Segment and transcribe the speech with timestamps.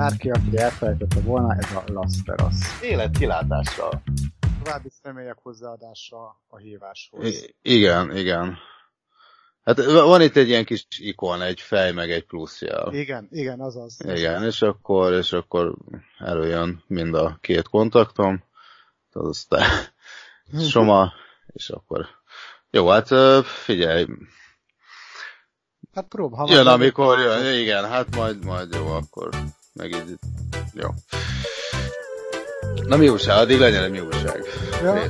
[0.00, 2.54] bárki, aki elfelejtette volna, ez a Las Vegas.
[2.82, 4.02] Élet kilátással.
[4.64, 7.26] További személyek hozzáadása a híváshoz.
[7.26, 8.58] I- igen, igen.
[9.62, 12.94] Hát van itt egy ilyen kis ikon, egy fej, meg egy pluszjel.
[12.94, 13.96] Igen, igen, azaz.
[14.04, 15.74] Igen, és akkor, és akkor
[16.18, 18.44] előjön mind a két kontaktom,
[19.12, 19.68] az aztán
[20.70, 21.12] Soma,
[21.52, 22.06] és akkor
[22.70, 23.08] jó, hát
[23.44, 24.06] figyelj,
[25.94, 26.46] Hát próbál.
[26.48, 29.28] Jön, amikor jön, igen, hát majd, majd jó, akkor
[29.72, 30.18] meg így,
[30.74, 30.88] jó.
[32.86, 33.36] Na mi újság?
[33.36, 34.44] Addig legyen egy mi újság.
[34.82, 35.02] Ja.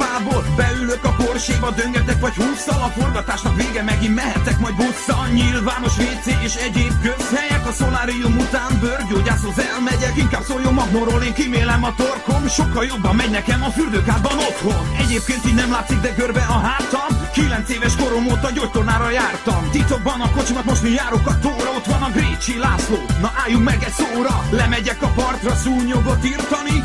[0.00, 0.44] Vaskarika fából.
[0.56, 5.26] Beülök a porséba, döngetek vagy húszszal A forgatásnak vége, megint mehetek majd busszal.
[5.26, 10.16] Nyilvános WC és egyéb közhelyek A szolárium után bőrgyógyászhoz elmegyek.
[10.16, 12.48] Inkább szóljon magnorról, én kimélem a torkom.
[12.48, 14.84] Sokkal jobban megy nekem a fürdőkádban otthon.
[14.98, 17.10] Egyébként így nem látszik, de görbe a hátam.
[17.32, 19.70] Kilenc éves korom óta gyógytornára jártam.
[19.70, 21.70] Titokban a kocsimat most mi járok a tóra.
[21.76, 24.44] Ott van a Grécsi László, na álljunk meg egy szóra.
[24.50, 26.84] Lemegyek a partra, szúnyogot írtani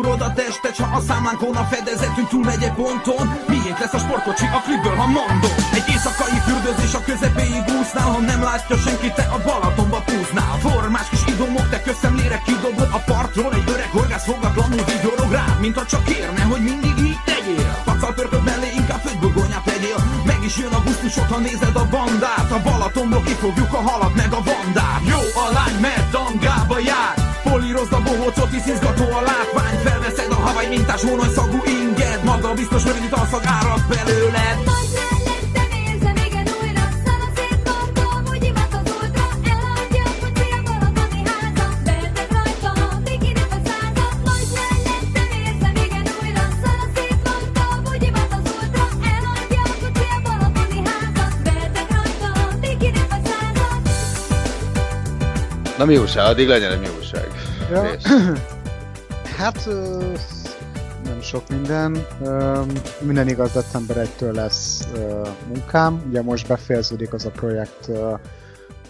[0.21, 3.25] gyúrod a testet Ha a számlánkon a fedezetünk túl egy ponton.
[3.47, 5.53] Miért lesz a sportkocsi a klipből, ha mondom?
[5.73, 11.09] Egy éjszakai fürdőzés a közepéig úsznál Ha nem látja senki, te a Balatonba púznál Formás
[11.09, 15.85] kis idomok, te közszemlére kidobod A partról egy öreg horgász fogatlanul vigyorog rád Mint ha
[15.85, 17.71] csak kérne, hogy mindig így tegyél.
[17.85, 19.99] Pacal pörköd mellé, inkább földbogonyát legyél.
[20.25, 22.49] Meg is jön a gusztusod, ha nézed a bandát.
[22.57, 27.93] A Balatonból kifogjuk a halat meg a bandát Jó a lány, mert dangába jár Polírozd
[27.93, 29.77] a bohócot, hisz izgató a látvány.
[29.83, 30.99] Felveszed a havaj mintás
[31.35, 32.23] szagú inged.
[32.23, 34.71] Maga biztos rövid a szag árad belőled
[55.81, 56.25] Na mi újság?
[56.25, 57.00] Addig legyen egy mi újság.
[57.71, 57.97] Ja.
[59.37, 59.65] hát
[61.03, 62.05] nem sok minden.
[63.01, 64.87] Minden igaz, december 1-től lesz
[65.47, 66.03] munkám.
[66.07, 67.89] Ugye most befejeződik az a projekt,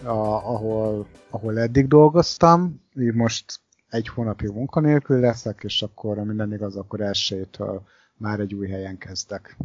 [0.03, 2.81] ahol, ahol eddig dolgoztam.
[3.00, 3.59] Így most
[3.90, 7.81] egy hónapig munkanélkül leszek, és akkor minden igaz, akkor elsőtől
[8.18, 9.58] már egy új helyen kezdek.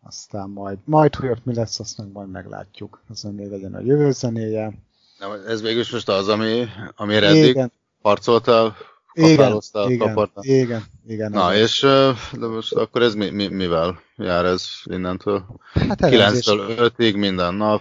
[0.00, 3.02] Aztán majd, majd hogy ott mi lesz, azt meg majd meglátjuk.
[3.08, 4.72] Az még legyen a jövő zenéje.
[5.18, 6.64] Nem, ez végül most az, ami,
[6.96, 7.72] amire eddig igen.
[8.02, 8.76] Harcoltál,
[9.14, 11.30] igen, igen, igen, igen.
[11.30, 11.80] Na, és
[12.32, 15.44] de most akkor ez mi, mi, mivel jár ez innentől?
[15.72, 17.80] Hát 9-től 5-ig minden nap.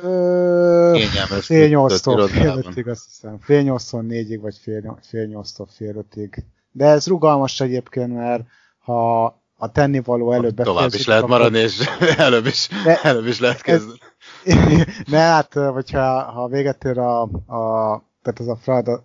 [0.00, 1.46] Kényelmes.
[1.46, 3.38] Fél 8-tól fél 5-ig azt hiszem.
[3.40, 6.38] Fél 8-tól 4-ig, vagy fél, fél 8-tól fél 5-ig.
[6.72, 8.42] De ez rugalmas egyébként, mert
[8.78, 9.24] ha
[9.56, 13.98] a tennivaló előbb Tovább is lehet maradni, és előbb is, de, előbb is lehet kezdeni.
[15.10, 19.04] ne, hát, hogyha ha véget ér a, a, tehát az a feladat,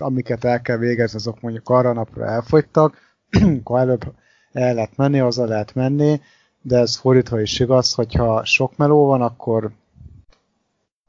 [0.00, 2.96] amiket el kell végezni, azok mondjuk arra napra elfogytak,
[3.58, 4.14] akkor előbb
[4.52, 6.20] el lehet menni, haza lehet menni,
[6.62, 9.70] de ez fordítva is igaz, hogyha sok meló van, akkor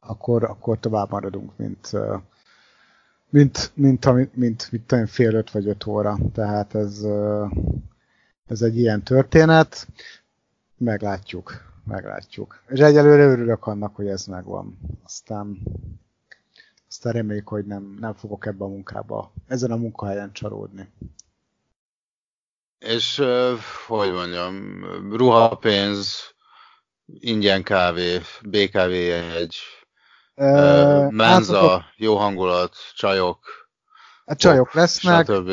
[0.00, 1.90] akkor, akkor tovább maradunk, mint,
[3.28, 6.18] mint, mint, mint, mint, mint, mint fél öt vagy öt óra.
[6.32, 7.06] Tehát ez,
[8.46, 9.86] ez egy ilyen történet.
[10.76, 12.62] Meglátjuk meglátjuk.
[12.68, 14.78] És egyelőre örülök annak, hogy ez megvan.
[15.04, 15.58] Aztán,
[16.92, 20.92] aztán reméljük, hogy nem, nem fogok ebbe a munkába, ezen a munkahelyen csalódni.
[22.78, 23.22] És
[23.86, 24.84] hogy mondjam,
[25.16, 26.34] ruhapénz,
[27.06, 28.90] ingyen kávé, BKV
[29.36, 29.56] egy,
[30.34, 33.38] uh, menza, hát, jó hangulat, csajok.
[34.24, 35.50] A csajok lesznek, stb.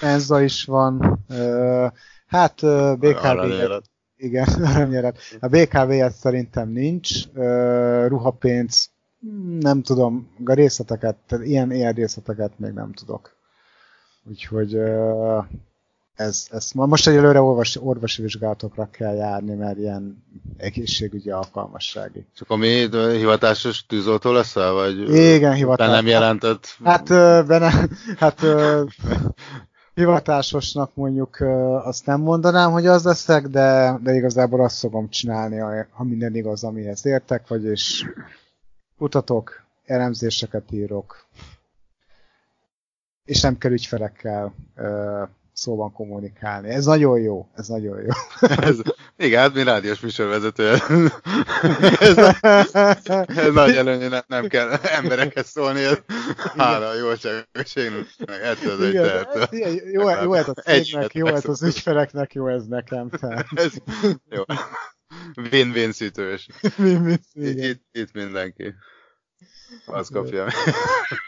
[0.00, 1.24] menza is van.
[2.26, 2.54] Hát
[2.98, 3.52] BKV,
[4.16, 5.18] igen, aranyélet.
[5.40, 8.91] A BKV-et szerintem nincs, uh, ruhapénz
[9.60, 13.36] Nem tudom, a részleteket, tehát ilyen, ilyen részleteket még nem tudok.
[14.24, 14.80] Úgyhogy
[16.14, 20.24] ez, ez most egyelőre orvosi, orvosi vizsgálatokra kell járni, mert ilyen
[20.56, 22.26] egészségügyi alkalmassági.
[22.36, 22.68] Csak ami
[23.16, 25.94] hivatásos tűzoltó leszel, vagy Igen, hivatásos.
[25.94, 26.76] nem jelentett?
[26.84, 27.08] Hát,
[27.46, 27.88] benne,
[28.18, 28.40] hát
[29.94, 31.40] hivatásosnak mondjuk
[31.84, 35.58] azt nem mondanám, hogy az leszek, de, de igazából azt szokom csinálni,
[35.90, 38.04] ha minden igaz, amihez értek, vagyis
[39.02, 41.26] kutatok, elemzéseket írok,
[43.24, 44.54] és nem kell ügyfelekkel
[45.52, 46.68] szóban kommunikálni.
[46.68, 48.08] Ez nagyon jó, ez nagyon jó.
[48.68, 48.76] ez,
[49.16, 50.70] igen, hát mi rádiós műsorvezető.
[52.00, 52.16] ez,
[53.26, 55.98] ez nagy előny, nem, nem kell emberekhez szólni, ez
[56.56, 58.06] hála a jóságosségnek,
[58.42, 58.94] ettől az egy
[59.92, 63.10] Jó, jó ez a cégnek, jó ez az ügyfeleknek, jó ez nekem.
[63.54, 63.72] ez,
[64.28, 64.42] jó.
[65.50, 66.48] Win-win szítős.
[66.78, 68.74] Win-win itt, itt mindenki.
[69.86, 70.42] Az kapja,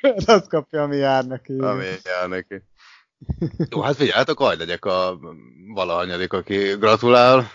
[0.01, 0.15] ami...
[0.27, 1.59] az kapja, ami jár neki.
[1.59, 2.63] Ami jár neki.
[3.71, 5.19] Jó, hát figyelj, hát akkor legyek a
[5.75, 7.51] valahanyadik, aki gratulál,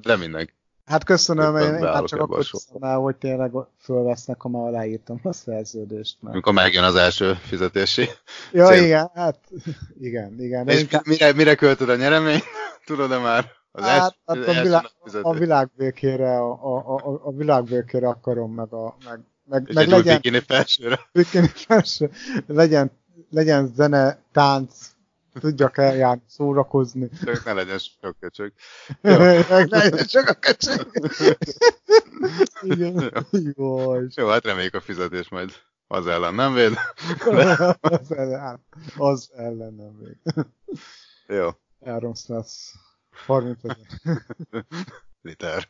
[0.00, 0.52] de mindenki.
[0.84, 5.32] Hát köszönöm, én, én hát csak akkor köszönöm, hogy tényleg fölvesznek, ha már aláírtam a
[5.32, 6.16] szerződést.
[6.20, 6.32] Mert...
[6.32, 8.08] Amikor megjön az első fizetési
[8.52, 8.84] Ja, cél.
[8.84, 9.38] igen, hát
[10.00, 10.68] igen, igen.
[10.68, 11.06] És inkább...
[11.06, 12.40] mire, mire költöd a nyeremény?
[12.86, 13.50] Tudod-e már?
[13.76, 14.90] Az hát, hát a, vilá...
[15.22, 20.40] a világbékére, a, a, a, a világbékére akarom, meg a, meg, meg, meg legyen, bikini
[20.40, 21.00] felsőre.
[21.12, 22.10] Bikini felső.
[22.46, 22.90] Legyen,
[23.30, 24.90] legyen zene, tánc,
[25.40, 27.08] tudjak eljárni, szórakozni.
[27.24, 28.52] Csak ne legyen sok köcsög.
[29.00, 30.90] ne legyen sok a köcsög.
[32.62, 33.12] Igen.
[33.56, 33.94] Jó.
[33.94, 35.52] Jó, hát reméljük a fizetés majd
[35.86, 36.72] az ellen nem véd.
[37.80, 38.64] az, ellen,
[38.96, 40.46] az ellen nem véd.
[41.26, 41.48] Jó.
[43.14, 44.24] 330 ezer.
[45.22, 45.68] Liter.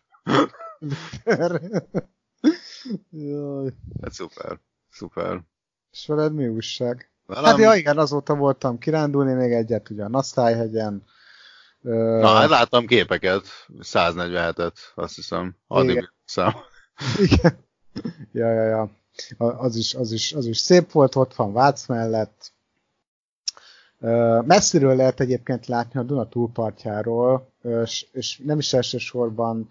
[0.79, 1.62] Liter.
[3.11, 3.73] Jaj.
[4.02, 4.61] Hát szuper.
[4.91, 5.43] Szuper.
[5.91, 7.11] És veled mi újság?
[7.26, 7.44] Velem...
[7.44, 11.05] Hát ja, igen, azóta voltam kirándulni, még egyet ugye a Nasztályhegyen.
[11.81, 13.46] Na, hát láttam képeket,
[13.79, 16.55] 147-et, azt hiszem, addig szám.
[17.26, 17.58] Igen.
[18.32, 18.91] Ja, ja, ja.
[19.37, 22.52] Az is, az, is, az is szép volt, ott van Vác mellett.
[24.44, 27.49] Messziről lehet egyébként látni a Duna túlpartjáról,
[27.82, 29.69] és, és nem is elsősorban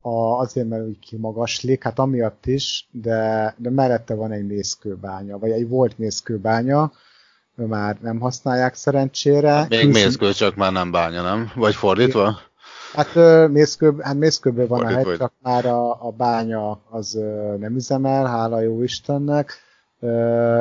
[0.00, 5.50] a, azért, mert úgy kimagaslik, hát amiatt is, de, de mellette van egy mészkőbánya, vagy
[5.50, 6.92] egy volt mészkőbánya,
[7.54, 9.50] már nem használják szerencsére.
[9.50, 10.04] Hát még Külső...
[10.04, 11.50] mészkő, csak már nem bánya, nem?
[11.54, 12.38] Vagy fordítva?
[12.92, 13.14] Hát,
[13.50, 17.18] mészkő, hát mészkőből van Fordítva a hegy, csak már a, a bánya az
[17.58, 19.52] nem üzemel, hála jó Istennek.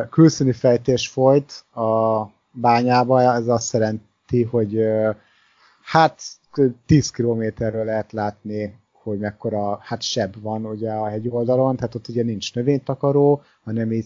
[0.09, 2.21] Külszíni fejtés folyt a
[2.53, 4.79] bányába, ez azt jelenti, hogy
[5.81, 6.21] hát
[6.85, 12.07] 10 kilométerről lehet látni hogy mekkora hát seb van ugye a hegy oldalon, tehát ott
[12.07, 14.05] ugye nincs növénytakaró, hanem így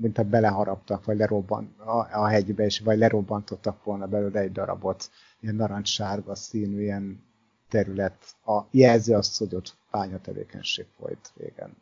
[0.00, 5.10] mint ha beleharaptak, vagy lerobban a, a hegybe, és vagy lerobbantottak volna belőle egy darabot,
[5.40, 7.24] ilyen narancssárga színű, ilyen
[7.68, 8.16] terület.
[8.44, 9.76] A jelzi azt, hogy ott
[10.22, 11.76] tevékenység folyt régen.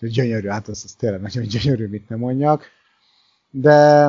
[0.00, 2.66] Gyönyörű, hát az, az tényleg nagyon gyönyörű, mit nem mondjak.
[3.50, 4.08] De,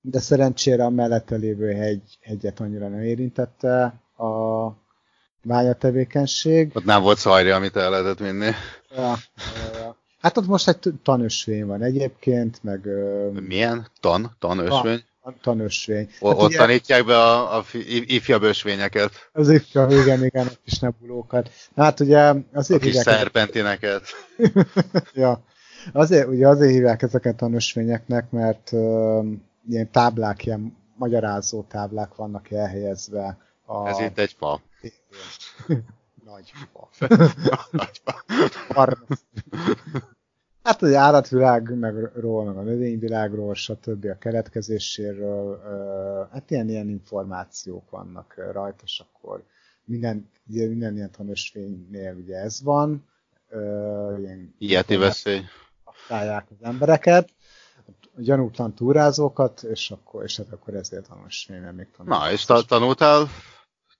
[0.00, 6.70] de szerencsére a mellette lévő hegy, hegyet annyira nem érintette a, tevékenység.
[6.74, 8.50] Ott nem volt szajra, amit el lehetett vinni.
[8.96, 9.14] Ja,
[9.74, 9.96] ja.
[10.20, 12.88] Hát ott most egy tanösvény van egyébként, meg...
[13.32, 13.86] Milyen?
[14.00, 14.36] Tan?
[14.38, 15.04] Tanösvény?
[15.22, 16.08] Tan, tanösvény.
[16.20, 17.64] Hát ott ugye, tanítják be a, a
[18.06, 19.12] ifjabb ösvényeket.
[19.32, 21.50] Az ifjabb, igen, igen, a kis nebulókat.
[21.76, 24.02] Hát ugye azért A kis szerpentineket.
[25.14, 25.44] ja.
[25.92, 28.72] Azért, ugye azért hívják ezeket a nösvényeknek, mert
[29.72, 33.38] ilyen táblák, ilyen magyarázó táblák vannak elhelyezve.
[33.64, 33.88] A...
[33.88, 34.60] Ez itt egy fa.
[36.24, 36.88] Nagy fa.
[37.70, 38.24] Nagy fa.
[40.62, 44.04] Hát az állatvilág, meg a növényvilágról, stb.
[44.04, 45.60] a keletkezéséről,
[46.32, 49.44] hát ilyen, ilyen információk vannak rajta, és akkor
[49.84, 53.08] minden, ugye minden ilyen tanösvénynél ugye ez van.
[54.18, 55.40] Ilyen Ilyeti veszély.
[55.84, 57.28] Használják az embereket,
[58.22, 62.26] gyanútlan túrázókat, és akkor, és hát akkor ezért tanúsvény, mert még tanultál.
[62.26, 63.28] Na, és ta- tanultál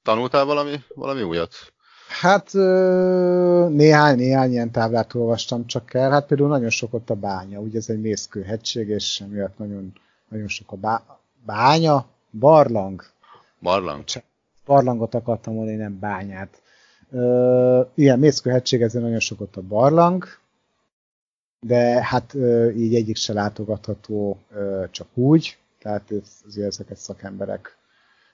[0.02, 1.54] Tanultál valami, valami újat?
[2.20, 2.52] Hát
[3.72, 6.10] néhány, néhány ilyen táblát olvastam csak el.
[6.10, 9.92] Hát például nagyon sok ott a bánya, ugye ez egy mészkőhegység, és emiatt nagyon,
[10.28, 11.02] nagyon sok a bá,
[11.46, 13.02] bánya, barlang.
[13.60, 14.04] Barlang?
[14.66, 16.62] Barlangot akartam mondani, nem bányát.
[17.10, 20.24] Ö, ilyen mészkőhegység, ezért nagyon sok ott a barlang,
[21.60, 22.34] de hát
[22.76, 24.38] így egyik se látogatható
[24.90, 26.12] csak úgy, tehát
[26.46, 27.76] azért ezeket szakemberek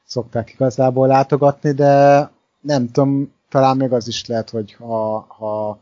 [0.04, 2.30] szokták igazából látogatni, de
[2.60, 5.80] nem tudom, talán még az is lehet, hogy ha, ha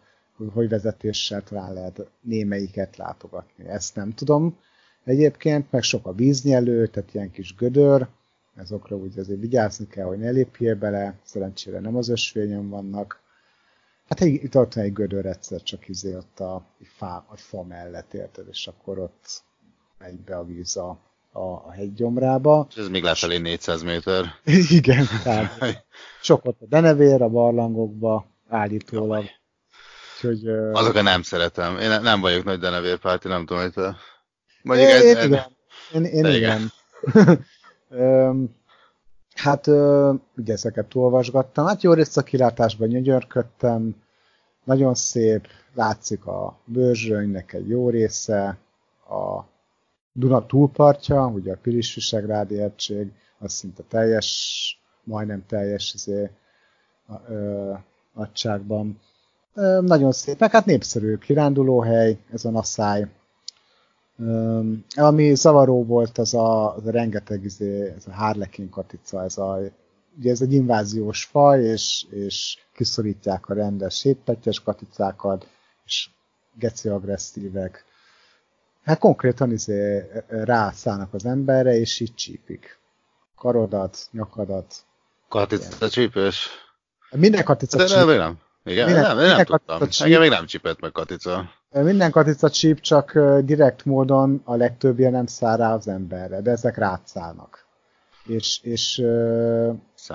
[0.52, 3.68] hogy vezetéssel talán lehet némelyiket látogatni.
[3.68, 4.56] Ezt nem tudom.
[5.04, 8.06] Egyébként meg sok a víznyelő, tehát ilyen kis gödör,
[8.56, 13.22] ezokra úgy azért vigyázni kell, hogy ne lépjél bele, szerencsére nem az ösvényen vannak.
[14.08, 16.62] Hát egy, itt ott egy gödör egyszer csak izé ott a,
[16.96, 19.42] fá, a fa mellett érted, és akkor ott
[19.98, 20.98] megy be a víz a,
[21.32, 22.66] a, a hegygyomrába.
[22.70, 24.24] És ez még lefelé 400 méter.
[24.78, 25.84] Igen, tehát
[26.20, 29.24] sok ott a denevér a barlangokba állítólag.
[30.14, 31.78] Úgyhogy, Azokat nem szeretem.
[31.78, 33.96] Én nem vagyok nagy denevérpárti, nem tudom, hogy te...
[34.62, 35.44] Mondjuk én, ez, igen.
[35.92, 36.70] Én, én igen.
[37.12, 37.46] igen.
[39.34, 39.66] hát
[40.36, 41.66] ugye ezeket olvasgattam.
[41.66, 43.96] Hát jó részt a kilátásban gyönyörködtem.
[44.64, 48.58] Nagyon szép, látszik a bőrzsönynek egy jó része,
[49.08, 49.44] a
[50.12, 54.28] Duna túlpartja, ugye a Pilis-Visegrádi egység, az szinte teljes,
[55.04, 56.30] majdnem teljes izé,
[57.28, 57.72] ö,
[58.14, 59.00] nagyságban.
[59.54, 63.08] Ö, nagyon szép, meg hát népszerű kirándulóhely, ez a Naszály.
[64.18, 64.60] Ö,
[64.94, 69.60] ami zavaró volt, az a, az a rengeteg izé, ez a Harlekin katica, ez a
[70.18, 75.46] ugye ez egy inváziós faj, és, és kiszorítják a rendes sétpetyes katicákat,
[75.84, 76.10] és
[76.58, 77.84] geci agresszívek.
[78.84, 82.78] Hát konkrétan izé rászállnak az emberre, és így csípik.
[83.36, 84.74] Karodat, nyakadat.
[85.28, 86.48] Katica csípős?
[87.10, 88.06] Minden katica De csíp.
[88.06, 88.38] nem.
[88.64, 89.88] Igen, minden, nem, minden nem tudtam.
[89.88, 90.04] Csíp.
[90.04, 91.50] Engem még nem csípett meg katica.
[91.82, 96.76] Minden katica csíp, csak direkt módon a legtöbbje nem száll rá az emberre, de ezek
[96.76, 97.64] rátszálnak.
[98.26, 99.02] És, és,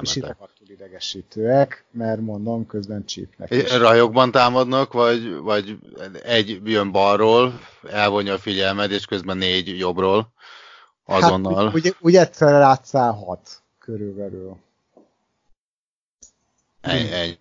[0.01, 3.49] és idegattul idegesítőek, mert mondom, közben csípnek.
[3.49, 5.77] És rajokban támadnak, vagy, vagy
[6.23, 10.33] egy jön balról, elvonja a figyelmed, és közben négy jobbról
[11.05, 11.65] azonnal.
[11.65, 14.57] Hát, úgy, úgy egyszerre rátszál hat körülbelül.
[16.81, 17.37] Ennyi.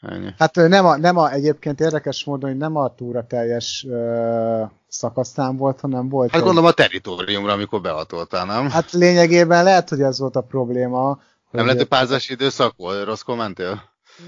[0.00, 0.34] Ennyi.
[0.38, 5.56] Hát nem a, nem a, egyébként érdekes módon, hogy nem a túra teljes ö, szakasztán
[5.56, 6.30] volt, hanem volt...
[6.30, 6.46] Hát egy...
[6.46, 8.70] gondolom a teritoriumra, amikor behatoltál, nem?
[8.70, 11.20] Hát lényegében lehet, hogy ez volt a probléma.
[11.50, 13.04] Nem lehet, hogy párzási időszak volt?
[13.04, 13.82] Rosszkor mentél?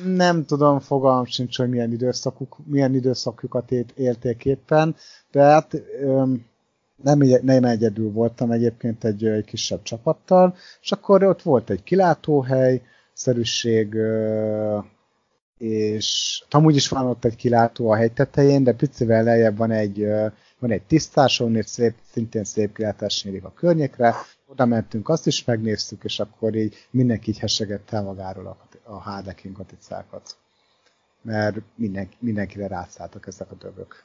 [0.04, 4.96] Nem tudom, fogalmam sincs, hogy milyen, időszakuk, milyen időszakjukat élték éppen,
[5.30, 6.24] de hát ö,
[7.02, 12.82] nem, nem egyedül voltam egyébként egy, egy kisebb csapattal, és akkor ott volt egy kilátóhely,
[13.12, 14.78] szerűség, ö,
[15.58, 20.06] és amúgy is van ott egy kilátó a hegy tetején, de picivel lejjebb van egy,
[20.58, 24.14] van egy tisztás, ahol szép, szintén szép kilátás nyílik a környékre.
[24.46, 28.98] Oda mentünk, azt is megnéztük, és akkor így mindenki így hesegette el magáról a, a
[28.98, 30.36] Harlequin katicákat.
[31.22, 34.04] Mert mindenki, mindenkire rászálltak ezek a dögök.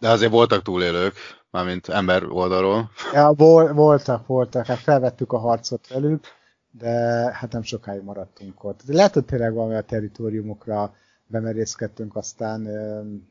[0.00, 1.14] De azért voltak túlélők,
[1.50, 2.90] mármint ember oldalról.
[3.12, 4.66] Ja, vol, voltak, voltak.
[4.66, 6.24] Hát felvettük a harcot velük
[6.70, 6.90] de
[7.34, 8.82] hát nem sokáig maradtunk ott.
[8.86, 10.94] De lehet, hogy tényleg valami a teritoriumokra
[11.26, 12.66] bemerészkedtünk, aztán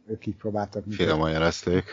[0.07, 0.83] ők így próbáltak.
[0.89, 1.83] Finoman jelezték.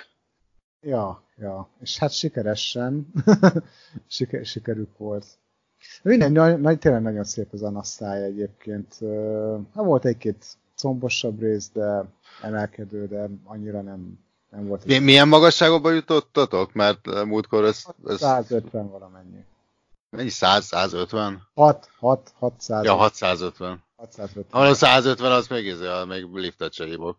[0.81, 3.13] Ja, ja, és hát sikeresen
[4.07, 5.27] Siker, sikerük volt.
[6.03, 8.99] Minden, nagy, nagy, tényleg nagyon szép az anasszály egyébként.
[9.75, 10.47] Hát volt egy-két
[10.77, 12.05] combosabb rész, de
[12.43, 14.19] emelkedő, de annyira nem,
[14.51, 15.01] nem volt.
[15.01, 16.73] Milyen magasságokba jutottatok?
[16.73, 17.85] Mert múltkor ez...
[18.07, 18.19] ez...
[18.19, 19.45] 150 valamennyi.
[20.17, 20.29] Mennyi?
[20.29, 21.49] 100, 150?
[21.55, 22.85] 6, 6, 650.
[22.85, 23.85] Ja, 650.
[23.97, 24.45] 650.
[24.51, 25.79] Ha a 150 az még, ez,
[26.09, 27.19] még liftet se hívok.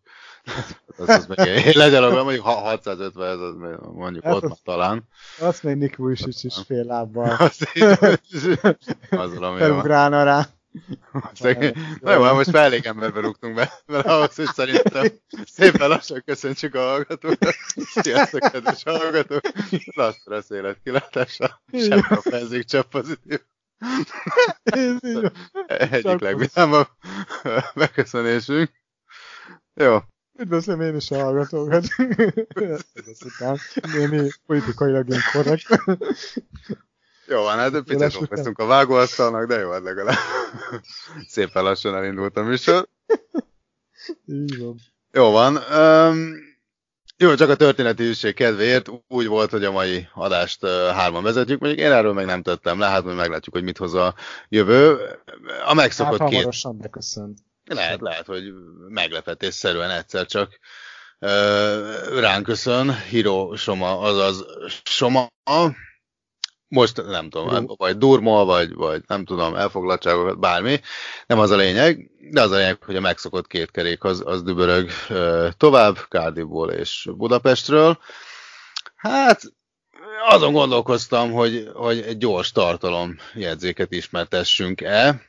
[0.98, 3.56] az, az még legyalogol, mondjuk 650, ez az
[3.94, 5.08] mondjuk hát ott az, talán.
[5.40, 7.30] Azt még Nick Vujicic is fél lábbal.
[9.10, 10.48] az valami Felugrálna rá.
[12.02, 15.08] Na jó, most már elég emberbe rúgtunk be, mert ahhoz, hogy szerintem
[15.46, 17.56] szépen lassan köszöntsük a hallgatókat.
[17.86, 19.42] Sziasztok, kedves hallgatók!
[19.96, 23.42] Lasszra az életkilátása, semmi a fenzik, csak pozitív.
[25.66, 26.88] Egyik legvidámabb
[27.76, 28.72] beköszönésünk.
[29.74, 30.00] Jó.
[30.38, 31.86] Üdvözlöm én is a hallgatókat.
[32.94, 33.58] Ez után
[33.94, 35.68] némi politikailag inkorrekt.
[37.28, 40.18] Jó van, hát picit okoztunk a vágóasztalnak, de jó, hát legalább
[41.28, 42.88] szépen lassan elindult a műsor.
[44.26, 44.76] Így van.
[45.12, 45.56] Jó van.
[45.56, 46.34] Um,
[47.18, 51.86] jó, csak a történeti kedvéért úgy volt, hogy a mai adást uh, hárman vezetjük, mondjuk
[51.86, 54.16] én erről meg nem tettem le, hát majd meglátjuk, hogy mit hoz a
[54.50, 54.98] jövő.
[55.66, 56.78] A megszokott hát, két...
[56.78, 57.34] beköszön.
[57.66, 58.44] Lehet, lehet, hogy
[58.88, 60.60] meglepetésszerűen egyszer csak
[61.20, 64.46] uh, ránk köszön Hiro Soma, azaz
[64.84, 65.28] Soma,
[66.68, 70.80] most nem tudom, vagy durma, vagy, vagy nem tudom, elfoglaltságokat, bármi,
[71.28, 74.44] nem az a lényeg, de az a lényeg, hogy a megszokott két kerék az, az
[74.44, 74.90] dübörög
[75.58, 78.00] tovább, Kárdiból és Budapestről.
[78.96, 79.42] Hát
[80.28, 85.22] azon gondolkoztam, hogy, hogy egy gyors tartalom jegyzéket ismertessünk-e,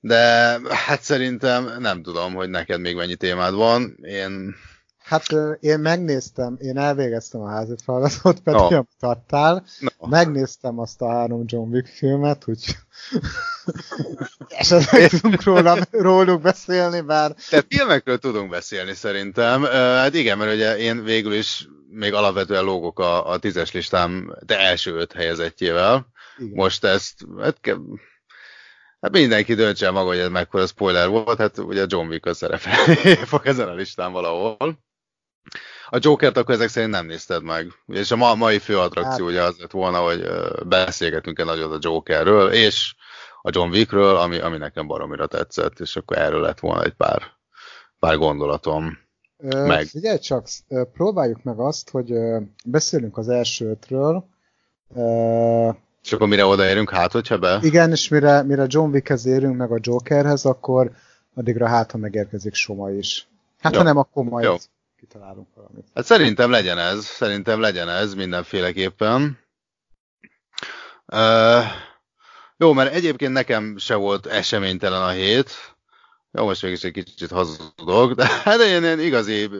[0.00, 3.96] de hát szerintem nem tudom, hogy neked még mennyi témád van.
[4.02, 4.54] Én...
[5.06, 5.26] Hát
[5.60, 8.66] én megnéztem, én elvégeztem a házi feladatot, pedig no.
[8.66, 9.64] amit adtál.
[9.80, 10.08] No.
[10.08, 12.58] Megnéztem azt a három John Wick filmet, hogy
[14.48, 17.34] esetleg tudunk róla, róluk beszélni, bár...
[17.50, 19.62] De filmekről tudunk beszélni szerintem.
[19.72, 24.58] Hát igen, mert ugye én végül is még alapvetően lógok a, a tízes listám de
[24.58, 26.06] első öt helyezettjével.
[26.38, 26.52] Igen.
[26.54, 27.58] Most ezt, hát,
[29.00, 32.94] hát mindenki döntse maga, hogy ez mekkora spoiler volt, hát ugye John Wick a szerepel
[33.30, 34.84] fog ezen a listán valahol.
[35.88, 37.72] A Jokert akkor ezek szerint nem nézted meg.
[37.86, 39.34] És a ma, mai fő attrakció hát.
[39.34, 40.28] ugye az lett volna, hogy
[40.66, 42.94] beszélgetünk-e nagyon a Jokerről, és
[43.42, 47.22] a John Wickről, ami, ami nekem baromira tetszett, és akkor erről lett volna egy pár,
[47.98, 48.98] pár gondolatom.
[49.38, 49.86] Ö, meg.
[49.86, 50.46] Figyelj csak,
[50.92, 52.12] próbáljuk meg azt, hogy
[52.64, 54.26] beszélünk az első ötről.
[56.02, 57.58] És akkor mire odaérünk, hát hogyha be?
[57.62, 60.90] Igen, és mire, mire John Wickhez érünk, meg a Jokerhez, akkor
[61.34, 63.28] addigra hát, ha megérkezik Soma is.
[63.60, 63.78] Hát Jó.
[63.78, 64.54] ha nem, akkor majd Jó.
[65.06, 65.86] Kitalálunk valamit.
[65.94, 69.38] Hát szerintem legyen ez, szerintem legyen ez mindenféleképpen.
[71.06, 71.64] Uh,
[72.56, 75.50] jó, mert egyébként nekem se volt eseménytelen a hét.
[76.32, 79.50] Jó, most mégis egy kicsit hazudok, de hát én, én igazi...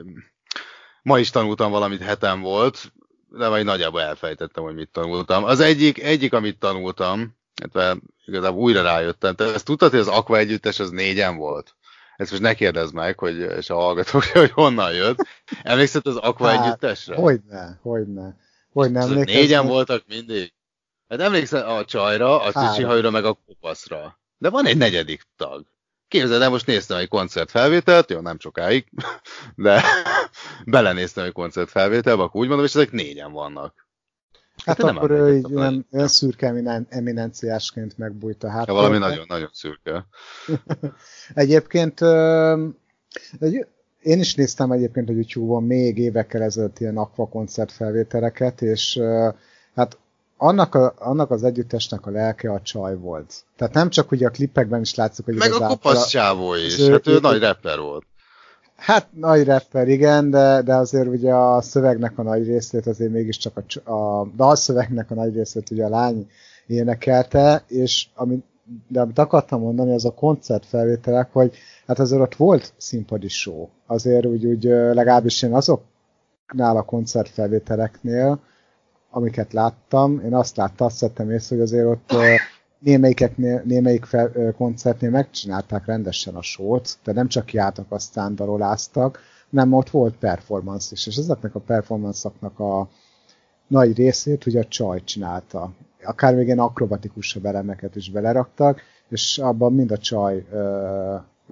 [1.03, 2.93] Ma is tanultam valamit, hetem volt,
[3.29, 5.45] de majd nagyjából elfejtettem, hogy mit tanultam.
[5.45, 7.37] Az egyik, egyik amit tanultam,
[7.75, 11.76] hát igazából újra rájöttem, te ezt tudtad, hogy az Aqua együttes az négyen volt?
[12.17, 15.27] Ezt most ne kérdezz meg, hogy, és a hallgatók, hogy honnan jött.
[15.63, 17.15] Emlékszel az Aqua hát, együttesre?
[17.15, 18.37] Hogyne, hogyne.
[18.73, 19.41] Hogyne emlékeztem.
[19.41, 20.53] Négyen voltak mindig?
[21.09, 24.19] Hát emlékszel a csajra, a cicsihajra, meg a kopaszra.
[24.39, 25.67] De van egy negyedik tag.
[26.09, 28.87] Képzeld el, most néztem egy koncertfelvételt, jó, nem sokáig,
[29.55, 29.83] de
[30.65, 33.86] belenéztem egy koncertfelvételbe, akkor úgy mondom, és ezek négyen vannak.
[34.65, 38.73] Hát, hát akkor ő így olyan, olyan szürke eminenciásként megbújt a hátra.
[38.73, 40.07] Ja, valami nagyon-nagyon szürke.
[41.35, 42.01] egyébként
[44.03, 49.01] én is néztem egyébként a YouTube-on még évekkel ezelőtt ilyen aqua koncertfelvételeket, és
[49.75, 49.99] hát
[50.37, 53.35] annak, a, annak az együttesnek a lelke a csaj volt.
[53.57, 56.91] Tehát nem csak ugye a klippekben is látszik, hogy Meg a kopasz csávó is, ő,
[56.91, 58.05] hát ő, ő nagy rapper volt.
[58.77, 63.57] Hát nagy rapper, igen, de, de azért ugye a szövegnek a nagy részét azért mégiscsak
[63.57, 66.29] a, a dalszövegnek a nagy részét ugye a lány
[66.67, 68.43] énekelte, és ami,
[68.89, 73.69] de amit akartam mondani, az a koncertfelvételek, hogy hát azért ott volt színpadi show.
[73.87, 78.41] Azért úgy, úgy legalábbis én azoknál a koncertfelvételeknél,
[79.11, 82.13] amiket láttam, én azt láttam, azt vettem észre, hogy azért ott
[82.79, 89.73] némelyikeknél, némelyik fel, koncertnél megcsinálták rendesen a sót, de nem csak kiálltak, aztán daroláztak, nem
[89.73, 92.89] ott volt performance is, és ezeknek a performance-oknak a
[93.67, 95.73] nagy részét ugye a csaj csinálta.
[96.05, 100.47] Akár még ilyen akrobatikusabb elemeket is beleraktak, és abban mind a csaj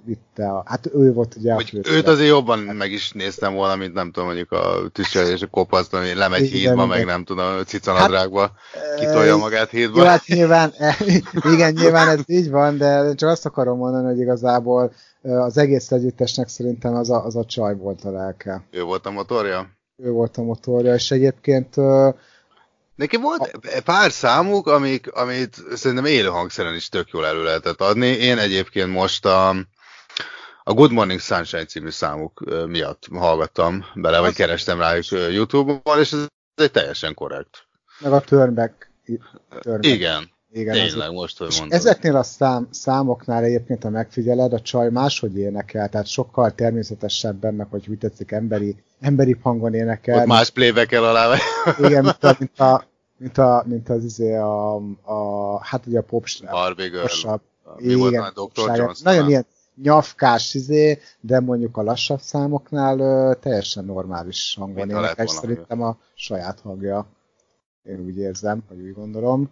[0.04, 3.94] vitte, a, hát ő volt ugye Hogy őt azért jobban meg is néztem volna, mint
[3.94, 7.46] nem tudom, mondjuk a tücsel és a kopasz, ami lemegy igen, hídba, meg nem tudom,
[7.46, 9.98] a cicanadrágba hát, kitolja magát hídba.
[9.98, 10.72] Jó, hát nyilván,
[11.52, 16.48] igen, nyilván ez így van, de csak azt akarom mondani, hogy igazából az egész együttesnek
[16.48, 18.62] szerintem az a, az a csaj volt a lelke.
[18.70, 19.68] Ő volt a motorja?
[19.96, 21.76] Ő volt a motorja, és egyébként
[22.94, 28.06] Neki volt pár számuk, amik, amit szerintem élő hangszeren is tök jól elő lehetett adni.
[28.06, 29.54] Én egyébként most a,
[30.66, 36.26] a Good Morning Sunshine című számuk miatt hallgattam bele, vagy kerestem rájuk YouTube-on, és ez
[36.54, 37.66] egy teljesen korrekt.
[37.98, 38.90] Meg a Turnback.
[39.60, 39.94] turnback.
[39.94, 40.32] Igen.
[40.56, 41.78] Igen, Tényleg, az, most, hogy mondod.
[41.78, 47.66] Ezeknél a szám, számoknál egyébként, ha megfigyeled, a csaj máshogy énekel, tehát sokkal természetesebb meg,
[47.70, 50.20] hogy úgy tetszik, emberi, emberi hangon énekel.
[50.20, 51.36] Ott más playback-el alá.
[51.78, 52.84] Igen, mint a, mint a,
[53.18, 57.40] mint, a, mint az izé a, a, hát ugye a pop Barbie Girl.
[57.76, 58.76] Mi igen, volt a Dr.
[58.76, 59.46] Jones Nagyon ilyen
[59.82, 66.60] nyafkás izé, de mondjuk a lassabb számoknál ö, teljesen normális hangon énekes, szerintem a saját
[66.60, 67.06] hangja.
[67.82, 69.50] Én úgy érzem, vagy úgy gondolom.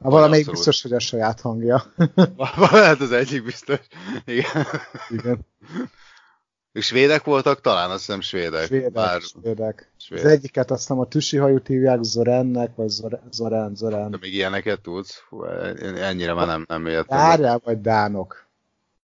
[0.00, 0.66] A valamelyik abszolút.
[0.66, 1.82] biztos, hogy a saját hangja.
[2.72, 3.80] Lehet az egyik biztos.
[4.24, 4.66] Igen.
[5.08, 5.46] Igen.
[6.72, 7.60] És svédek voltak?
[7.60, 8.66] Talán azt hiszem svédek.
[8.66, 9.20] Svédek, Bár...
[9.20, 9.92] svédek.
[9.96, 10.24] svédek.
[10.24, 12.88] Az egyiket azt hiszem a tüsi hajú hívják Zorennek, vagy
[13.30, 14.10] Zoren, Zoren.
[14.10, 15.22] De még ilyeneket tudsz?
[15.96, 17.18] Ennyire már nem, nem értem.
[17.18, 18.47] Várjál, vagy dánok.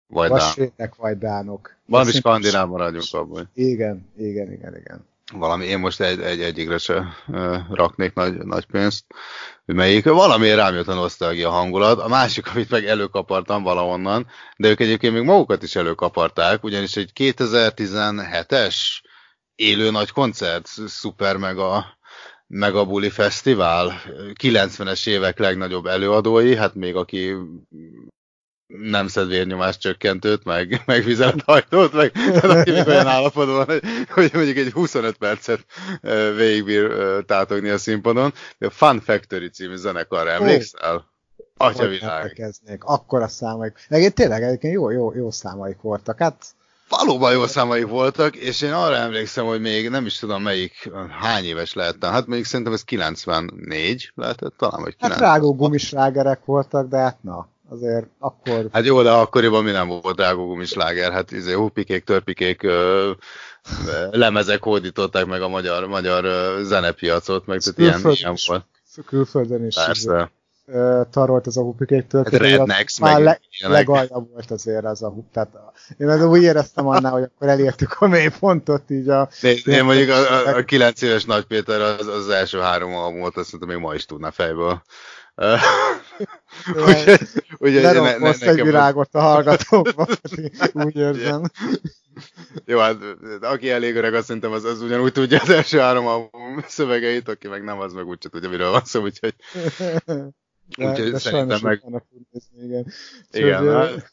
[0.09, 1.75] Vagy, vagy svédek, vagy dánok.
[1.85, 3.49] Valami skandináv maradjunk abban.
[3.53, 5.07] Igen, igen, igen, igen.
[5.33, 7.05] Valami, én most egy, egy egyikre se
[7.71, 9.05] raknék nagy, nagy pénzt,
[9.65, 10.05] melyik.
[10.05, 11.99] Valamiért rám jött a nosztalgia hangulat.
[11.99, 17.11] A másik, amit meg előkapartam valahonnan, de ők egyébként még magukat is előkaparták, ugyanis egy
[17.15, 18.75] 2017-es
[19.55, 21.97] élő nagy koncert, szuper mega
[22.51, 24.01] Mega Bully Fesztivál,
[24.41, 27.35] 90-es évek legnagyobb előadói, hát még aki
[28.77, 32.12] nem szed vérnyomás csökkentőt, meg, meg vizelethajtót, meg
[32.65, 35.65] még olyan állapotban van, hogy, hogy mondjuk egy 25 percet
[36.36, 36.91] végigbír
[37.25, 38.34] tátogni a színpadon.
[38.60, 41.05] A Fun Factory című zenekarra emlékszel?
[41.58, 42.53] Atyavilág.
[42.79, 43.86] Akkor a számaik.
[43.89, 46.19] Meg tényleg egyébként jó, jó, jó számaik voltak.
[46.19, 46.45] Hát
[46.89, 51.43] valóban jó számaik voltak, és én arra emlékszem, hogy még nem is tudom melyik, hány
[51.43, 52.12] éves lehettem.
[52.12, 55.12] Hát még szerintem ez 94 lehetett talán, vagy 90.
[55.12, 58.67] Hát rágó gumislágerek voltak, de hát na, azért akkor...
[58.71, 63.12] Hát jó, de akkoriban mi nem volt rágó gumisláger, hát izé, hupikék, törpikék, ö,
[64.12, 66.25] lemezek hódították meg a magyar, magyar
[66.63, 68.65] zenepiacot, meg tehát ilyen, ilyen volt.
[69.05, 69.75] Külföldön is.
[69.75, 70.32] Persze
[71.10, 72.23] tarolt az a hupikéktől.
[72.23, 75.32] Hát Rednex, már le, legalja volt azért az a hup.
[75.32, 75.49] Tehát
[75.97, 79.29] én az úgy éreztem annál, hogy akkor elértük a mélypontot így a...
[79.41, 83.38] Én, én mondjuk a, a, a 9 éves Nagy Péter az, az első három albumot,
[83.38, 84.82] azt mondtam, még ma is tudna fejből.
[86.86, 87.19] Úgyhogy
[87.58, 90.08] úgy, ne, ne, ne, egy virágot a hallgatókba,
[90.73, 91.43] úgy érzem.
[92.65, 92.97] Jó, hát
[93.41, 97.47] aki elég öreg, azt szerintem az, az ugyanúgy tudja az első három album szövegeit, aki
[97.47, 99.36] meg nem, az meg úgyse tudja, miről van szó, úgyhogy...
[100.78, 101.84] De, Úgyhogy de szerintem meg...
[102.30, 102.86] Nézni, igen.
[103.32, 104.12] Igen, hogy, hát,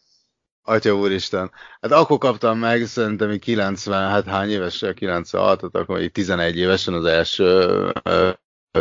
[0.62, 1.50] Atya úristen.
[1.80, 7.04] Hát akkor kaptam meg, szerintem 90, hát hány évesen, 96, tehát akkor 11 évesen az
[7.04, 7.92] első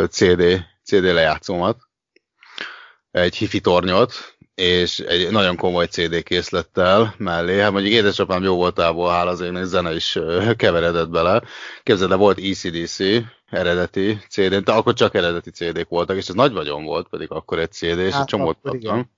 [0.08, 1.85] CD, CD lejátszómat.
[3.16, 7.60] Egy hifi tornyot, és egy nagyon komoly CD készlettel mellé.
[7.60, 10.18] Hát mondjuk édesapám jó voltából, hála az én zene is
[10.56, 11.42] keveredett bele.
[11.82, 12.98] Képzeld, de volt ECDC,
[13.50, 17.58] eredeti CD, de akkor csak eredeti CD-k voltak, és ez nagy vagyon volt, pedig akkor
[17.58, 19.10] egy CD, és hát, egy csomót kaptam.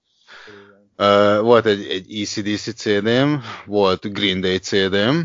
[0.96, 3.34] Uh, volt egy, egy ECDC CD-m,
[3.64, 5.20] volt Green Day CD-m,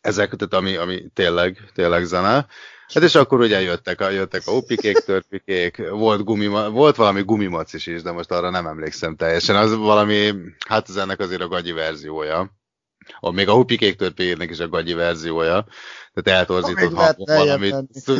[0.00, 2.46] ezek, tehát ami, ami tényleg, tényleg zene.
[2.94, 7.86] Hát és akkor ugye jöttek a, jöttek a upikék, törpikék, volt, gumi, volt valami gumimacis
[7.86, 9.56] is, de most arra nem emlékszem teljesen.
[9.56, 10.32] Az valami,
[10.66, 12.54] hát ez ennek azért a gagyi verziója.
[13.20, 15.66] A, még a hupikék törpének is a gagyi verziója.
[16.12, 17.74] Tehát eltorzított hangok valamit.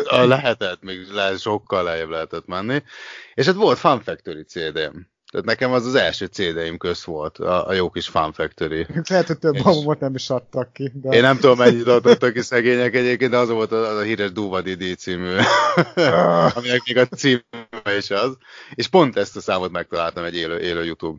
[0.09, 2.83] Lehetett, még le, sokkal lejjebb lehetett menni.
[3.35, 5.15] És hát volt Fun Factory CD-m.
[5.31, 8.87] Tehát nekem az az első CD-im köz volt, a, a jó kis Fun Factory.
[9.09, 10.93] Lehet, hogy több albumot nem is adtak ki.
[10.95, 11.17] De...
[11.17, 14.33] Én nem tudom, mennyit adtak ki szegények egyébként, de az volt az, az a híres
[14.33, 15.37] Duvadi D című,
[15.95, 16.57] ah.
[16.57, 18.37] aminek még a címe is az.
[18.75, 21.19] És pont ezt a számot megtaláltam egy élő, élő YouTube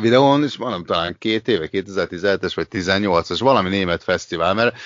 [0.00, 4.76] videón, és mondom, talán két éve, 2017-es vagy 18-as, valami német fesztivál, mert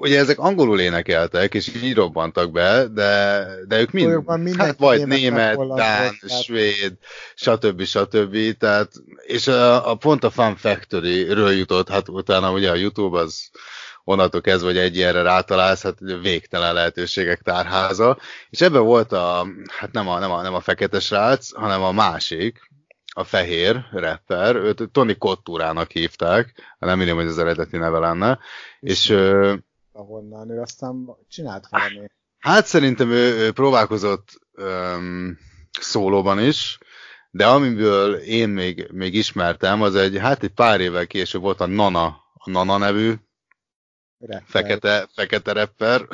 [0.00, 5.74] ugye ezek angolul énekeltek, és így robbantak be, de, de ők mind, hát vagy német,
[5.74, 6.92] dán, svéd,
[7.34, 7.82] stb.
[7.82, 8.56] stb.
[8.58, 8.92] Tehát,
[9.26, 13.50] és a, a pont a Fun Factory-ről jutott, hát utána ugye a YouTube az
[14.04, 18.18] onnantól kezdve, hogy egy ilyenre rátalálsz, hát végtelen lehetőségek tárháza,
[18.50, 19.46] és ebben volt a,
[19.78, 22.69] hát nem a, nem a, nem a fekete srác, hanem a másik,
[23.20, 28.38] a fehér rapper, őt Tony Kotturának hívták, nem mondom, hogy az eredeti neve lenne,
[28.80, 29.08] és...
[29.08, 29.16] és
[29.92, 32.10] ahonnan ő aztán csinált valami.
[32.38, 35.38] Hát szerintem ő, ő próbálkozott um,
[35.80, 36.78] szólóban is,
[37.30, 41.66] de amiből én még, még ismertem, az egy, hát egy pár évvel később volt a
[41.66, 43.14] Nana, a Nana nevű
[44.18, 44.42] rapper.
[44.46, 46.08] fekete, fekete rapper,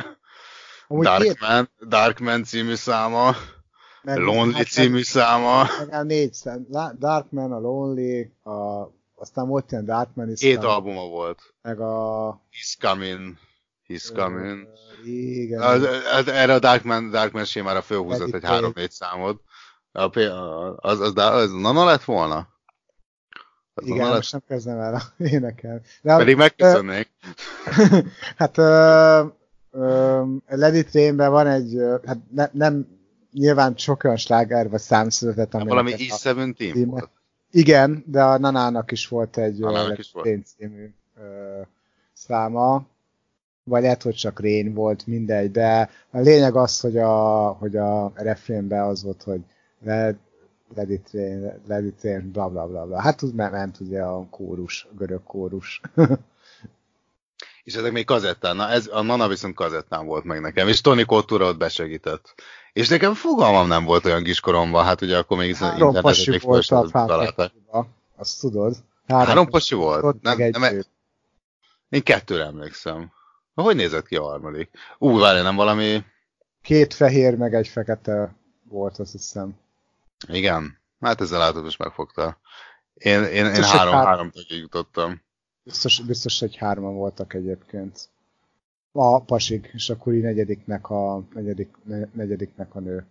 [0.88, 3.36] Darkman, Darkman című száma,
[4.06, 5.66] meg, Lonely hát, című száma.
[5.78, 6.66] Meg a négy szem.
[6.98, 8.50] Darkman, a Lonely, a,
[9.14, 10.40] aztán volt ilyen Darkman is.
[10.40, 11.54] Két albuma volt.
[11.62, 12.40] Meg a...
[12.50, 13.34] He's Coming.
[13.88, 14.68] He's Coming.
[15.02, 15.60] Uh, igen.
[15.60, 19.40] Az, az, erre a Darkman, Darkman sémára fölhúzott egy három-négy számot.
[19.92, 20.18] A,
[20.76, 22.48] az, az, az Nana lett volna?
[23.74, 25.80] Az Igen, most nem kezdem el énekelni.
[26.02, 27.10] De, Pedig megköszönnék.
[28.38, 29.32] hát uh,
[29.70, 32.95] uh, Lady Trainben van egy, hát ne, nem
[33.38, 35.68] nyilván sok olyan sláger vagy szám született, ami...
[35.68, 37.10] Valami E17 volt?
[37.50, 40.46] Igen, de a Nanának is volt egy Nanának is volt.
[40.46, 41.60] című ö,
[42.12, 42.86] száma,
[43.64, 48.12] vagy lehet, hogy csak Rén volt, mindegy, de a lényeg az, hogy a, hogy a
[48.14, 49.40] refrénben az volt, hogy
[49.84, 50.16] let,
[50.74, 53.00] let it rain, let it rain, bla bla bla bla.
[53.00, 55.80] Hát ment, ment ugye a kórus, görög kórus.
[57.64, 61.06] és ezek még kazettán, na ez, a Nana viszont kazettán volt meg nekem, és Tony
[61.06, 62.34] Kottura ott besegített.
[62.76, 66.70] És nekem fogalmam nem volt olyan kiskoromban, hát ugye akkor még Három internetet még volt
[66.70, 67.86] a
[68.16, 68.76] Azt tudod?
[69.06, 70.22] Három, Három pasi volt?
[70.22, 70.82] Nem, nem, nem,
[71.88, 73.12] én kettőre emlékszem.
[73.54, 74.70] Hogy nézett ki a harmadik?
[74.98, 76.04] Ú, várj, nem valami...
[76.62, 78.34] Két fehér, meg egy fekete
[78.68, 79.58] volt, azt hiszem.
[80.28, 80.78] Igen?
[81.00, 82.38] Hát ezzel látod, most megfogta.
[82.94, 85.22] Én, én, én három, három, három tagig jutottam.
[85.62, 88.08] Biztos, biztos, hogy hárman voltak egyébként
[88.98, 91.76] a pasik, és akkor így negyediknek a, negyedik,
[92.12, 93.06] negyediknek a nő.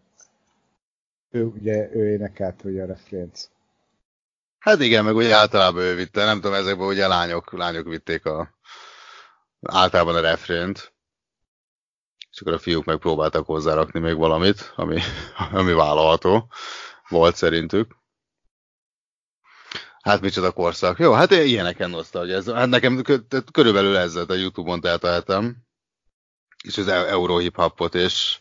[1.32, 3.50] Ő ugye, ő énekelt ugye a refrént.
[4.60, 8.50] Hát igen, meg ugye általában ő vitte, nem tudom, ezekben ugye lányok, lányok vitték a,
[9.62, 10.94] általában a refrént,
[12.32, 15.00] és akkor a fiúk megpróbáltak hozzárakni még valamit, ami,
[15.52, 16.48] ami vállalható
[17.10, 17.96] volt szerintük.
[20.02, 21.00] Hát micsoda korszak.
[21.00, 22.36] Jó, hát ilyeneken nosztalgia.
[22.36, 23.02] Ez, hát nekem
[23.52, 25.65] körülbelül ezzel a Youtube-on eltaláltam,
[26.66, 28.38] és az e- Euro hip hopot és,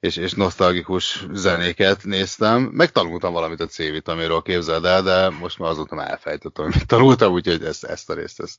[0.00, 2.62] és, és nosztalgikus zenéket néztem.
[2.62, 7.64] Megtanultam valamit a C-vitamiról, képzeld el, de most már azóta már elfejtettem, amit tanultam, úgyhogy
[7.64, 8.58] ezt, ezt a részt ezt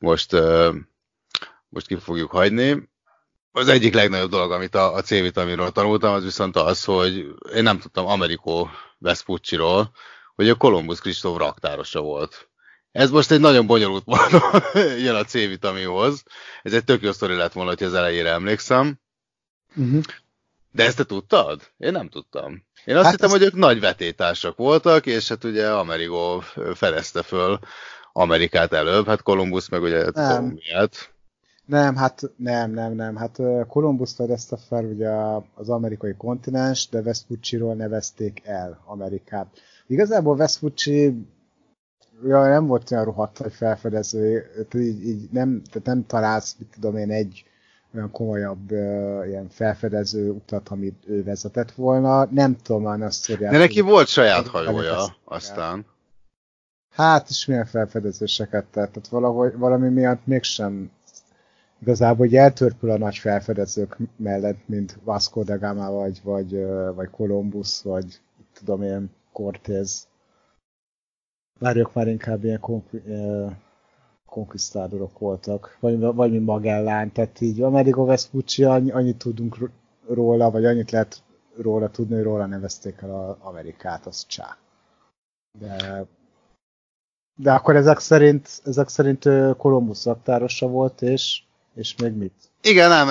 [0.00, 0.36] most,
[1.68, 2.88] most ki fogjuk hagyni.
[3.52, 7.78] Az egyik legnagyobb dolog, amit a, a C-vitaminról tanultam, az viszont az, hogy én nem
[7.78, 9.90] tudtam Amerikó Vespucci-ról,
[10.34, 12.47] hogy a Columbus Kristóf raktárosa volt.
[12.98, 14.62] Ez most egy nagyon bonyolult módon
[15.04, 16.22] jön a C-vitaminhoz.
[16.62, 19.00] Ez egy tök jó sztori lett volna, hogy az elejére emlékszem.
[19.76, 20.02] Uh-huh.
[20.72, 21.60] De ezt te tudtad?
[21.76, 22.64] Én nem tudtam.
[22.84, 23.36] Én azt hát hittem, ez...
[23.36, 26.40] hogy ők nagy vetétársak voltak, és hát ugye Amerigo
[26.74, 27.58] fedezte föl
[28.12, 31.12] Amerikát előbb, hát Columbus meg ugye Kolumbiát.
[31.64, 33.16] Nem, hát nem, nem, nem.
[33.16, 35.10] Hát Columbus fedezte fel ugye
[35.54, 39.46] az amerikai kontinens, de Vespucci-ról nevezték el Amerikát.
[39.86, 41.14] Igazából Vespucci
[42.26, 46.96] ja, nem volt olyan rohadt nagy felfedező, így, így nem, tehát nem találsz, mit tudom
[46.96, 47.44] én, egy
[47.94, 52.28] olyan komolyabb uh, ilyen felfedező utat, amit ő vezetett volna.
[52.30, 53.52] Nem tudom már azt szorját.
[53.52, 55.86] De neki volt saját hajója, aztán.
[56.90, 58.92] Hát, és milyen felfedezéseket tett.
[58.92, 60.90] Tehát valahogy, valami miatt mégsem
[61.80, 67.82] igazából hogy eltörpül a nagy felfedezők mellett, mint Vasco da Gama, vagy, vagy, vagy Columbus,
[67.82, 68.20] vagy
[68.54, 70.07] tudom én, Cortez.
[71.58, 72.60] Várjuk már inkább ilyen
[74.26, 79.70] konkisztádorok voltak, vagy, vagy mi Magellán, tehát így Amerigo Vespucci, annyi, annyit tudunk
[80.08, 81.22] róla, vagy annyit lehet
[81.56, 84.56] róla tudni, hogy róla nevezték el az Amerikát, az csá.
[85.58, 86.06] De,
[87.36, 91.42] de akkor ezek szerint, ezek szerint Kolumbusz raktárosa volt, és,
[91.74, 92.32] és még mit?
[92.62, 93.08] Igen, nem,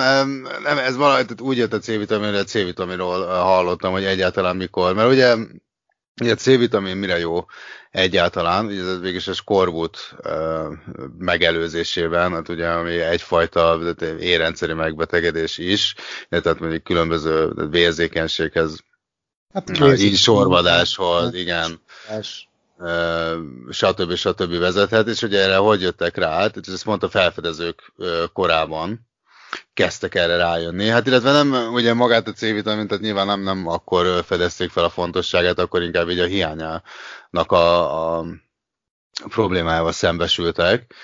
[0.62, 5.10] nem ez valahogy úgy jött a C-vitamin, hogy a C-vitaminról hallottam, hogy egyáltalán mikor, mert
[5.10, 5.36] ugye
[6.20, 7.46] Ugye a C-vitamin mire jó
[7.90, 10.14] egyáltalán, ugye ez végig a skorbut
[11.18, 13.78] megelőzésében, hát ugye ami egyfajta
[14.18, 15.94] érrendszeri megbetegedés is,
[16.28, 18.84] tehát mondjuk különböző vérzékenységhez,
[19.52, 21.80] hát, így sorvadáshoz, igen.
[22.80, 23.32] Uh,
[23.70, 24.14] stb.
[24.14, 24.58] stb.
[24.58, 26.30] vezethet, és ugye erre hogy jöttek rá?
[26.30, 27.92] Tehát ezt mondta felfedezők
[28.32, 29.07] korában,
[29.78, 30.88] kezdtek erre rájönni.
[30.88, 34.88] Hát illetve nem ugye magát a C-vitamin, tehát nyilván nem, nem akkor fedezték fel a
[34.90, 38.26] fontosságát, akkor inkább így a hiányának a, a
[39.28, 40.94] problémájával szembesültek.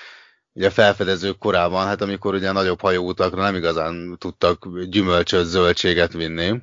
[0.53, 6.61] Ugye felfedezők korában, hát amikor ugye nagyobb hajóutakra nem igazán tudtak gyümölcsöt, zöldséget vinni,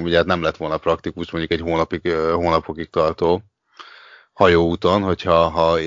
[0.00, 3.42] ugye hát nem lett volna praktikus mondjuk egy hónapig, hónapokig tartó
[4.42, 5.78] hajóúton, hogyha ha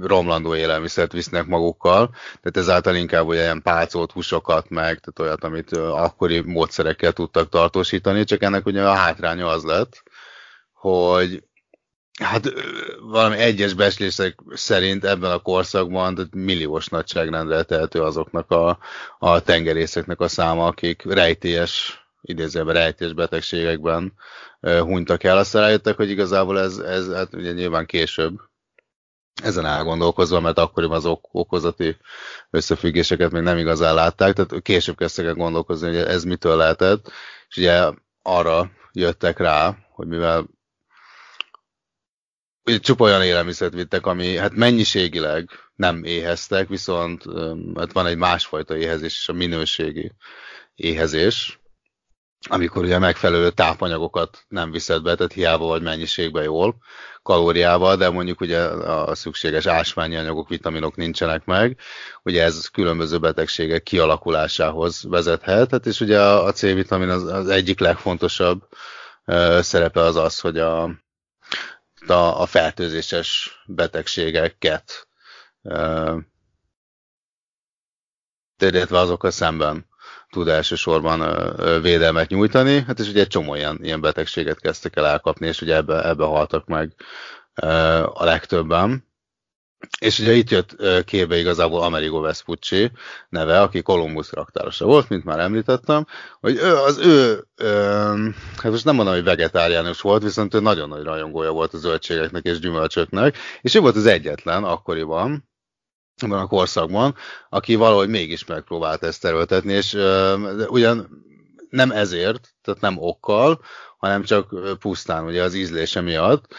[0.00, 5.76] romlandó élelmiszert visznek magukkal, tehát ezáltal inkább ugye ilyen pálcolt húsokat meg, tehát olyat, amit
[5.76, 10.02] akkori módszerekkel tudtak tartósítani, csak ennek ugye a hátránya az lett,
[10.72, 11.42] hogy
[12.20, 12.52] hát
[13.00, 18.78] valami egyes beszélések szerint ebben a korszakban tehát milliós nagyságrendre tehető azoknak a,
[19.18, 24.12] a tengerészeknek a száma, akik rejtélyes idézőben rejtés betegségekben
[24.60, 25.38] hunytak el.
[25.38, 28.40] Aztán rájöttek, hogy igazából ez, ez hát ugye nyilván később
[29.42, 31.96] ezen elgondolkozva, mert akkoriban az ok- okozati
[32.50, 37.12] összefüggéseket még nem igazán látták, tehát később kezdtek el gondolkozni, hogy ez mitől lehetett,
[37.48, 37.90] és ugye
[38.22, 40.46] arra jöttek rá, hogy mivel
[42.80, 47.24] csupa olyan élelmiszert vittek, ami hát mennyiségileg nem éheztek, viszont
[47.74, 50.12] hát van egy másfajta éhezés, és a minőségi
[50.74, 51.60] éhezés,
[52.48, 56.76] amikor ugye megfelelő tápanyagokat nem viszed be, tehát hiába vagy mennyiségben jól,
[57.22, 61.78] kalóriával, de mondjuk ugye a szükséges ásványi anyagok, vitaminok nincsenek meg,
[62.22, 68.68] ugye ez különböző betegségek kialakulásához vezethet, tehát és ugye a C-vitamin az, az egyik legfontosabb
[69.26, 70.82] uh, szerepe az az, hogy a,
[72.06, 75.08] a, a fertőzéses betegségeket
[75.62, 76.16] uh,
[78.58, 79.86] illetve azokkal szemben
[80.36, 81.22] tud elsősorban
[81.82, 85.74] védelmet nyújtani, hát és ugye egy csomó ilyen, ilyen betegséget kezdtek el elkapni, és ugye
[85.74, 86.92] ebbe, ebbe haltak meg
[88.04, 89.04] a legtöbben.
[90.00, 92.90] És ugye itt jött képbe igazából Amerigo Vespucci
[93.28, 96.06] neve, aki Columbus raktárosa volt, mint már említettem,
[96.40, 97.44] hogy ő, az ő,
[98.56, 102.44] hát most nem mondom, hogy vegetáriánus volt, viszont ő nagyon nagy rajongója volt a zöldségeknek
[102.44, 105.48] és gyümölcsöknek, és ő volt az egyetlen akkoriban,
[106.16, 107.14] ebben a korszakban,
[107.48, 111.24] aki valahogy mégis megpróbált ezt erőltetni, és uh, ugyan
[111.70, 113.60] nem ezért, tehát nem okkal,
[113.96, 116.54] hanem csak pusztán ugye az ízlése miatt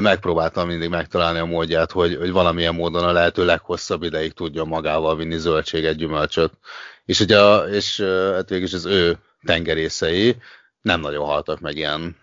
[0.00, 5.16] megpróbáltam mindig megtalálni a módját, hogy, hogy valamilyen módon a lehető leghosszabb ideig tudjon magával
[5.16, 6.52] vinni zöldséget, gyümölcsöt.
[7.04, 8.00] És ugye, és
[8.34, 10.36] hát végülis az ő tengerészei
[10.80, 12.16] nem nagyon haltak meg ilyen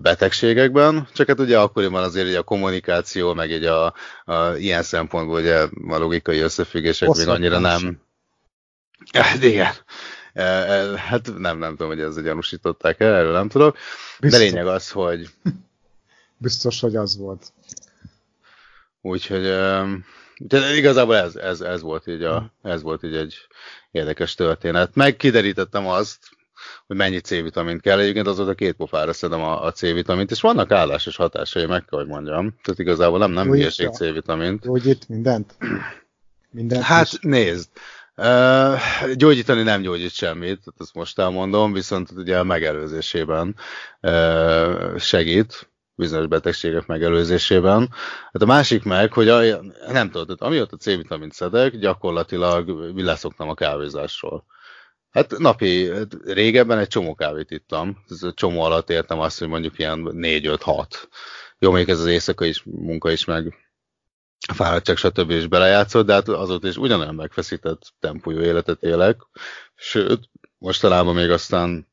[0.00, 5.40] betegségekben, csak hát ugye akkoriban azért ugye a kommunikáció, meg egy a, a, ilyen szempontból
[5.40, 7.80] ugye a logikai összefüggések még annyira nem...
[9.12, 9.72] Hát igen.
[10.96, 13.76] Hát nem, nem tudom, hogy ezzel gyanúsították el, erről nem tudok.
[14.20, 14.40] Biztos.
[14.40, 15.28] De lényeg az, hogy...
[16.38, 17.52] Biztos, hogy az volt.
[19.00, 19.42] Úgyhogy
[20.38, 23.34] de igazából ez, ez, ez, volt így a, ez volt így egy
[23.90, 24.94] érdekes történet.
[24.94, 26.18] Megkiderítettem azt,
[26.86, 27.98] hogy mennyi C-vitamint kell.
[27.98, 32.08] Egyébként azóta két pofára szedem a, a C-vitamint, és vannak állásos hatásai, meg kell, hogy
[32.08, 32.54] mondjam.
[32.62, 34.62] Tehát igazából nem, nem hülyeség C-vitamint.
[34.62, 35.56] Gyógyít mindent?
[36.50, 37.18] mindent hát is?
[37.20, 37.68] nézd,
[38.18, 43.54] Uh, gyógyítani nem gyógyít semmit, ezt most elmondom, viszont ugye a megelőzésében
[44.00, 47.90] uh, segít, bizonyos betegségek megelőzésében.
[48.32, 49.40] Hát a másik meg, hogy a,
[49.92, 54.44] nem tudod, amióta C-vitamint szedek, gyakorlatilag leszoktam a kávézásról.
[55.16, 58.04] Hát napi, hát régebben egy csomó kávét ittam.
[58.08, 60.86] Ez a csomó alatt értem azt, hogy mondjuk ilyen 4-5-6.
[61.58, 63.54] Jó, még ez az éjszaka is, munka is, meg
[64.54, 65.30] fáradtság, stb.
[65.30, 69.20] is belejátszott, de hát azóta is ugyanolyan megfeszített tempójú életet élek.
[69.74, 71.86] Sőt, mostanában még aztán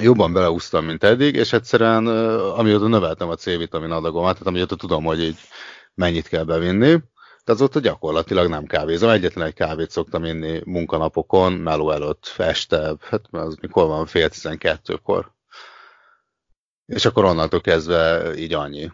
[0.00, 5.20] jobban beleúztam, mint eddig, és egyszerűen amióta növeltem a C-vitamin adagomat, tehát amióta tudom, hogy
[5.20, 5.38] így
[5.94, 6.98] mennyit kell bevinni,
[7.48, 9.10] de azóta gyakorlatilag nem kávézom.
[9.10, 15.32] Egyetlen egy kávét szoktam inni munkanapokon, meló előtt, este, hát az mikor van, fél tizenkettőkor.
[16.86, 18.90] És akkor onnantól kezdve így annyi.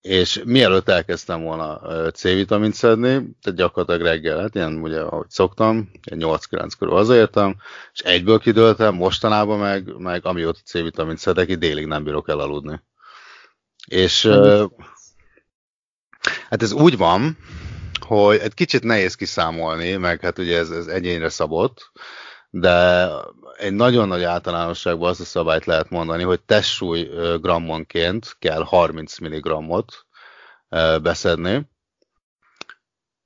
[0.00, 3.08] És mielőtt elkezdtem volna C-vitamint szedni,
[3.42, 7.56] tehát gyakorlatilag reggel, hát ilyen ugye, ahogy szoktam, 8-9 körül hazaértem,
[7.92, 12.80] és egyből kidőltem, mostanában meg, meg amióta C-vitamint szedek, így délig nem bírok elaludni.
[13.86, 14.28] És
[16.48, 17.38] hát ez úgy van,
[18.00, 21.92] hogy egy kicsit nehéz kiszámolni, meg hát ugye ez, ez egyénre szabott,
[22.50, 23.08] de
[23.56, 27.08] egy nagyon nagy általánosságban azt a szabályt lehet mondani, hogy testsúly
[27.40, 30.06] grammonként kell 30 mg-ot
[31.02, 31.68] beszedni,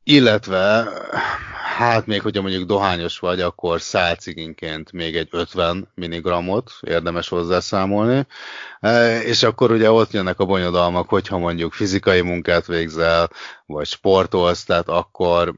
[0.03, 0.89] illetve
[1.77, 8.27] hát még hogyha mondjuk dohányos vagy, akkor szálciginként még egy 50 mg-ot érdemes hozzászámolni,
[9.25, 13.31] és akkor ugye ott jönnek a bonyodalmak, hogyha mondjuk fizikai munkát végzel,
[13.67, 15.55] vagy sportolsz, tehát akkor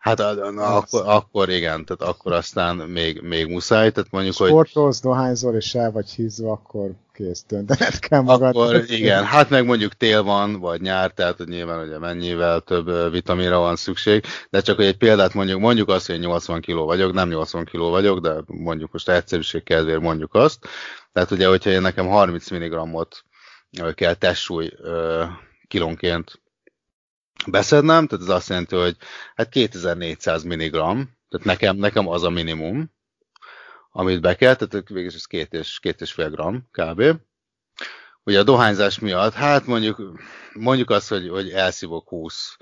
[0.00, 4.68] Hát na, akkor, akkor igen, tehát akkor aztán még, még muszáj, tehát mondjuk, Sportolsz, hogy...
[4.68, 8.56] Sportolsz, dohányzol és el vagy hízva, akkor kész döntened kell magad.
[8.56, 13.10] Akkor igen, hát meg mondjuk tél van, vagy nyár, tehát hogy nyilván ugye mennyivel több
[13.10, 17.12] vitaminra van szükség, de csak hogy egy példát mondjuk, mondjuk azt, hogy 80 kg vagyok,
[17.12, 20.66] nem 80 kg vagyok, de mondjuk most egyszerűség kedvéért mondjuk azt.
[21.12, 23.24] Tehát ugye, hogyha én nekem 30 mg-ot
[23.94, 24.70] kell testsúly
[25.68, 26.40] kilónként
[27.46, 28.96] beszednem, tehát ez azt jelenti, hogy
[29.34, 32.92] hát 2400 mg, tehát nekem, nekem az a minimum,
[33.90, 37.02] amit be kell, tehát végül ez két és, két és fél gram kb.
[38.24, 40.20] Ugye a dohányzás miatt, hát mondjuk,
[40.52, 42.56] mondjuk azt, hogy, hogy elszívok 20,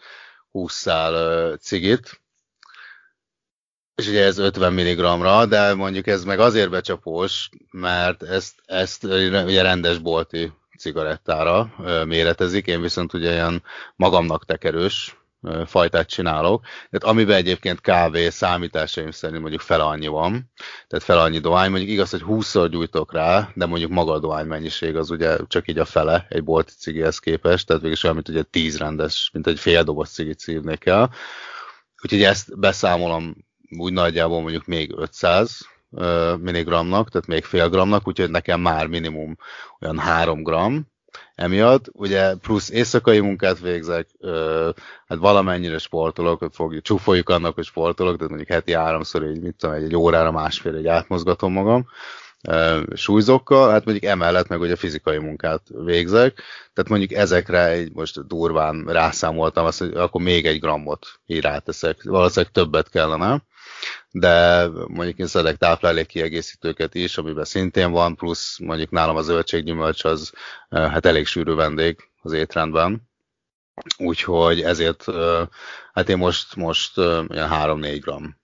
[0.51, 2.21] 20 szál cigit,
[3.95, 9.63] és ugye ez 50 mg-ra, de mondjuk ez meg azért becsapós, mert ezt, ezt ugye
[9.63, 13.63] rendes bolti cigarettára méretezik, én viszont ugye ilyen
[13.97, 15.17] magamnak tekerős
[15.67, 20.53] fajtát csinálok, tehát amiben egyébként kávé számításaim szerint mondjuk fel annyi van,
[20.87, 24.47] tehát fel annyi dohány, mondjuk igaz, hogy 20-szor gyújtok rá, de mondjuk maga a dohány
[24.47, 28.29] mennyiség az ugye csak így a fele egy bolti cigihez képest, tehát végül olyan, mint
[28.29, 31.11] ugye 10 rendes, mint egy fél doboz cigit szívnék el.
[32.03, 33.37] Úgyhogy ezt beszámolom
[33.79, 35.69] úgy nagyjából mondjuk még 500
[36.39, 39.37] milligramnak, tehát még fél gramnak, úgyhogy nekem már minimum
[39.81, 40.87] olyan 3 gram
[41.35, 41.85] emiatt.
[41.93, 44.09] Ugye plusz éjszakai munkát végzek,
[45.07, 49.55] hát valamennyire sportolok, hogy fogjuk, csúfoljuk annak, hogy sportolok, tehát mondjuk heti háromszor így, mit
[49.57, 51.87] tudom, egy, egy órára másfél egy átmozgatom magam
[52.95, 56.43] súlyzókkal, hát mondjuk emellett meg ugye fizikai munkát végzek,
[56.73, 62.03] tehát mondjuk ezekre egy most durván rászámoltam azt, hogy akkor még egy grammot így ráteszek,
[62.03, 63.43] valószínűleg többet kellene,
[64.11, 70.05] de mondjuk én szedek táplálék kiegészítőket is, amiben szintén van, plusz mondjuk nálam a zöldséggyümölcs
[70.05, 70.33] az
[70.69, 73.09] hát elég sűrű vendég az étrendben,
[73.99, 75.05] úgyhogy ezért
[75.93, 78.37] hát én most, most ilyen 3-4 gram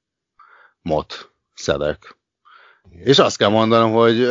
[0.82, 2.16] mot szedek.
[2.90, 4.28] És azt kell mondanom, hogy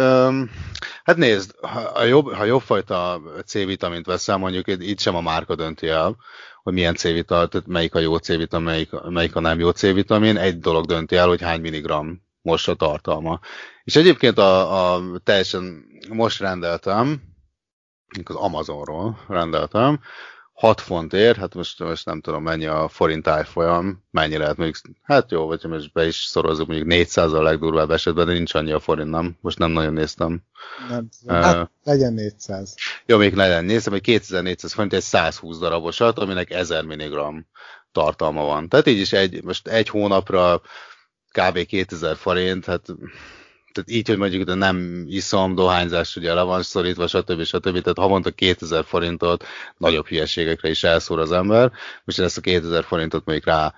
[1.04, 5.88] hát nézd, ha jobb, ha jobb fajta C-vitamint veszel, mondjuk itt sem a márka dönti
[5.88, 6.16] el,
[6.64, 10.38] hogy milyen C-vitamin, tehát melyik a jó C-vitamin, melyik, melyik a nem jó C-vitamin.
[10.38, 13.40] Egy dolog dönti el, hogy hány milligram most a tartalma.
[13.84, 17.22] És egyébként a, a teljesen most rendeltem,
[18.24, 20.00] az Amazonról rendeltem,
[20.54, 25.32] 6 fontért, hát most, most nem tudom mennyi a forint árfolyam, mennyi lehet mondjuk, hát
[25.32, 28.80] jó, vagy most be is szorozunk, mondjuk 400 a legdurvább esetben, de nincs annyi a
[28.80, 29.38] forint, nem?
[29.42, 30.44] Most nem nagyon néztem.
[30.90, 32.76] Nem uh, hát legyen 400.
[33.06, 37.46] Jó, még legyen, néztem, hogy 2400 forint egy 120 darabosat, aminek 1000 mg
[37.92, 38.70] tartalma van.
[38.70, 40.62] Tehát így is egy, most egy hónapra
[41.32, 41.66] kb.
[41.66, 42.86] 2000 forint, hát
[43.74, 47.44] tehát így, hogy mondjuk de nem iszom, dohányzás ugye le van szorítva, stb.
[47.44, 47.82] stb.
[47.82, 49.46] Tehát havonta 2000 forintot
[49.78, 51.72] nagyobb hülyeségekre is elszór az ember.
[52.04, 53.74] Most ezt a 2000 forintot mondjuk rá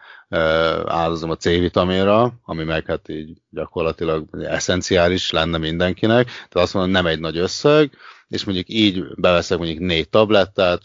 [0.85, 6.25] áldozom a C-vitaminra, ami meg hát így gyakorlatilag eszenciális lenne mindenkinek.
[6.25, 10.81] Tehát azt mondom, nem egy nagy összeg, és mondjuk így beveszek mondjuk négy tablettát,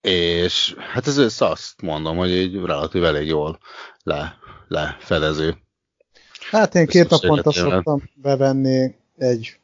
[0.00, 3.58] és hát ez azt mondom, hogy így relatív elég jól
[4.02, 4.38] le,
[4.68, 5.56] lefedező.
[6.52, 9.58] Hát én két naponta szoktam bevenni egy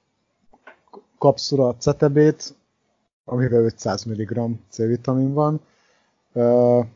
[1.18, 2.54] kapszula cetebét,
[3.24, 5.60] amiben 500 mg C-vitamin van.
[6.32, 6.86] Uh,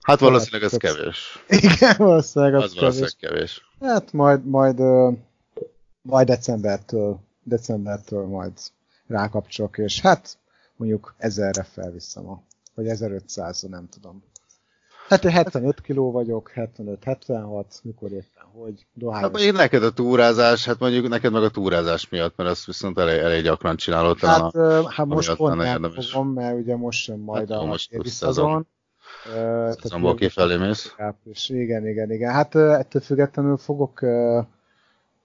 [0.00, 1.44] hát valószínűleg ez kevés.
[1.48, 2.80] Igen, valószínűleg az, az kevés.
[2.80, 3.68] valószínűleg kevés.
[3.80, 5.16] Hát majd, majd, uh,
[6.02, 8.52] majd decembertől, decembertől majd
[9.06, 10.38] rákapcsolok, és hát
[10.76, 12.42] mondjuk ezerre felviszem a,
[12.74, 14.22] vagy 1500 nem tudom.
[15.12, 19.42] Hát én 75 kiló vagyok, 75-76, mikor éppen, hogy dohányos.
[19.42, 23.18] Hát neked a túrázás, hát mondjuk neked meg a túrázás miatt, mert azt viszont elég,
[23.18, 24.18] elég gyakran csinálod.
[24.18, 27.90] Hát, a, hát most pont nem fogom, mert ugye most sem majd hát, a most
[28.04, 28.66] szezon.
[29.80, 30.94] Szezonból kifelé mész.
[31.24, 32.32] És igen, igen, igen.
[32.32, 34.00] Hát ettől függetlenül fogok,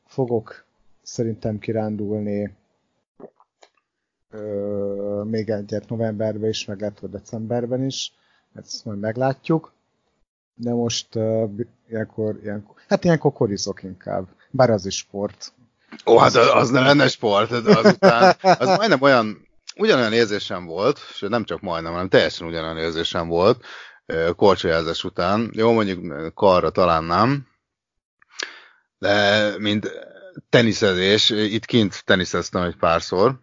[0.06, 0.66] fogok
[1.02, 2.56] szerintem kirándulni
[5.24, 8.14] még egyet novemberben is, meg lehet, decemberben is,
[8.56, 9.76] ezt majd meglátjuk
[10.58, 11.50] de most uh,
[11.90, 15.54] ilyenkor, ilyenkor, hát ilyenkor korizok inkább, bár az is sport.
[16.06, 21.20] Ó, hát az, az nem lenne sport, azután, az majdnem olyan, ugyanolyan érzésem volt, és
[21.20, 23.66] nem csak majdnem, hanem teljesen ugyanolyan érzésem volt,
[24.36, 25.50] korcsolyázás után.
[25.54, 27.48] Jó, mondjuk karra talán nem,
[29.00, 29.92] de mint
[30.50, 33.40] teniszezés, itt kint teniszeztem egy párszor,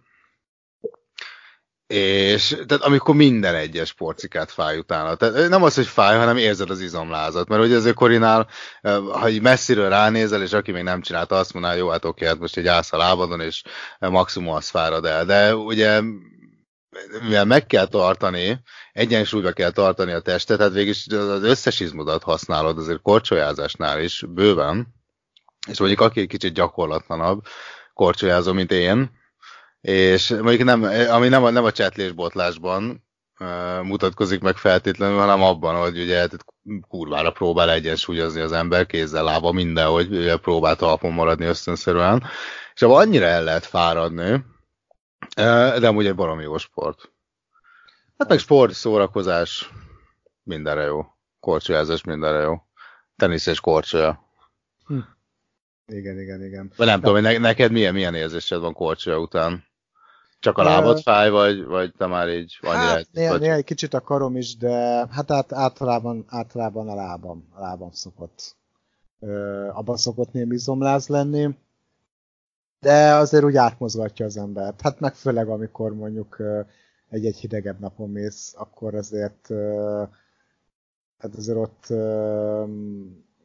[1.95, 5.15] és tehát amikor minden egyes porcikát fáj utána.
[5.15, 7.49] Tehát nem az, hogy fáj, hanem érzed az izomlázat.
[7.49, 8.49] Mert ugye azért Korinál,
[9.13, 12.39] ha egy messziről ránézel, és aki még nem csinálta, azt mondaná, jó, hát oké, hát
[12.39, 13.63] most egy állsz a lábadon, és
[13.99, 15.25] maximum az fárad el.
[15.25, 16.01] De ugye
[17.23, 18.61] mivel meg kell tartani,
[18.93, 24.95] egyensúlyba kell tartani a testet, tehát végig az összes izmodat használod, azért korcsolyázásnál is bőven,
[25.69, 27.43] és mondjuk aki egy kicsit gyakorlatlanabb
[27.95, 29.23] korcsolyázó, mint én,
[29.85, 33.05] és mondjuk nem, ami nem a, nem a csetlésbotlásban
[33.39, 36.45] uh, mutatkozik meg feltétlenül, hanem abban, hogy ugye hát
[36.89, 42.23] kurvára próbál egyensúlyozni az ember kézzel, lába mindenhogy ugye próbál talpon maradni ösztönszerűen,
[42.75, 47.13] és abban annyira el lehet fáradni, uh, de amúgy egy baromi jó sport.
[48.19, 49.71] Hát meg sport, szórakozás,
[50.43, 51.07] mindenre jó.
[51.41, 52.63] Korcsolyázás mindenre jó.
[53.17, 54.29] Tenisz és korcsolya.
[54.87, 54.99] Hm.
[55.87, 56.73] Igen, igen, igen.
[56.77, 57.07] Vagy nem De...
[57.07, 59.73] tudom, hogy neked milyen, milyen érzésed van korcsolya után?
[60.45, 62.79] Csak a lábad fáj, vagy, vagy te már így annyira...
[62.79, 63.41] Hát, néha, vagy...
[63.41, 67.91] néha egy kicsit a karom is, de hát át, általában, általában a lábam, a lábam
[67.93, 68.57] szokott
[69.21, 71.57] ö, abban szokott némi izomláz lenni,
[72.81, 74.81] de azért úgy átmozgatja az embert.
[74.81, 76.43] Hát meg főleg, amikor mondjuk
[77.09, 79.49] egy-egy hidegebb napon mész, akkor azért
[81.19, 81.87] hát azért ott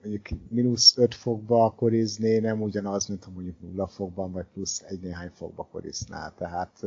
[0.02, 5.00] mondjuk mínusz 5 fokba korizni nem ugyanaz, mint ha mondjuk 0 fokban, vagy plusz egy
[5.00, 6.34] néhány fokba koriznál.
[6.38, 6.80] Tehát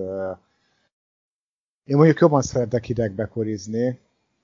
[1.85, 3.99] én mondjuk jobban szeretek hidegbe korizni,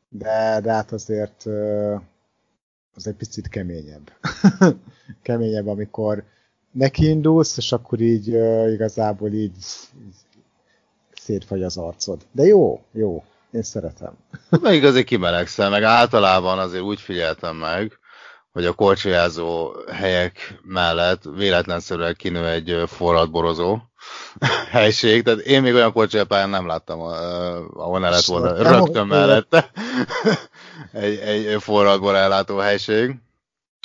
[0.08, 1.46] de, de hát azért
[2.94, 4.12] az egy picit keményebb.
[5.22, 6.24] keményebb, amikor
[6.70, 8.26] nekiindulsz, és akkor így
[8.72, 9.56] igazából így,
[10.06, 10.16] így
[11.12, 12.26] szétfagy az arcod.
[12.32, 13.24] De jó, jó.
[13.50, 14.16] Én szeretem.
[14.62, 17.98] meg azért kimelegszel, meg általában azért úgy figyeltem meg,
[18.52, 23.78] hogy a korcsolyázó helyek mellett véletlenszerűen kinő egy forradborozó
[24.70, 29.70] helység, tehát én még olyan korcsolyapályán nem láttam, ahol ne lett volna rögtön mellette
[30.92, 33.16] egy, egy forradbor ellátó helység.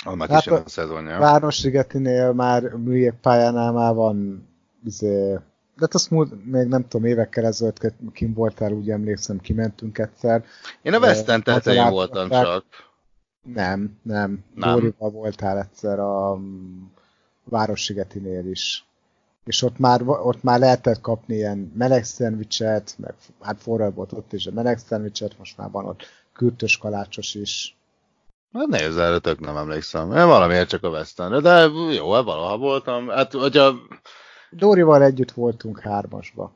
[0.04, 1.18] Annak hát is a szezonja.
[1.18, 4.48] Városligetinél már műjégpályánál már van
[4.84, 5.32] izé,
[5.76, 10.44] de hát azt múlt, még nem tudom, évekkel ezelőtt kim voltál, úgy emlékszem, kimentünk egyszer.
[10.82, 12.64] Én a West End tetején voltam csak.
[13.44, 14.44] Nem, nem.
[14.54, 14.72] nem.
[14.72, 16.38] Dórival voltál egyszer a
[17.44, 18.84] Várossigetinél is.
[19.44, 24.32] És ott már, ott már lehetett kapni ilyen meleg szendvicset, meg hát forrad volt ott
[24.32, 27.76] is a meleg szendvicset, most már van ott kürtös kalácsos is.
[28.52, 30.12] Hát nézd, erre tök nem emlékszem.
[30.12, 33.08] Én valamiért csak a West Endre, de jó, hát valaha voltam.
[33.08, 33.74] Hát, hogyha...
[34.50, 36.52] Dórival együtt voltunk hármasba.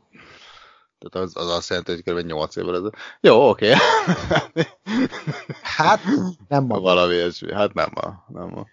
[0.98, 2.26] Tehát az, az azt jelenti, hogy kb.
[2.26, 2.90] 8 évvel ez.
[3.20, 3.70] Jó, oké.
[3.70, 4.64] Okay.
[5.76, 6.00] hát,
[6.48, 6.80] nem ma.
[6.80, 7.52] Valami ilyesmi.
[7.52, 8.24] Hát nem ma.
[8.28, 8.66] Nem ma.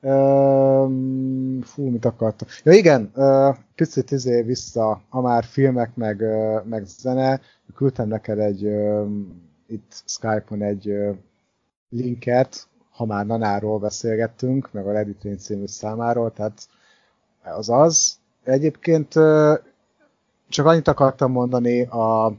[0.00, 0.88] Uh,
[1.62, 2.48] fú, mit akartam?
[2.62, 7.40] Ja igen, uh, picit izé vissza, ha már filmek meg, uh, meg zene,
[7.74, 9.08] küldtem neked egy uh,
[9.66, 11.16] itt Skype-on egy uh,
[11.88, 16.68] linket, ha már Nanáról beszélgettünk, meg a Reddit című számáról, tehát
[17.42, 18.18] az az.
[18.44, 19.58] Egyébként uh,
[20.48, 22.32] csak annyit akartam mondani a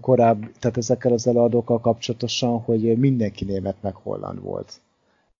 [0.00, 4.80] korábbi, tehát ezekkel az előadókkal kapcsolatosan, hogy mindenki német meg holland volt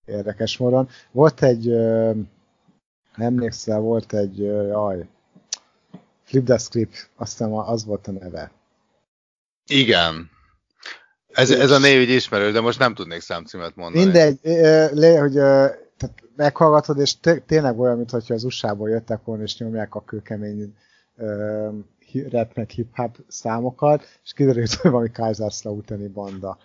[0.05, 0.89] érdekes módon.
[1.11, 1.73] Volt egy,
[3.15, 5.07] emlékszel, volt egy, jaj,
[6.23, 8.51] Flip the Script, azt hiszem az volt a neve.
[9.65, 10.29] Igen.
[11.27, 14.03] Ez, ez a név így ismerő, de most nem tudnék számcímet mondani.
[14.03, 14.39] Mindegy,
[14.93, 15.33] le, hogy
[15.97, 20.75] tehát meghallgatod, és tényleg olyan, mintha az USA-ból jöttek volna, és nyomják a kőkemény
[22.29, 26.57] rap meg hip-hop számokat, és kiderült, hogy valami Kaiserslautern banda.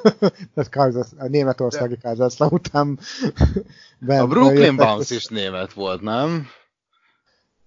[0.54, 2.98] Tehát Kaiser, a németországi Kaiserslautern
[4.06, 6.46] A Brooklyn Bounce is német volt, nem?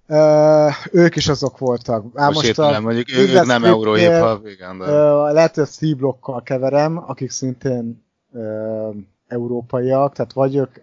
[0.08, 2.06] Uh, ők is azok voltak.
[2.14, 4.78] Ám most, most a, nem, mondjuk ők, ők nem euró igen.
[4.78, 4.86] De...
[4.86, 8.96] Uh, lehet, hogy a C-blockkal keverem, akik szintén uh,
[9.28, 10.76] európaiak, tehát vagy ők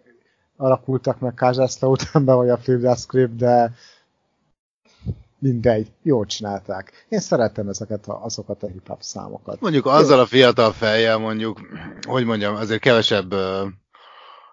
[0.57, 3.73] alakultak meg Kaiserslauternben, vagy a Flip Script, de
[5.43, 7.07] mindegy, jól csinálták.
[7.09, 9.61] Én szeretem ezeket a, azokat a hip-hop számokat.
[9.61, 11.61] Mondjuk azzal a fiatal fejjel mondjuk,
[12.09, 13.35] hogy mondjam, azért kevesebb,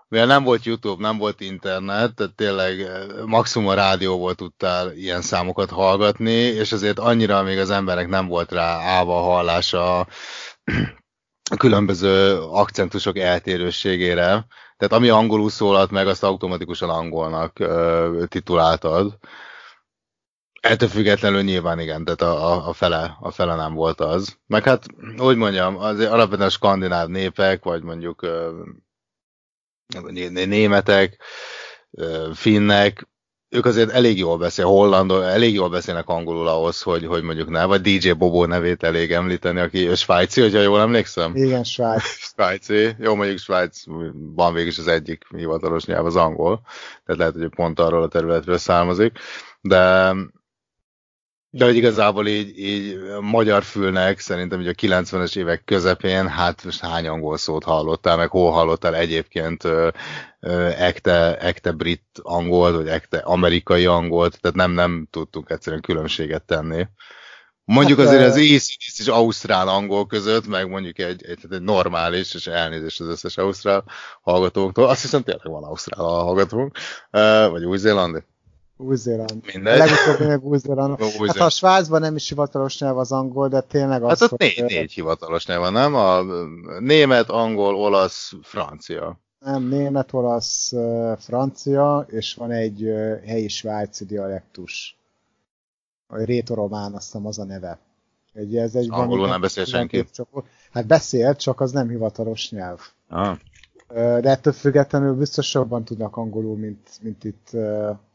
[0.08, 2.88] mivel nem volt YouTube, nem volt internet, tehát tényleg
[3.26, 8.52] maximum a rádióból tudtál ilyen számokat hallgatni, és azért annyira még az emberek nem volt
[8.52, 10.08] rá állva a hallása a
[11.58, 14.46] különböző akcentusok eltérőségére.
[14.78, 19.18] Tehát ami angolul szólalt meg, azt automatikusan angolnak uh, tituláltad
[20.62, 24.38] Ettől függetlenül nyilván igen, tehát a, a, a, fele, a fele nem volt az.
[24.48, 24.86] Meg hát,
[25.18, 28.28] hogy mondjam, az alapvetően a skandináv népek, vagy mondjuk
[30.34, 31.24] németek,
[32.34, 33.08] finnek,
[33.50, 37.66] ők azért elég jól beszél, hollandul, elég jól beszélnek angolul ahhoz, hogy, hogy mondjuk ne,
[37.66, 41.36] vagy DJ Bobo nevét elég említeni, aki svájci, hogyha jól emlékszem?
[41.36, 42.04] Igen, Svájc.
[42.34, 42.96] Svájci.
[43.00, 43.84] Jó, mondjuk Svájc
[44.36, 46.62] van végig az egyik hivatalos nyelv az angol,
[47.06, 49.18] tehát lehet, hogy pont arról a területről származik,
[49.62, 50.14] de
[51.52, 56.80] de hogy igazából így, így magyar fülnek szerintem hogy a 90-es évek közepén, hát most
[56.80, 59.90] hány angol szót hallottál, meg hol hallottál egyébként ö,
[60.40, 66.44] ö, ekte, ekte brit angolt, vagy ekte amerikai angolt, tehát nem, nem tudtunk egyszerűen különbséget
[66.44, 66.88] tenni.
[67.64, 72.34] Mondjuk hát, azért az ACDC és ausztrál angol között, meg mondjuk egy, egy, egy normális,
[72.34, 73.84] és elnézést az összes ausztrál
[74.22, 76.78] hallgatóktól, azt hiszem tényleg van ausztrál hallgatónk,
[77.52, 78.20] vagy új-zélandi.
[78.82, 79.46] Új-Zéland.
[79.54, 79.78] Mindegy.
[79.78, 81.02] Legutóbb még Új-Zéland.
[81.28, 84.64] Hát a Svájcban nem is hivatalos nyelv az angol, de tényleg az, Hát ott négy,
[84.64, 85.96] négy hivatalos nyelv van, nem?
[85.96, 86.22] A
[86.80, 89.20] német, angol, olasz, francia.
[89.40, 90.74] Nem, német, olasz,
[91.18, 92.94] francia, és van egy
[93.26, 94.98] helyi svájci dialektus.
[96.08, 97.80] A rétoromán, azt hiszem az a neve.
[98.34, 100.06] Egy, ez egy Angolul nem beszél senki?
[100.14, 100.46] Csoport.
[100.72, 102.80] Hát beszél, csak az nem hivatalos nyelv.
[103.10, 103.38] Ah.
[103.94, 107.50] De ettől függetlenül biztos jobban tudnak angolul, mint, mint itt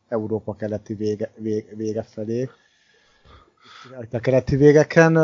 [0.09, 2.51] Európa keleti vége, vége, vége felé.
[4.13, 5.15] A keleti végeken...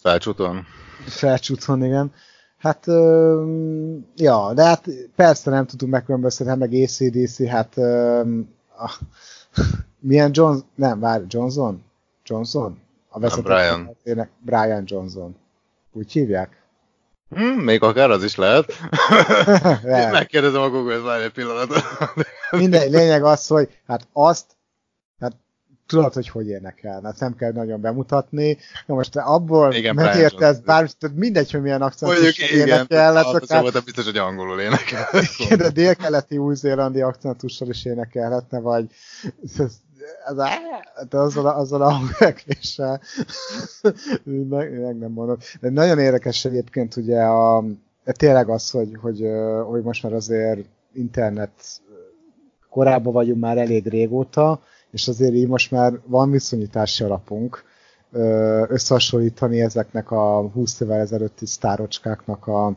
[0.00, 0.66] Felcsúton.
[1.06, 2.12] Felcsúton, igen.
[2.58, 2.86] Hát,
[4.16, 8.28] ja, de hát persze nem tudunk megkülönböztetni, hát meg ACDC, hát uh,
[10.08, 11.84] milyen John, nem, várj, Johnson?
[12.24, 12.80] Johnson?
[13.08, 13.96] A Brian.
[14.40, 15.36] Brian Johnson.
[15.92, 16.62] Úgy hívják?
[17.28, 18.72] Hmm, még akár az is lehet.
[20.10, 21.82] Megkérdezem a Google-t, várj egy pillanatot.
[22.56, 24.46] Minden lényeg az, hogy hát azt,
[25.20, 25.32] hát
[25.86, 28.58] tudod, hogy hogy énekel, mert nem kell nagyon bemutatni.
[28.86, 33.14] Na most te abból igen, megértesz, bár mindegy, hogy milyen akcentus énekel.
[33.14, 33.64] Hát akár...
[33.64, 35.08] Szóval biztos, hogy angolul énekel.
[35.38, 38.90] Igen, de délkeleti új-zélandi akcentussal is énekelhetne, vagy
[40.24, 43.00] az, hát azzal, azzal a hangvekvéssel
[44.22, 45.36] meg, meg nem mondom.
[45.60, 47.64] De nagyon érdekes egyébként ugye a,
[48.04, 49.26] tényleg az, hogy, hogy,
[49.66, 51.50] hogy most már azért internet
[52.72, 54.60] korábban vagyunk már elég régóta,
[54.90, 57.64] és azért így most már van viszonyítási alapunk
[58.68, 62.72] összehasonlítani ezeknek a 20 évvel ezelőtti sztárocskáknak a,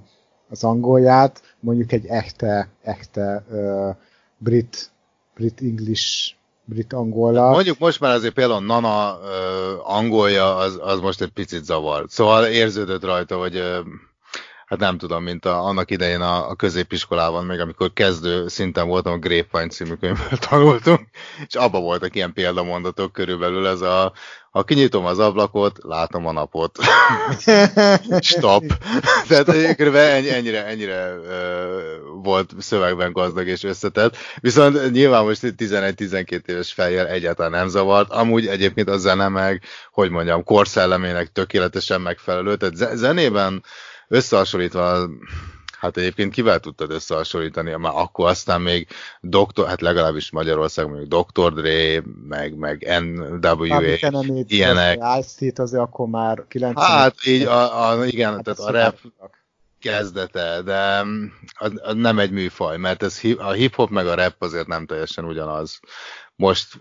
[0.50, 3.96] az angolját, mondjuk egy echte, echte uh,
[4.38, 4.92] brit,
[5.36, 6.34] brit English
[6.66, 7.52] brit angollal.
[7.52, 12.06] Mondjuk most már azért például Nana uh, angolja az, az most egy picit zavar.
[12.08, 13.78] Szóval érződött rajta, hogy uh,
[14.66, 19.14] hát nem tudom, mint a, annak idején a, a középiskolában, még amikor kezdő szinten voltam,
[19.14, 21.08] a Grapevine című könyvből tanultunk,
[21.48, 24.14] és abba voltak ilyen példamondatok körülbelül, ez a
[24.56, 26.78] ha kinyitom az ablakot, látom a napot.
[28.22, 28.64] Stop.
[29.28, 34.18] Tehát ennyi, ennyire, ennyire uh, volt szövegben gazdag és összetett.
[34.40, 38.12] Viszont nyilván most 11-12 éves fejjel egyáltalán nem zavart.
[38.12, 39.62] Amúgy egyébként a zene meg,
[39.92, 42.56] hogy mondjam, korszellemének tökéletesen megfelelő.
[42.56, 43.64] Tehát zenében
[44.08, 45.10] összehasonlítva
[45.86, 47.76] Hát egyébként kivel tudtad összehasonlítani?
[47.76, 48.88] Már akkor aztán még
[49.22, 51.54] doktor, hát legalábbis Magyarország még Dr.
[51.54, 53.82] Dre, meg, meg NWA,
[54.48, 55.00] ilyenek.
[55.20, 58.98] Ice-T azért akkor már 90 Hát így, a, a, igen, hát tehát a rap
[59.80, 61.06] kezdete, de
[61.54, 65.26] az, az nem egy műfaj, mert ez, a hip-hop meg a rap azért nem teljesen
[65.26, 65.80] ugyanaz
[66.36, 66.80] most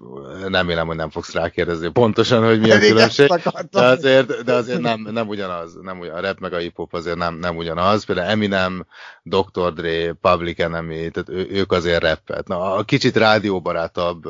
[0.48, 3.28] nem élem, hogy nem fogsz rákérdezni pontosan, hogy mi a különbség,
[3.70, 7.16] de azért, de azért nem, nem ugyanaz, nem ugyan, a rap meg a hip-hop azért
[7.16, 8.86] nem, nem ugyanaz, például Eminem,
[9.22, 9.72] Dr.
[9.72, 12.48] Dre, Public Enemy, tehát ő, ők azért rappet.
[12.48, 14.24] Na, a kicsit rádióbarátabb,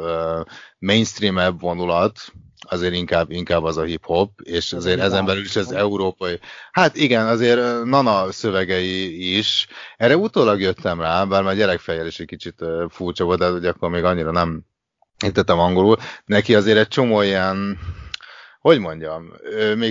[0.79, 2.33] mainstream vonulat,
[2.68, 6.39] azért inkább, inkább az a hip-hop, és azért ezen belül is az európai.
[6.72, 9.66] Hát igen, azért Nana szövegei is.
[9.97, 13.91] Erre utólag jöttem rá, bár már gyerekfejjel is egy kicsit furcsa volt, de ugye akkor
[13.91, 14.64] még annyira nem
[15.25, 17.79] értettem angolul, neki azért egy csomó ilyen,
[18.61, 19.33] hogy mondjam,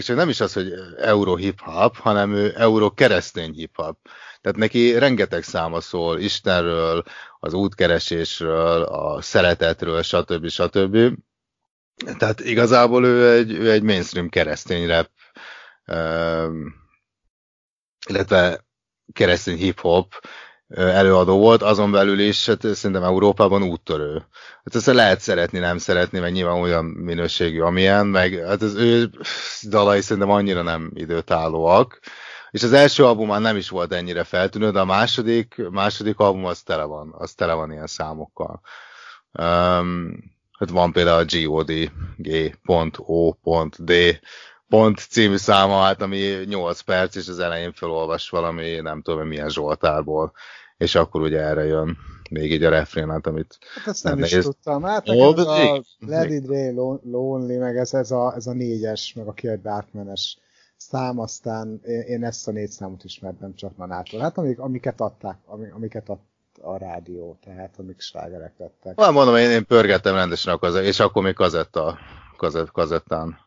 [0.01, 3.97] csak nem is az, hogy euro hip-hop, hanem ő euro keresztény hip-hop.
[4.41, 7.03] Tehát neki rengeteg száma szól Istenről,
[7.39, 10.47] az útkeresésről, a szeretetről, stb.
[10.47, 10.97] stb.
[12.17, 15.09] Tehát igazából ő egy, ő egy mainstream keresztény rap,
[18.07, 18.65] illetve
[19.13, 20.13] keresztény hip-hop,
[20.75, 24.25] előadó volt, azon belül is hát szerintem Európában úttörő.
[24.63, 29.09] Hát ezt lehet szeretni, nem szeretni, meg nyilván olyan minőségű, amilyen, meg hát az ő
[29.69, 31.99] dalai szerintem annyira nem időtállóak.
[32.51, 36.45] És az első album már nem is volt ennyire feltűnő, de a második, második album
[36.45, 38.61] az tele van, az tele van ilyen számokkal.
[39.31, 40.23] Um,
[40.59, 43.91] hát van például a GOD, G.O.D
[44.73, 49.49] pont című száma, hát ami 8 perc, és az elején felolvas valami, nem tudom, milyen
[49.49, 50.33] Zsoltárból
[50.77, 51.97] és akkor ugye erre jön
[52.29, 53.57] még így a refrénát, amit...
[53.75, 54.45] Hát ezt nem, nem is nehéz.
[54.45, 54.83] tudtam.
[54.83, 56.71] Hát nekem ez a Lady Dre,
[57.03, 60.37] Lonely, meg ez, ez, a, ez a négyes, meg a két Darkman-es
[60.77, 64.19] szám, aztán én, én ezt a négy számot ismertem csak Manától.
[64.19, 66.19] Hát amik, amiket adták, amik, amiket ad
[66.61, 68.99] a rádió, tehát amik slágerek lettek.
[68.99, 71.97] Hát mondom, én, én pörgettem rendesen a kazett, és akkor még kazetta,
[72.37, 73.37] kazett, kazettán,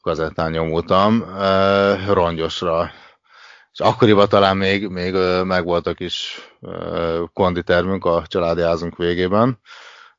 [0.00, 2.90] kazettán nyomultam, uh, rongyosra
[3.72, 5.14] és akkoriban talán még, még
[5.44, 6.40] megvoltak is
[7.32, 9.60] konditermünk a családi házunk végében,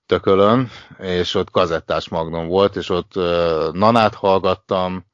[0.06, 3.14] Tökölön, és ott kazettás magnum volt, és ott
[3.74, 5.06] Nanát hallgattam,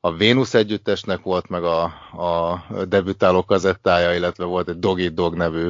[0.00, 1.82] a Vénusz együttesnek volt meg a,
[2.12, 5.68] a debütáló kazettája, illetve volt egy Doggy Dog nevű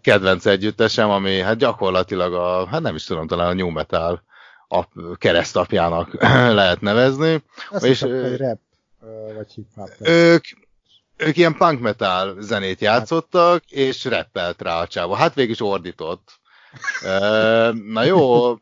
[0.00, 4.22] kedvenc együttesem, ami hát gyakorlatilag a, hát nem is tudom, talán a New Metal
[4.68, 4.84] a
[5.16, 6.22] keresztapjának
[6.60, 7.42] lehet nevezni.
[7.70, 8.58] Azt és, hiszem, rap,
[9.34, 9.88] vagy hip-hop.
[10.00, 10.44] Ők,
[11.18, 15.16] ők ilyen punk metal zenét játszottak, és rappelt rá a csáva.
[15.16, 16.40] Hát végig is ordított.
[17.84, 18.54] Na jó,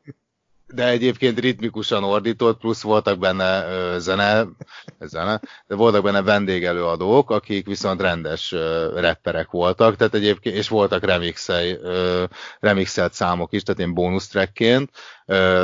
[0.66, 4.46] de egyébként ritmikusan ordított, plusz voltak benne ö, zene,
[5.00, 11.04] zene, de voltak benne vendégelőadók, akik viszont rendes ö, rapperek voltak, tehát egyébként, és voltak
[11.04, 12.24] remixei, ö,
[12.60, 14.90] remixelt számok is, tehát én bónusz trackként,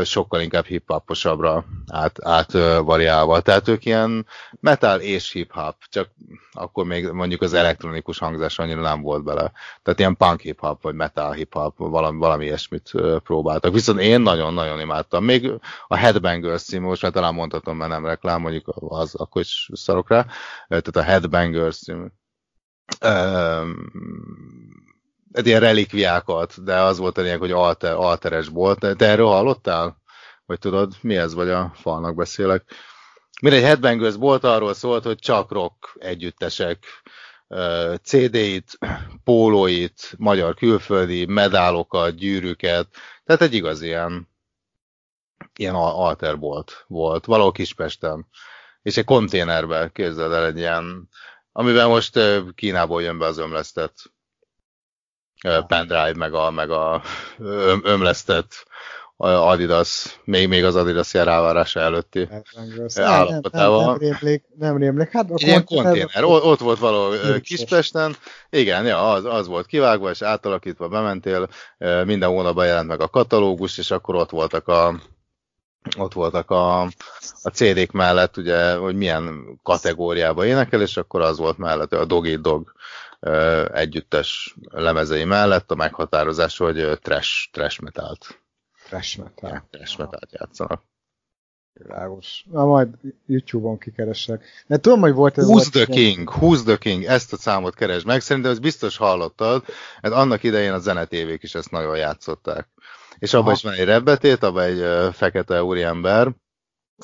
[0.04, 2.52] sokkal inkább hip-hoposabbra át, át
[2.82, 3.40] variálva.
[3.40, 4.26] Tehát ők ilyen
[4.60, 6.08] metal és hip-hop, csak
[6.52, 9.52] akkor még mondjuk az elektronikus hangzás annyira nem volt bele.
[9.82, 12.90] Tehát ilyen punk hip-hop, vagy metal hip-hop, valami, valami ilyesmit
[13.22, 13.72] próbáltak.
[13.72, 15.24] Viszont én nagyon-nagyon imádtam.
[15.24, 15.50] Még
[15.86, 20.08] a Headbangers című, most már talán mondhatom, mert nem reklám, mondjuk az, akkor is szarok
[20.08, 20.26] rá.
[20.68, 22.06] Tehát a Headbangers című
[25.32, 28.78] egy ilyen relikviákat, de az volt a lényeg, hogy alter, alteres volt.
[28.96, 30.00] Te erről hallottál?
[30.46, 32.64] Vagy tudod, mi ez, vagy a falnak beszélek?
[33.40, 36.84] Mindegy Headbangers volt arról szólt, hogy csak rock együttesek
[38.02, 38.78] CD-it,
[39.24, 42.88] pólóit, magyar külföldi medálokat, gyűrűket,
[43.24, 44.28] tehát egy igaz ilyen,
[45.56, 48.26] ilyen alter volt, volt, valahol Kispesten.
[48.82, 51.08] És egy konténerbe képzeld el egy ilyen,
[51.52, 52.18] amiben most
[52.54, 54.12] Kínából jön be az ömlesztett
[55.66, 57.02] pendrive, meg a, meg a
[57.38, 58.64] öm, ömlesztett
[59.16, 62.28] Adidas, még, még az Adidas rávárása előtti
[62.94, 63.84] állapotával.
[63.84, 65.10] Nem, nem, nem, rémlik, nem rémlik.
[65.10, 68.16] Hát a Ilyen konténer, ott, ott volt való Kispesten,
[68.50, 71.48] igen, ja, az, az volt kivágva, és átalakítva bementél,
[72.04, 75.00] minden hónapban jelent meg a katalógus, és akkor ott voltak a
[75.98, 76.80] ott voltak a,
[77.42, 82.40] a CD-k mellett, ugye, hogy milyen kategóriába énekel, és akkor az volt mellett a Doggy
[82.40, 82.72] Dog
[83.72, 88.42] együttes lemezei mellett a meghatározás, hogy trash, trash metalt.
[88.88, 89.50] Trash metal.
[89.50, 90.82] Ja, trash metalt játszanak.
[91.72, 92.44] Világos.
[92.50, 92.88] Na majd
[93.26, 94.44] YouTube-on kikeresek.
[94.66, 95.44] De tudom, hogy volt ez...
[95.48, 96.32] Who's the King?
[96.40, 97.04] Who's the King?
[97.04, 98.20] Ezt a számot keresd meg.
[98.20, 99.64] Szerintem ezt biztos hallottad,
[100.00, 102.68] mert annak idején a zenetévék is ezt nagyon játszották.
[103.18, 106.34] És abban is van egy rebbetét, abban egy uh, fekete úriember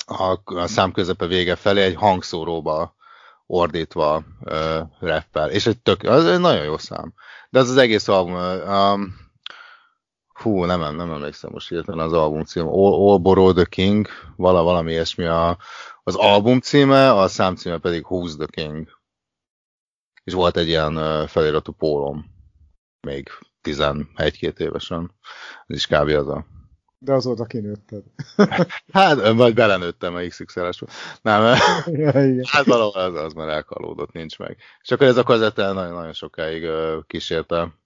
[0.05, 2.95] a, a szám közepe vége felé egy hangszóróba
[3.51, 5.49] ordítva uh, rappel.
[5.49, 7.13] És egy tök, az egy nagyon jó szám.
[7.49, 9.15] De az az egész album, um,
[10.33, 14.63] hú, nem, nem emlékszem most hirtelen az album cím, All, All Borrow the King, vala,
[14.63, 15.57] valami ilyesmi a,
[16.03, 18.87] az album címe, a szám címe pedig Who's the King.
[20.23, 22.25] És volt egy ilyen uh, feliratú pólom,
[23.07, 23.29] még
[23.63, 25.11] 11-2 évesen.
[25.67, 26.09] Ez is kb.
[26.09, 26.45] az a
[26.99, 28.03] de azóta kinőtted.
[28.93, 30.83] hát, vagy belenőttem a XXL-es.
[31.21, 32.11] Nem, ja,
[32.55, 34.57] hát valahol az, az már elkalódott, nincs meg.
[34.81, 36.67] És akkor ez a kazetta nagyon-nagyon sokáig
[37.07, 37.79] kísérte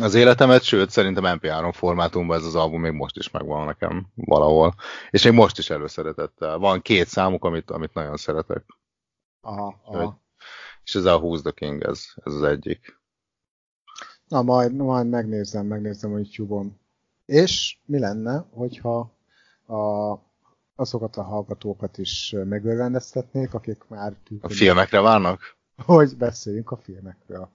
[0.00, 4.74] az életemet, sőt, szerintem MP3 formátumban ez az album még most is megvan nekem valahol.
[5.10, 6.58] És még most is előszeretettel.
[6.58, 8.64] Van két számuk, amit, amit nagyon szeretek.
[9.40, 10.20] Aha, aha.
[10.84, 13.00] És ez a Who's the King, ez, ez az egyik.
[14.28, 16.80] Na, majd, majd megnézem, megnézem a YouTube-on.
[17.26, 19.12] És mi lenne, hogyha
[19.66, 20.14] a,
[20.74, 24.56] azokat a hallgatókat is megörvendeztetnék, akik már tűnködik.
[24.56, 25.56] A filmekre várnak?
[25.84, 27.50] Hogy beszéljünk a filmekről.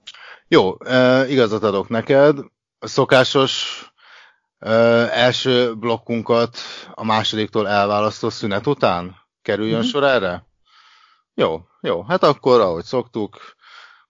[0.48, 2.38] Jó, e, igazat adok neked.
[2.78, 3.82] A szokásos
[4.58, 4.70] e,
[5.10, 6.56] első blokkunkat
[6.94, 9.88] a másodiktól elválasztó szünet után kerüljön mm-hmm.
[9.88, 10.46] sor erre?
[11.34, 12.02] Jó, jó.
[12.02, 13.38] Hát akkor, ahogy szoktuk,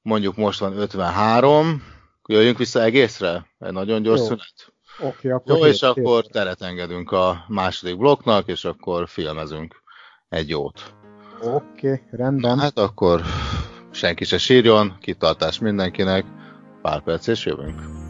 [0.03, 1.83] mondjuk most van 53,
[2.27, 3.47] jöjjünk vissza egészre?
[3.59, 4.27] Egy nagyon gyors jó.
[4.27, 4.73] szünet.
[4.99, 5.91] Okay, akkor Jó, hét, és hét.
[5.91, 9.83] akkor teret engedünk a második blokknak, és akkor filmezünk
[10.29, 10.95] egy jót.
[11.41, 12.59] Oké, okay, rendben.
[12.59, 13.23] Hát akkor
[13.91, 16.25] senki se sírjon, kitartás mindenkinek,
[16.83, 18.02] pár perc és jövünk.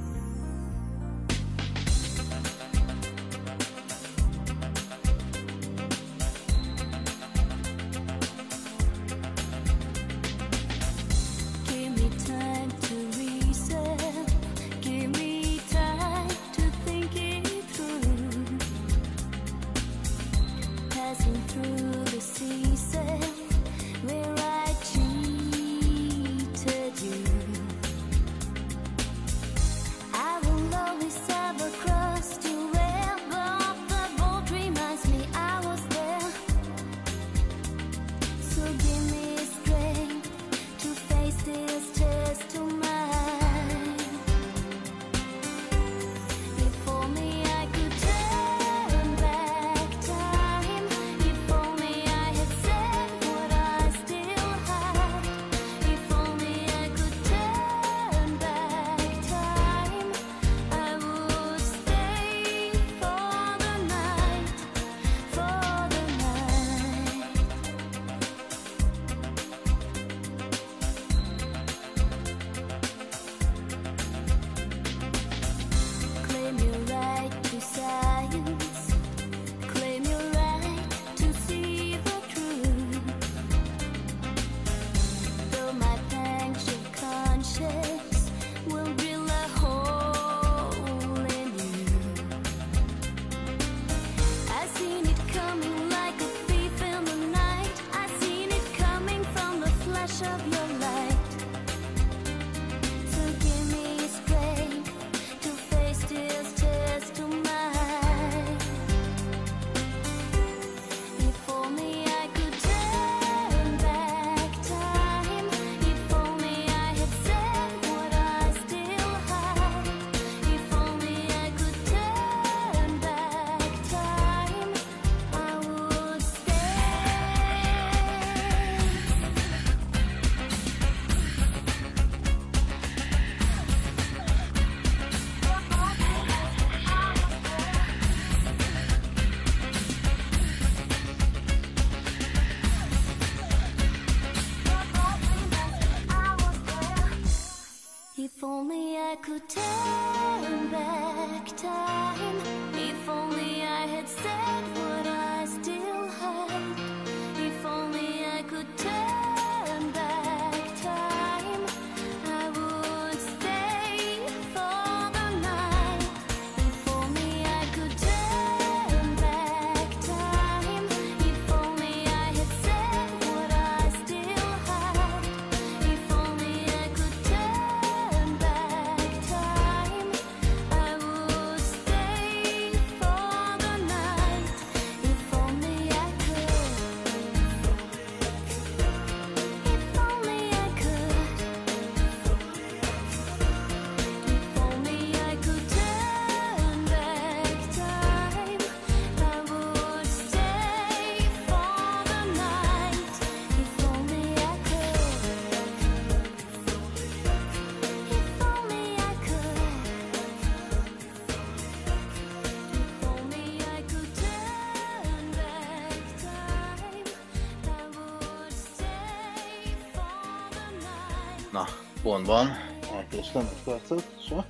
[221.52, 221.64] Na,
[222.02, 222.48] pontban.
[222.94, 224.46] Elkéstem egy percet, se.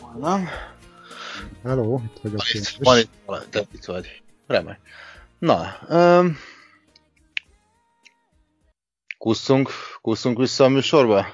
[0.00, 0.48] Majdnem.
[1.62, 4.22] Hello, itt vagyok Van én itt, van itt, valami, te itt vagy.
[4.46, 4.80] Remek.
[5.38, 6.36] Na, um,
[9.18, 9.70] kusszunk,
[10.00, 11.26] kusszunk vissza a műsorba?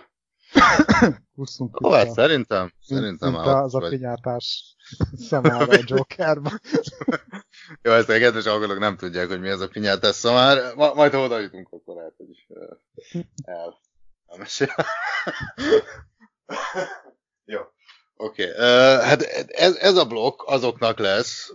[1.84, 2.14] Ó, hát vissza.
[2.14, 4.76] szerintem, szerintem Mint már az a pinyátás
[5.16, 6.50] szemára a Jokerba.
[7.82, 10.74] Jó, ezt a kedves hallgatók nem tudják, hogy mi ez a pinyátás szamár.
[10.74, 12.74] Ma, majd ha oda jutunk, akkor lehet, hogy ö,
[14.30, 14.36] el.
[14.36, 14.74] elmesél.
[17.44, 17.60] Jó.
[18.16, 18.50] Oké.
[18.50, 18.66] Okay.
[19.06, 21.52] hát ez, ez a blokk azoknak lesz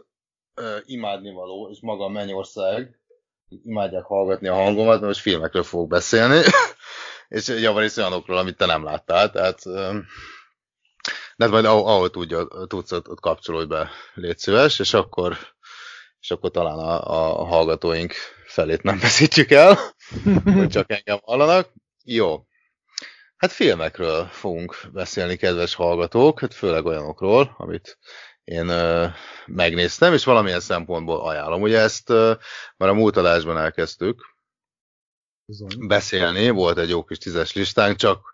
[0.55, 2.99] uh, imádnivaló, és maga a Mennyország
[3.63, 6.41] imádják hallgatni a hangomat, mert most filmekről fogok beszélni,
[7.27, 10.05] és javarészt olyanokról, amit te nem láttál, tehát um,
[11.35, 15.37] de hát majd ahol, ahol tudja, tudsz, ott, ott kapcsolódj be, légy szíves, és akkor,
[16.19, 18.13] és akkor talán a, a hallgatóink
[18.45, 19.77] felét nem veszítjük el,
[20.57, 21.69] hogy csak engem hallanak.
[22.03, 22.45] Jó.
[23.37, 27.97] Hát filmekről fogunk beszélni, kedves hallgatók, hát főleg olyanokról, amit
[28.43, 29.07] én ö,
[29.45, 31.61] megnéztem, és valamilyen szempontból ajánlom.
[31.61, 32.33] Ugye ezt ö,
[32.77, 34.35] már a múlt adásban elkezdtük
[35.45, 35.87] Bizony.
[35.87, 38.33] beszélni, volt egy jó kis tízes listánk, csak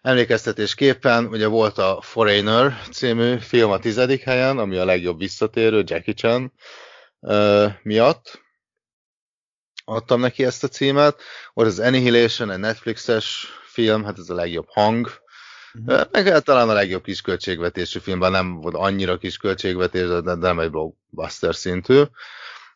[0.00, 6.14] emlékeztetésképpen, ugye volt a Foreigner című film a tizedik helyen, ami a legjobb visszatérő Jackie
[6.14, 6.52] Chan
[7.20, 8.40] ö, miatt.
[9.84, 11.22] Adtam neki ezt a címet.
[11.52, 15.08] Volt az Annihilation, egy Netflixes film, hát ez a legjobb hang.
[15.86, 20.08] Ö, Meg hát talán a legjobb kis költségvetésű film, bár nem volt annyira kis költségvetés,
[20.08, 22.02] de de nem egy blockbuster szintű.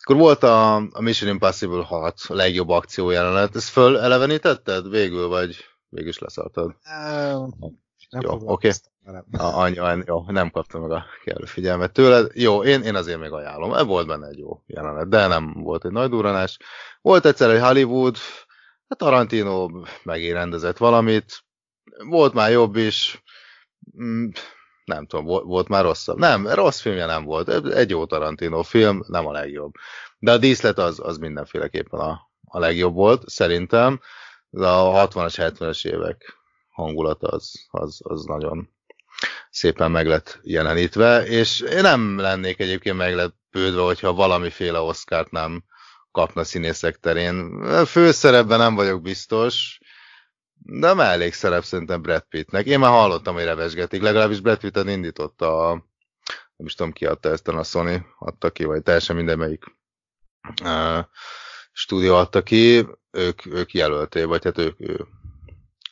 [0.00, 3.56] Akkor volt a, a Mission Impossible 6, a legjobb akció jelenet.
[3.56, 5.56] Ezt fölelevenítetted végül, vagy
[5.88, 6.74] végül is leszartad?
[8.20, 8.30] Jó.
[9.32, 12.30] A, annyi, annyi, jó, nem kaptam meg a kellő figyelmet tőled.
[12.34, 13.72] Jó, én, én azért még ajánlom.
[13.74, 16.58] E, Volt benne egy jó jelenet, de nem volt egy nagy duranás.
[17.02, 18.16] Volt egyszer egy Hollywood,
[18.88, 19.68] hát Tarantino
[20.02, 21.44] megint rendezett valamit.
[22.08, 23.22] Volt már jobb is.
[24.02, 24.28] Mm,
[24.84, 26.18] Nem tudom, volt, már rosszabb.
[26.18, 27.66] Nem, rossz filmje nem volt.
[27.66, 29.72] Egy jó Tarantino film, nem a legjobb.
[30.18, 34.00] De a díszlet az, az mindenféleképpen a, a legjobb volt, szerintem.
[34.50, 36.36] Ez a 60-as, 70-es évek
[36.68, 38.70] hangulata az, az, az nagyon
[39.50, 45.64] szépen meg lett jelenítve, és én nem lennék egyébként meglepődve, hogyha valamiféle Oscárt nem
[46.16, 47.64] kapna színészek terén.
[47.84, 49.78] Főszerepben nem vagyok biztos,
[50.54, 52.66] de mellékszerep szerintem Brad Pittnek.
[52.66, 55.72] Én már hallottam, hogy revesgetik, legalábbis Brad Pittet indította a,
[56.56, 59.64] nem is tudom ki adta ezt a Sony, adta ki, vagy teljesen minden melyik
[60.62, 61.04] uh,
[61.72, 65.06] stúdió adta ki, ők, ők jelölték, vagy hát ők, ő,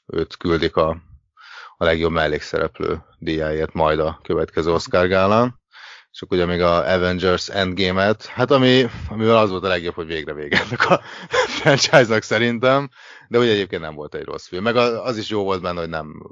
[0.06, 0.88] őt küldik a,
[1.76, 5.62] a legjobb mellékszereplő díjáért majd a következő Oscar gálán.
[6.14, 10.06] És akkor ugye még a Avengers Endgame-et, hát ami, amivel az volt a legjobb, hogy
[10.06, 11.00] végre vége ennek a
[11.58, 12.90] franchise-nak szerintem,
[13.28, 14.62] de ugye egyébként nem volt egy rossz film.
[14.62, 16.22] Meg az is jó volt benne, hogy nem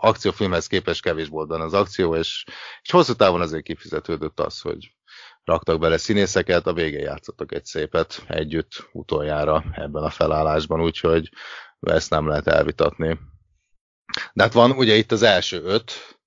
[0.00, 2.44] akciófilmhez képest kevés volt benne az akció, és,
[2.82, 4.94] és hosszú távon azért kifizetődött az, hogy
[5.44, 11.30] raktak bele színészeket, a végén játszottak egy szépet együtt utoljára ebben a felállásban, úgyhogy
[11.80, 13.18] ezt nem lehet elvitatni.
[14.32, 16.19] De hát van ugye itt az első öt,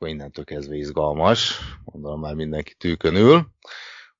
[0.00, 3.46] akkor innentől kezdve izgalmas, mondom már mindenki tűkön ül.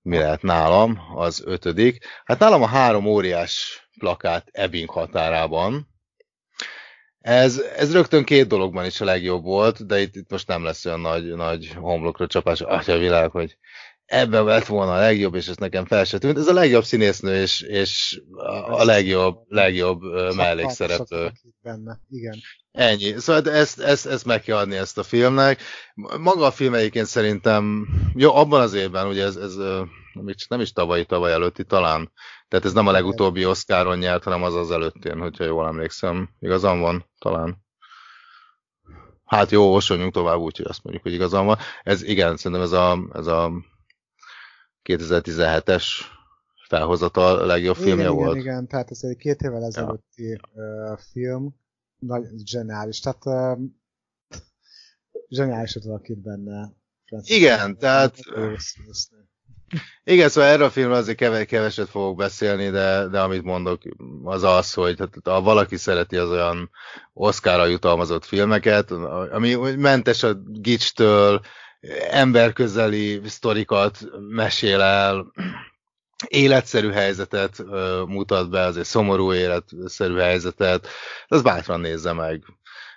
[0.03, 2.05] Mi lehet nálam az ötödik?
[2.24, 5.89] Hát nálam a három óriás plakát Ebbing határában.
[7.20, 10.85] Ez, ez rögtön két dologban is a legjobb volt, de itt, itt most nem lesz
[10.85, 13.59] olyan nagy, nagy homlokra csapás, atya világ, hogy
[14.11, 16.38] ebben lett volna a legjobb, és ez nekem fel se tűnt.
[16.38, 18.20] Ez a legjobb színésznő, és, és
[18.66, 20.02] a, legjobb, legjobb
[20.34, 21.32] mellékszereplő.
[21.62, 22.38] Benne, igen.
[22.72, 23.14] Ennyi.
[23.18, 25.62] Szóval ezt, ezt, ezt meg kell adni ezt a filmnek.
[26.18, 29.82] Maga a film egyébként szerintem, jó, abban az évben, ugye ez, ez ö,
[30.12, 32.12] nem is, nem is tavalyi, tavaly előtti talán,
[32.48, 36.28] tehát ez nem a legutóbbi Oscaron nyert, hanem az az előttén, hogyha jól emlékszem.
[36.40, 37.64] Igazam van, talán.
[39.24, 41.58] Hát jó, osonjunk tovább, úgyhogy azt mondjuk, hogy igazam van.
[41.82, 43.52] Ez igen, szerintem ez a, ez a
[44.85, 45.85] 2017-es
[46.68, 48.37] felhozatal a legjobb igen, filmje igen, volt.
[48.37, 50.39] Igen, tehát ez egy két évvel ezelőtti ja.
[50.53, 51.55] uh, film,
[51.99, 53.59] nagy, zseniális, tehát uh,
[55.37, 56.72] zseniális alakít benne.
[57.07, 58.18] Francis Igen, tehát-.
[60.05, 63.83] Igen, szóval erről a filmről azért keve- keveset fogok beszélni, de, de amit mondok,
[64.24, 66.70] az az, hogy hát, ha valaki szereti az olyan
[67.12, 68.91] Oscarra jutalmazott filmeket,
[69.31, 71.41] ami mentes a gicstől,
[72.11, 75.33] emberközeli sztorikat mesél el,
[76.26, 77.64] életszerű helyzetet
[78.07, 80.89] mutat be, azért szomorú életszerű helyzetet,
[81.26, 82.45] az bátran nézze meg.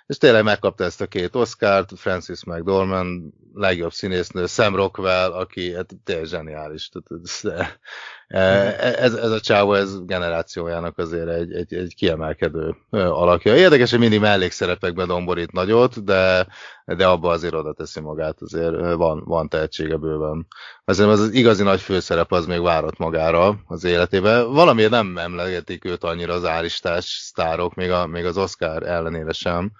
[0.06, 5.90] És tényleg megkapta ezt a két Oscárt, Francis McDormand, legjobb színésznő, Sam Rockwell, aki hát
[6.04, 6.88] tényleg zseniális.
[6.88, 7.78] Tehát
[8.26, 13.56] ez, E, ez, ez a csávó, ez generációjának azért egy, egy, egy kiemelkedő alakja.
[13.56, 16.46] Érdekes, hogy mindig mellékszerepekben domborít nagyot, de,
[16.84, 20.46] de abba azért oda teszi magát, azért van, van tehetsége bőven.
[20.84, 24.42] Azért az, az igazi nagy főszerep az még várat magára az életébe.
[24.42, 29.72] Valamiért nem emlegetik őt annyira az állistás sztárok, még, a, még az Oscar ellenére sem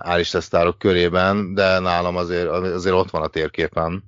[0.00, 4.04] állistás sztárok körében, de nálam azért, azért ott van a térképen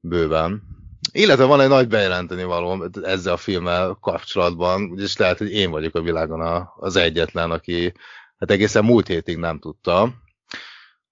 [0.00, 0.78] bőven
[1.12, 5.94] illetve van egy nagy bejelenteni való ezzel a filmmel kapcsolatban, és lehet, hogy én vagyok
[5.94, 7.92] a világon az egyetlen, aki
[8.38, 10.14] hát egészen múlt hétig nem tudta,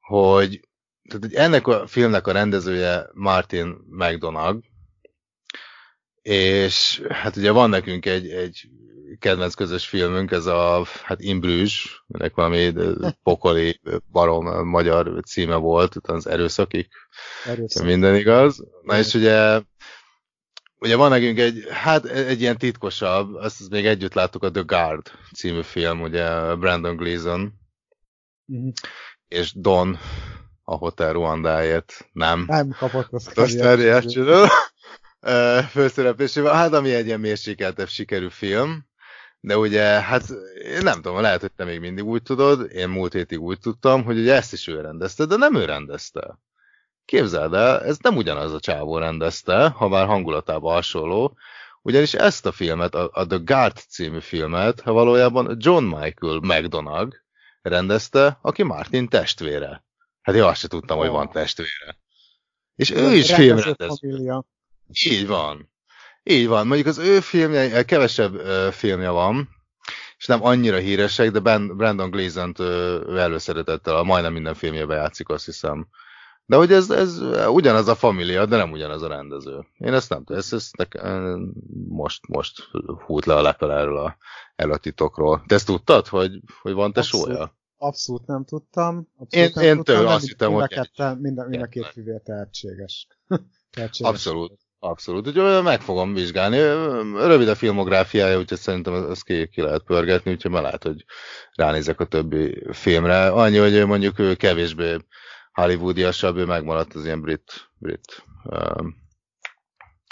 [0.00, 0.60] hogy
[1.08, 4.64] tehát, hogy ennek a filmnek a rendezője Martin McDonagh,
[6.22, 8.68] és hát ugye van nekünk egy, egy
[9.18, 12.72] kedvenc közös filmünk, ez a hát In Bruges, ennek valami
[13.22, 13.80] pokoli
[14.10, 16.92] barom magyar címe volt, az erőszakik,
[17.44, 17.84] Erőszak.
[17.84, 18.64] minden igaz.
[18.82, 19.60] Na és ugye
[20.78, 25.10] ugye van nekünk egy, hát egy ilyen titkosabb, azt még együtt láttuk a The Guard
[25.34, 27.52] című film, ugye Brandon Gleeson,
[28.46, 28.72] uh-huh.
[29.28, 29.98] és Don
[30.64, 32.44] a Hotel Ruandáért nem.
[32.46, 34.04] Nem kapott az karriert.
[35.70, 38.86] főszereplésével, hát ami egy ilyen mérsékeltebb sikerű film,
[39.40, 40.24] de ugye, hát
[40.64, 44.04] én nem tudom, lehet, hogy te még mindig úgy tudod, én múlt hétig úgy tudtam,
[44.04, 46.38] hogy ugye ezt is ő rendezte, de nem ő rendezte.
[47.08, 51.36] Képzeld el, ez nem ugyanaz a csávó rendezte, ha már hangulatában hasonló,
[51.82, 57.16] ugyanis ezt a filmet, a, a The Guard című filmet, valójában John Michael McDonagh
[57.62, 59.84] rendezte, aki Martin testvére.
[60.22, 61.02] Hát én azt se tudtam, oh.
[61.02, 61.98] hogy van testvére.
[62.74, 64.42] És ő is filmrendező.
[65.04, 65.70] Így van.
[66.22, 66.66] Így van.
[66.66, 69.48] Mondjuk az ő filmje, kevesebb uh, filmje van,
[70.18, 75.28] és nem annyira híresek, de ben, Brandon Gleeson-t uh, előszeretettel a majdnem minden filmjében játszik,
[75.28, 75.88] azt hiszem.
[76.48, 79.66] De hogy ez, ez ugyanaz a família, de nem ugyanaz a rendező.
[79.78, 81.52] Én ezt nem tudom, ezt, ezt nekem,
[81.88, 82.70] most, most
[83.06, 84.16] hút le a lepel erről a,
[84.56, 85.44] erről a titokról.
[85.46, 87.56] Te ezt tudtad, hogy, hogy van te sója?
[87.76, 89.08] Abszolút nem tudtam.
[89.16, 90.78] Abszolút én, nem én tudtam, tőle azt hittem, hogy...
[90.96, 93.06] Mind, mind, mind a két fivér tehetséges.
[93.74, 94.12] tehetséges.
[94.12, 94.58] Abszolút.
[94.78, 96.58] Abszolút, úgyhogy meg fogom vizsgálni.
[97.26, 101.04] Rövid a filmográfiája, úgyhogy szerintem ezt ki, ki lehet pörgetni, úgyhogy már lehet, hogy
[101.54, 103.28] ránézek a többi filmre.
[103.28, 104.96] Annyi, hogy mondjuk ő kevésbé
[105.60, 108.96] hollywoodiasabb, ő megmaradt az ilyen brit, brit um,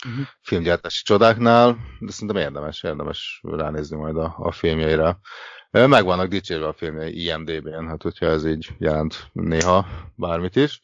[0.07, 0.27] uh-huh.
[0.43, 5.19] filmgyártási csodáknál, de szerintem érdemes, érdemes ránézni majd a, a filmjeire.
[5.71, 10.81] Meg vannak dicsérve a filmjei IMDB-n, hát hogyha ez így jelent néha bármit is.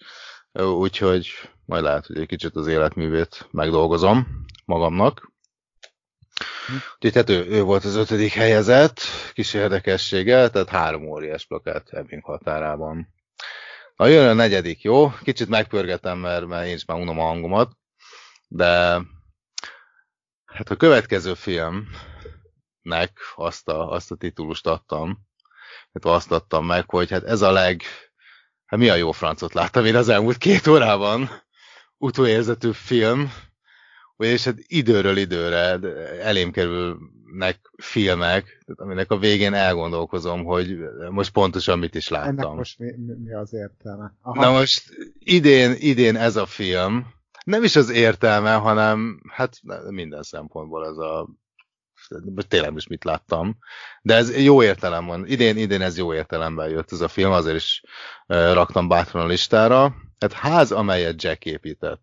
[0.52, 1.28] Úgyhogy
[1.64, 5.32] majd lehet, hogy egy kicsit az életművét megdolgozom magamnak.
[6.94, 9.00] Úgyhogy hát ő, ő volt az ötödik helyezett,
[9.32, 13.08] kis érdekessége, tehát három óriás plakát Ebbing határában.
[14.02, 15.10] Na jön a negyedik, jó?
[15.10, 17.76] Kicsit megpörgetem, mert, mert én is már unom a hangomat,
[18.48, 19.00] de
[20.44, 21.90] hát a következő filmnek
[23.34, 25.18] azt a, azt a titulust adtam,
[25.92, 27.82] hát azt adtam meg, hogy hát ez a leg,
[28.66, 31.30] hát mi a jó francot láttam én az elmúlt két órában,
[31.98, 33.32] utóérzetű film,
[34.22, 35.78] és hát időről időre
[36.20, 40.78] elém kerülnek filmek, aminek a végén elgondolkozom, hogy
[41.10, 42.38] most pontosan mit is láttam.
[42.38, 42.92] Ennek most mi,
[43.24, 44.14] mi, az értelme?
[44.22, 44.40] Aha.
[44.40, 44.82] Na most
[45.18, 47.06] idén, idén ez a film,
[47.44, 51.28] nem is az értelme, hanem hát minden szempontból ez a
[52.48, 53.58] tényleg most mit láttam.
[54.02, 55.26] De ez jó értelem van.
[55.26, 57.82] Idén, idén ez jó értelemben jött ez a film, azért is
[58.26, 59.94] raktam bátran a listára.
[60.18, 62.02] Hát ház, amelyet Jack épített.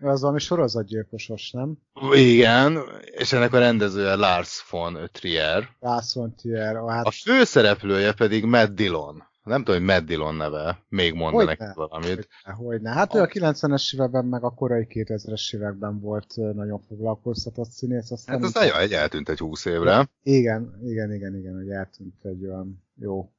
[0.00, 1.78] Az valami sorozatgyilkosos, nem?
[2.12, 5.68] Igen, és ennek a rendezője Lars von Trier.
[5.80, 6.76] Lars von Trier.
[6.88, 7.06] Hát...
[7.06, 9.22] A főszereplője pedig Matt Dillon.
[9.42, 10.84] Nem tudom, hogy Matt Dillon neve.
[10.88, 12.28] Még mondanak nekik valamit.
[12.44, 12.90] Hogyne, hogyne.
[12.90, 13.18] Hát a...
[13.18, 18.10] ő a 90-es években, meg a korai 2000-es években volt nagyon foglalkoztatott színész.
[18.10, 20.08] Aztán hát az nagyon egy eltűnt egy 20 évre.
[20.22, 23.30] Igen, igen, igen, igen, hogy eltűnt egy olyan jó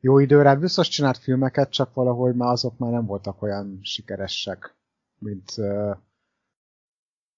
[0.00, 0.48] jó időre.
[0.48, 4.74] Hát biztos csinált filmeket, csak valahogy már azok már nem voltak olyan sikeresek
[5.20, 5.56] mint,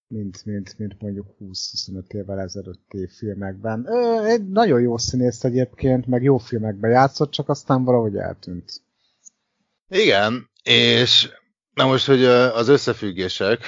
[0.07, 3.89] mint, mint, mint mondjuk 20-25 évvel ezelőtti filmekben.
[4.25, 8.83] Egy nagyon jó színész egyébként, meg jó filmekben játszott, csak aztán valahogy eltűnt.
[9.89, 11.31] Igen, és
[11.75, 13.61] na most, hogy az összefüggések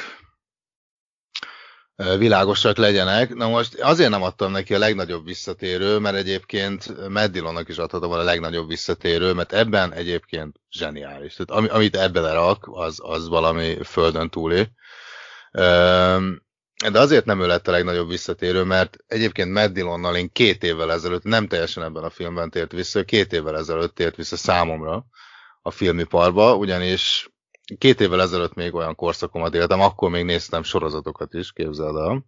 [1.97, 3.35] világosak legyenek.
[3.35, 8.23] Na most azért nem adtam neki a legnagyobb visszatérő, mert egyébként Meddilonnak is adhatom a
[8.23, 11.35] legnagyobb visszatérő, mert ebben egyébként zseniális.
[11.35, 14.69] Tehát ami, amit ebbe lerak, az, az valami földön túli.
[16.91, 21.23] De azért nem ő lett a legnagyobb visszatérő, mert egyébként Meddilonnal én két évvel ezelőtt,
[21.23, 25.07] nem teljesen ebben a filmben tért vissza, két évvel ezelőtt tért vissza számomra
[25.63, 27.34] a filmiparba, ugyanis
[27.79, 32.25] két évvel ezelőtt még olyan korszakomat éltem, akkor még néztem sorozatokat is, képzeld el.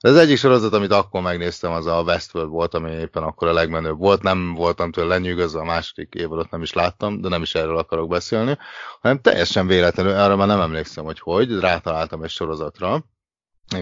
[0.00, 3.52] De az egyik sorozat, amit akkor megnéztem, az a Westworld volt, ami éppen akkor a
[3.52, 4.22] legmenőbb volt.
[4.22, 7.78] Nem voltam tőle lenyűgözve, a második év alatt nem is láttam, de nem is erről
[7.78, 8.58] akarok beszélni,
[9.00, 13.04] hanem teljesen véletlenül, arra már nem emlékszem, hogy hogy, rátaláltam egy sorozatra.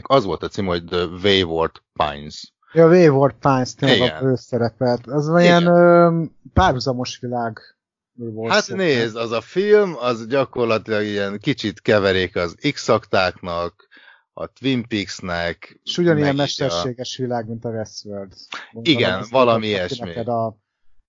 [0.02, 2.52] Az volt a cím, hogy The Wayward Pines.
[2.72, 5.06] Ja, Wayward Pines tényleg a főszerepelt.
[5.06, 7.73] Az olyan párhuzamos világ
[8.14, 8.74] volt hát szó.
[8.74, 13.88] nézd, az a film, az gyakorlatilag ilyen kicsit keverék az X-aktáknak,
[14.32, 15.80] a Twin Peaks-nek.
[15.82, 17.22] És ugyanilyen mesterséges a...
[17.22, 18.32] világ, mint a Westworld.
[18.72, 20.08] Mondtam, Igen, valami ilyesmi.
[20.08, 20.56] Neked a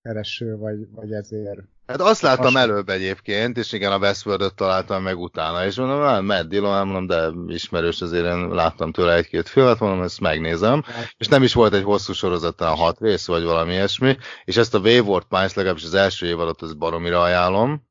[0.02, 1.60] kereső, vagy, vagy ezért.
[1.86, 2.56] Hát azt láttam Most...
[2.56, 7.06] előbb egyébként, és igen, a westworld találtam meg utána, és mondom, hát Matt Dillon, mondom,
[7.06, 11.14] de ismerős, azért én láttam tőle egy-két filmet, mondom, ezt megnézem, hát.
[11.16, 14.74] és nem is volt egy hosszú sorozat, a hat rész, vagy valami ilyesmi, és ezt
[14.74, 17.84] a Wayward Pines legalábbis az első év alatt az baromira ajánlom,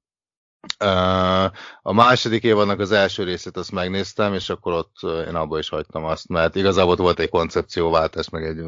[1.81, 4.95] a második évadnak az első részét azt megnéztem, és akkor ott
[5.27, 8.59] én abba is hagytam azt, mert igazából volt egy koncepcióváltás, meg egy,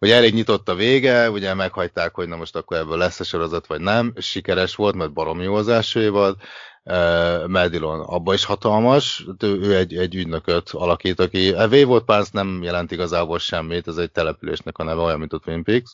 [0.00, 3.66] hogy elég nyitott a vége, ugye meghagyták, hogy na most akkor ebből lesz a sorozat,
[3.66, 6.36] vagy nem, sikeres volt, mert barom jó az első évad,
[6.84, 12.62] uh, Medilon abba is hatalmas, ő, egy, egy ügynököt alakít, aki, a Wayward Pines nem
[12.62, 15.92] jelent igazából semmit, ez egy településnek a neve, olyan, mint a Twin Peaks,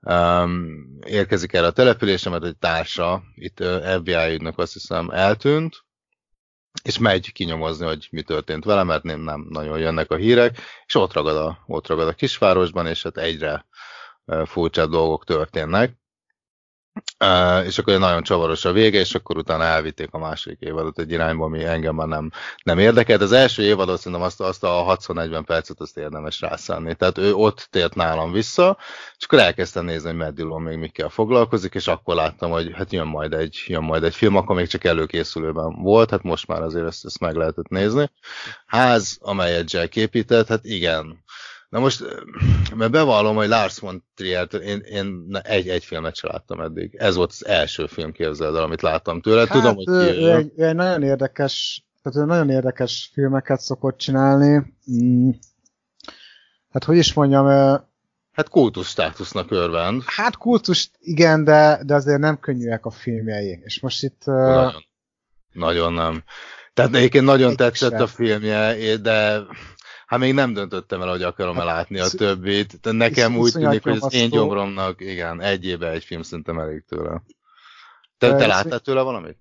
[0.00, 5.84] um, érkezik el a településre, mert egy társa, itt uh, FBI ügynök azt hiszem eltűnt,
[6.82, 10.94] és megy kinyomozni, hogy mi történt vele, mert nem, nem nagyon jönnek a hírek, és
[10.94, 13.66] ott ragad a, ott ragad a kisvárosban, és hát egyre
[14.44, 15.96] furcsább dolgok történnek.
[17.64, 21.44] És akkor nagyon csavaros a vége, és akkor utána elvitték a második évadot egy irányba,
[21.44, 22.30] ami engem már nem,
[22.62, 23.20] nem érdekelt.
[23.20, 26.94] Az első évadot szerintem azt, azt a 60-40 percet azt érdemes rászállni.
[26.94, 28.78] Tehát ő ott tért nálam vissza,
[29.18, 33.06] és akkor elkezdtem nézni, hogy Matt még mikkel foglalkozik, és akkor láttam, hogy hát jön
[33.06, 36.86] majd egy, jön majd egy film, akkor még csak előkészülőben volt, hát most már azért
[36.86, 38.10] ezt, ezt meg lehetett nézni.
[38.66, 41.24] Ház, amelyet Jack épített, hát igen,
[41.74, 42.04] Na most,
[42.74, 46.94] mert bevallom, hogy Lars von trier én, én egy, egy filmet sem láttam eddig.
[46.94, 49.40] Ez volt az első film, képzeld el, amit láttam tőle.
[49.40, 53.60] Hát, Tudom, hogy ő, ő, egy, ő egy nagyon érdekes, tehát ő nagyon érdekes filmeket
[53.60, 54.74] szokott csinálni.
[54.92, 55.30] Mm.
[56.70, 57.46] Hát hogy is mondjam,
[58.32, 60.02] Hát kultusz státusznak örvend.
[60.06, 63.60] Hát kultusz, igen, de, de azért nem könnyűek a filmjei.
[63.64, 64.22] És most itt...
[64.24, 64.84] Nagyon,
[65.52, 66.24] nagyon nem.
[66.74, 68.02] Tehát egyébként nagyon tetszett sem.
[68.02, 69.42] a filmje, de
[70.14, 72.80] hát még nem döntöttem el, hogy akarom-e hát, látni a többit.
[72.80, 76.84] De nekem úgy tűnik, hogy az én gyomromnak, igen, egy éve egy film szerintem elég
[76.88, 77.22] tőle.
[78.18, 79.36] Te, te láttál tőle valamit?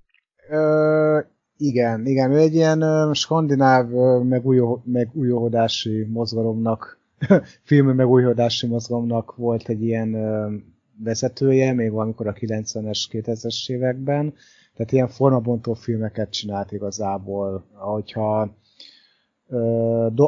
[0.50, 1.20] Ö,
[1.58, 3.88] igen, igen, ő egy ilyen ö, skandináv
[4.24, 7.00] megújó, megújódási mozgalomnak,
[7.64, 10.56] film megújódási mozgalomnak volt egy ilyen ö,
[11.04, 14.34] vezetője, még valamikor a 90-es, 2000-es években,
[14.76, 18.56] tehát ilyen formabontó filmeket csinált igazából, ahogyha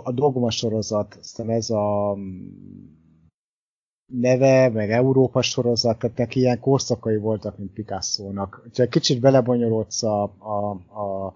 [0.03, 2.47] a Dogma sorozat, aztán ez a mm,
[4.05, 8.67] neve, meg Európa sorozat, tehát neki ilyen korszakai voltak, mint Picasso-nak.
[8.75, 11.35] Ha kicsit belebonyolódsz a, a, a,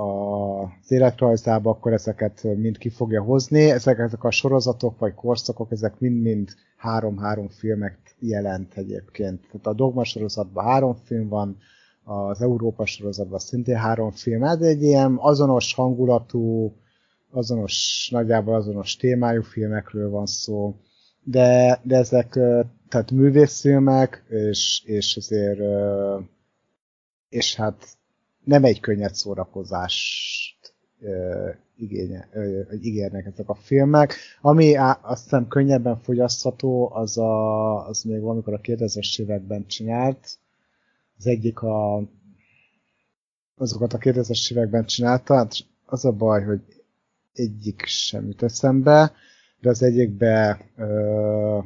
[0.00, 3.70] a, az életrajzába, akkor ezeket mind ki fogja hozni.
[3.70, 9.40] Ezek, ezek a sorozatok vagy korszakok, ezek mind-mind három-három filmek jelent egyébként.
[9.40, 11.56] Tehát a Dogma sorozatban három film van,
[12.04, 14.44] az Európa sorozatban szintén három film.
[14.44, 16.72] Ez egy ilyen azonos hangulatú,
[17.30, 20.74] azonos, nagyjából azonos témájú filmekről van szó,
[21.22, 22.28] de, de ezek
[22.88, 25.60] tehát művészfilmek, és, és azért
[27.28, 27.86] és hát
[28.44, 30.74] nem egy könnyed szórakozást
[31.76, 32.28] igénye,
[32.80, 34.14] ígérnek ezek a filmek.
[34.40, 40.38] Ami azt hiszem könnyebben fogyasztható, az, a, az még valamikor a 2000-es években csinált.
[41.18, 42.02] Az egyik a
[43.56, 45.54] azokat a 2000-es években csinálta, hát
[45.86, 46.60] az a baj, hogy
[47.38, 49.12] egyik sem jut eszembe,
[49.60, 51.64] de az egyikbe uh,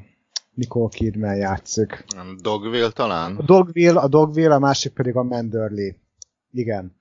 [0.55, 2.05] Nicole Kidman játszik.
[2.40, 3.36] Dogville talán?
[3.36, 5.93] A Dogville, a Dogville, a másik pedig a Manderley.
[6.51, 7.01] Igen.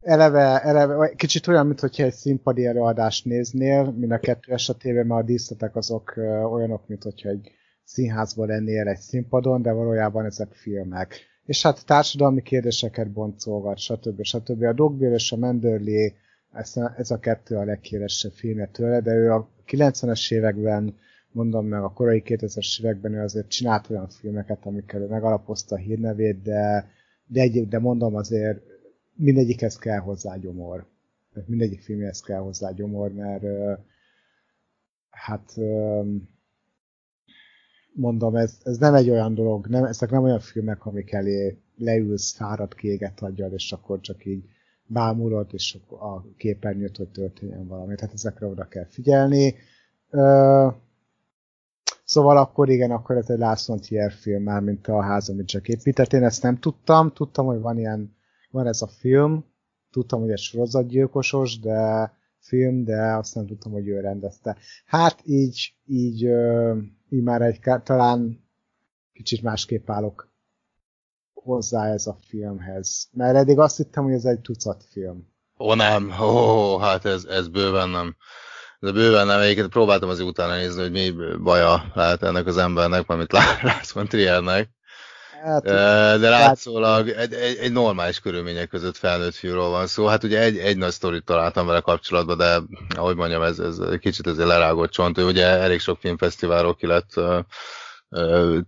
[0.00, 5.24] Eleve, eleve kicsit olyan, mintha egy színpadi előadást néznél, mint a kettő esetében, mert a
[5.24, 6.14] díszletek azok
[6.52, 7.50] olyanok, mint hogyha egy
[7.84, 11.20] színházban lennél egy színpadon, de valójában ezek filmek.
[11.44, 14.22] És hát társadalmi kérdéseket boncolgat, stb.
[14.22, 14.62] stb.
[14.62, 16.10] A Dogville és a Manderley
[16.52, 20.96] ez, ez a kettő a leghíresebb filmje tőle, de ő a 90-es években,
[21.32, 25.78] mondom meg a korai 2000-es években ő azért csinált olyan filmeket, amikkel ő megalapozta a
[25.78, 26.90] hírnevét, de,
[27.26, 28.60] de, egy, de mondom azért
[29.14, 30.86] mindegyikhez kell hozzá gyomor.
[31.46, 33.44] Mindegyik filmhez kell hozzá gyomor, mert
[35.10, 35.54] hát
[37.92, 42.32] mondom, ez, ez nem egy olyan dolog, nem, ezek nem olyan filmek, amik elé leülsz,
[42.32, 44.44] fáradt kéget adjad, és akkor csak így
[44.86, 47.94] bámulod, és a képernyőt, hogy történjen valami.
[47.94, 49.54] Tehát ezekre oda kell figyelni.
[52.04, 53.78] Szóval akkor igen, akkor ez egy Lars von
[54.10, 56.12] film már, mint a ház, amit csak épített.
[56.12, 58.16] Én ezt nem tudtam, tudtam, hogy van ilyen,
[58.50, 59.44] van ez a film,
[59.90, 64.56] tudtam, hogy egy sorozatgyilkosos, de film, de azt nem tudtam, hogy ő rendezte.
[64.84, 66.28] Hát így, így,
[67.08, 68.44] így már egy, talán
[69.12, 70.31] kicsit másképp állok
[71.42, 73.08] hozzá ez a filmhez.
[73.12, 75.30] Mert eddig azt hittem, hogy ez egy tucat film.
[75.58, 78.16] Ó nem, ó, hát ez, ez bőven nem.
[78.80, 83.10] De bőven nem, egyébként próbáltam az utána nézni, hogy mi baja lehet ennek az embernek,
[83.10, 83.32] amit
[83.62, 84.70] látsz van Triernek.
[85.42, 85.62] Hát,
[86.20, 90.06] de látszólag egy, egy, egy normális körülmények között felnőtt fiúról van szó.
[90.06, 92.58] Hát ugye egy, egy nagy sztorit találtam vele kapcsolatban, de
[92.96, 95.18] ahogy mondjam, ez, ez kicsit ezért lerágott csont.
[95.18, 97.20] Ő ugye elég sok filmfesztiválról ki lett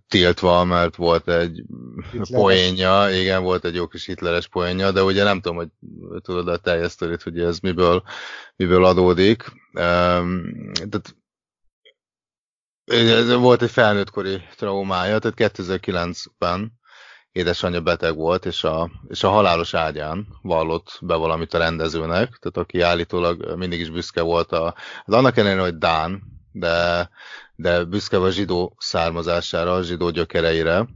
[0.09, 1.63] tiltva, mert volt egy
[2.03, 2.29] Hitleres.
[2.31, 5.69] poénja, igen, volt egy jó kis hitleres poénja, de ugye nem tudom, hogy
[6.23, 8.03] tudod a teljes sztorit, hogy ez miből,
[8.57, 9.53] miből adódik.
[9.73, 11.17] Tehát
[13.39, 16.73] volt egy felnőttkori traumája, tehát 2009-ben
[17.33, 22.57] édesanyja beteg volt, és a, és a halálos ágyán vallott be valamit a rendezőnek, tehát
[22.57, 27.11] aki állítólag mindig is büszke volt a, az annak ellenére, hogy Dán, de,
[27.57, 30.87] de büszke a zsidó származására, a zsidó gyökereire,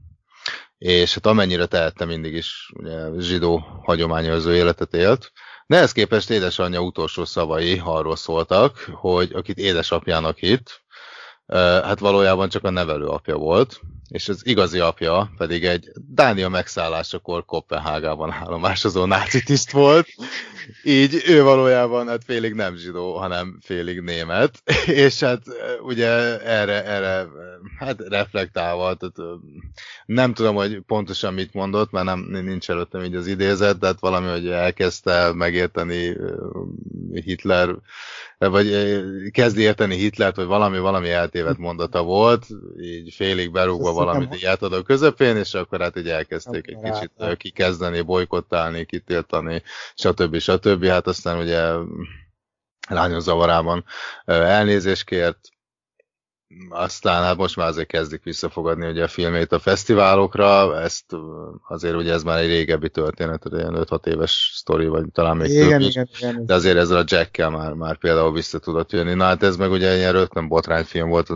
[0.79, 5.33] és hát amennyire tehette mindig is ugye, zsidó hagyományozó életet élt.
[5.67, 10.83] De ehhez képest édesanyja utolsó szavai arról szóltak, hogy akit édesapjának hitt,
[11.83, 17.45] hát valójában csak a nevelő apja volt, és az igazi apja pedig egy Dánia megszállásakor
[17.45, 20.07] Kopenhágában állomásozó náci tiszt volt,
[20.83, 25.43] így ő valójában hát félig nem zsidó, hanem félig német, és hát
[25.83, 27.27] ugye erre, erre
[27.79, 29.41] hát reflektálva, tehát
[30.07, 34.29] nem tudom, hogy pontosan mit mondott, mert nem, nincs előttem így az idézet, tehát valami,
[34.29, 36.17] hogy elkezdte megérteni
[37.13, 37.75] Hitler,
[38.39, 42.47] vagy kezdi érteni Hitlert, hogy valami, valami eltévedt mondata volt,
[42.81, 48.85] így félig berúgva valami diátadó közepén, és akkor hát így elkezdték egy kicsit kikezdeni, bolykottálni,
[48.85, 49.63] kitiltani,
[49.95, 50.39] stb.
[50.39, 50.85] stb.
[50.85, 51.73] Hát aztán ugye
[52.89, 53.85] lányos zavarában
[54.25, 55.39] elnézést kért,
[56.69, 61.05] aztán hát most már azért kezdik visszafogadni ugye a filmét a fesztiválokra, ezt
[61.69, 65.69] azért ugye ez már egy régebbi történet, ilyen 5-6 éves sztori, vagy talán még igen,
[65.69, 69.15] több igen, is, igen, de azért ezzel a Jackkel már, már például vissza tudott jönni.
[69.15, 71.29] Na hát ez meg ugye ilyen rögtön botrányfilm volt,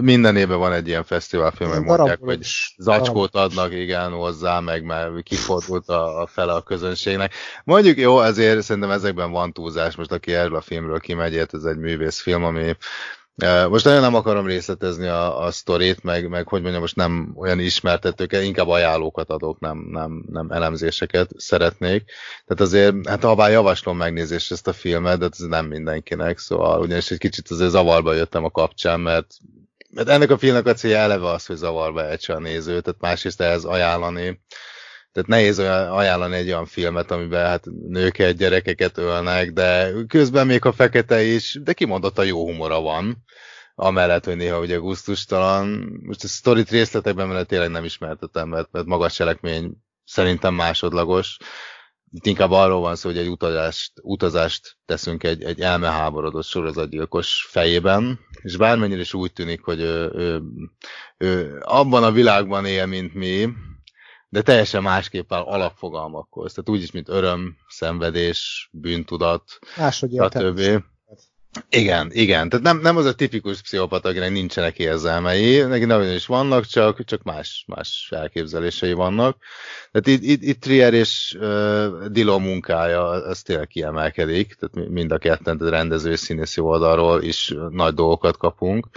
[0.00, 2.38] minden évben van egy ilyen fesztiválfilm, hogy mondják, hogy
[2.76, 7.32] zacskót adnak igen hozzá, meg már kifordult a, a fele a közönségnek.
[7.64, 11.78] Mondjuk jó, ezért szerintem ezekben van túlzás, most aki erről a filmről kimegy, ez egy
[11.78, 12.76] művészfilm, ami
[13.68, 17.58] most nagyon nem akarom részletezni a, a sztorit, meg, meg hogy mondjam, most nem olyan
[17.58, 22.04] ismertetőket, inkább ajánlókat adok, nem, nem, nem elemzéseket szeretnék.
[22.46, 26.80] Tehát azért, hát ha bár javaslom megnézést ezt a filmet, de ez nem mindenkinek, szóval
[26.80, 29.34] ugyanis egy kicsit azért zavarba jöttem a kapcsán, mert,
[29.90, 33.40] mert ennek a filmnek a célja eleve az, hogy zavarba ejtse a nézőt, tehát másrészt
[33.40, 34.40] ehhez ajánlani
[35.14, 40.64] tehát nehéz olyan, ajánlani egy olyan filmet, amiben hát nőket, gyerekeket ölnek, de közben még
[40.64, 43.24] a fekete is, de kimondott a jó humora van.
[43.74, 45.66] Amellett, hogy néha ugye gusztustalan.
[46.02, 49.72] Most a sztorit részletekben mert tényleg nem ismertetem, mert, mert magas cselekmény
[50.04, 51.36] szerintem másodlagos.
[52.10, 58.18] Itt inkább arról van szó, hogy egy utazást, utazást teszünk egy, egy elmeháborodott sorozatgyilkos fejében,
[58.42, 60.42] és bármennyire is úgy tűnik, hogy ő, ő,
[61.18, 63.48] ő abban a világban él, mint mi,
[64.34, 66.52] de teljesen másképp áll alapfogalmakhoz.
[66.52, 70.60] Tehát úgyis, mint öröm, szenvedés, bűntudat, Máshogy stb.
[71.68, 72.48] Igen, igen.
[72.48, 77.04] Tehát nem, nem az a tipikus pszichopata, akinek nincsenek érzelmei, neki nagyon is vannak, csak,
[77.04, 79.36] csak más, más elképzelései vannak.
[79.90, 85.18] Tehát itt, itt, itt Trier és uh, Dilo munkája, az tényleg kiemelkedik, tehát mind a
[85.18, 88.88] ketten, tehát rendező színészi oldalról is nagy dolgokat kapunk.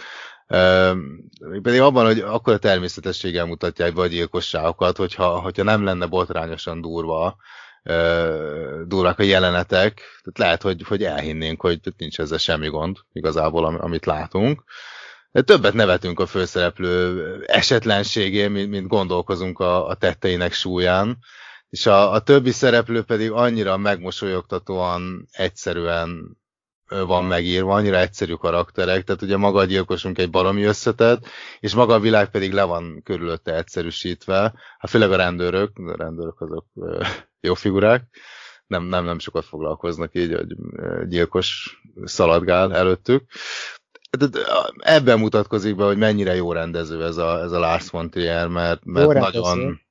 [1.61, 6.81] Pedig abban, hogy akkor a természetességgel mutatják be a gyilkosságokat, hogyha, hogyha nem lenne botrányosan
[6.81, 7.37] durva,
[8.85, 14.05] durvák a jelenetek, tehát lehet, hogy, hogy elhinnénk, hogy nincs ezzel semmi gond igazából, amit
[14.05, 14.63] látunk.
[15.31, 21.17] De többet nevetünk a főszereplő esetlenségén, mint, mint gondolkozunk a, a tetteinek súlyán,
[21.69, 26.37] és a, a többi szereplő pedig annyira megmosolyogtatóan, egyszerűen
[26.87, 31.25] van megírva, annyira egyszerű karakterek, tehát ugye maga a gyilkosunk egy baromi összetett,
[31.59, 36.41] és maga a világ pedig le van körülötte egyszerűsítve, hát főleg a rendőrök, a rendőrök
[36.41, 36.65] azok
[37.47, 38.03] jó figurák,
[38.67, 40.55] nem, nem, nem sokat foglalkoznak így, hogy
[41.07, 43.23] gyilkos szaladgál előttük.
[44.77, 48.85] Ebben mutatkozik be, hogy mennyire jó rendező ez a, ez a Lars von Trier, mert,
[48.85, 49.81] mert nagyon,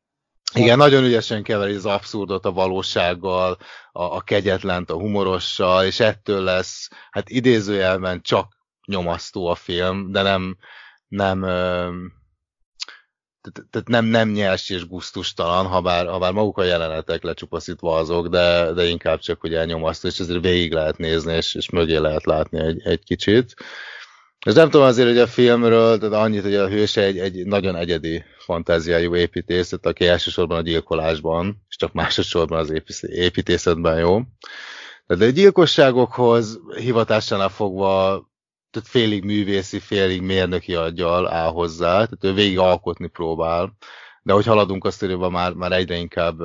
[0.55, 3.59] Igen, nagyon ügyesen keveri az abszurdot a valósággal,
[3.93, 8.57] a, a kegyetlent a humorossal, és ettől lesz, hát idézőjelben csak
[8.87, 10.57] nyomasztó a film, de nem,
[11.09, 11.41] nem,
[13.71, 18.29] tehát nem, nem nyers és guztustalan, ha bár, ha bár maguk a jelenetek lecsupaszítva azok,
[18.29, 22.25] de, de inkább csak hogy elnyomasztó, és ezért végig lehet nézni, és, és mögé lehet
[22.25, 23.55] látni egy, egy kicsit.
[24.47, 27.77] És nem tudom azért, hogy a filmről, tehát annyit, hogy a hőse egy, egy nagyon
[27.77, 34.21] egyedi fantáziájú építészet, aki elsősorban a gyilkolásban, és csak másodszorban az építészetben jó.
[35.07, 38.25] Tehát a gyilkosságokhoz hivatásánál fogva
[38.71, 43.77] tehát félig művészi, félig mérnöki aggyal áll hozzá, tehát ő végig alkotni próbál,
[44.27, 46.41] de hogy haladunk a sztoriban, már, már egyre inkább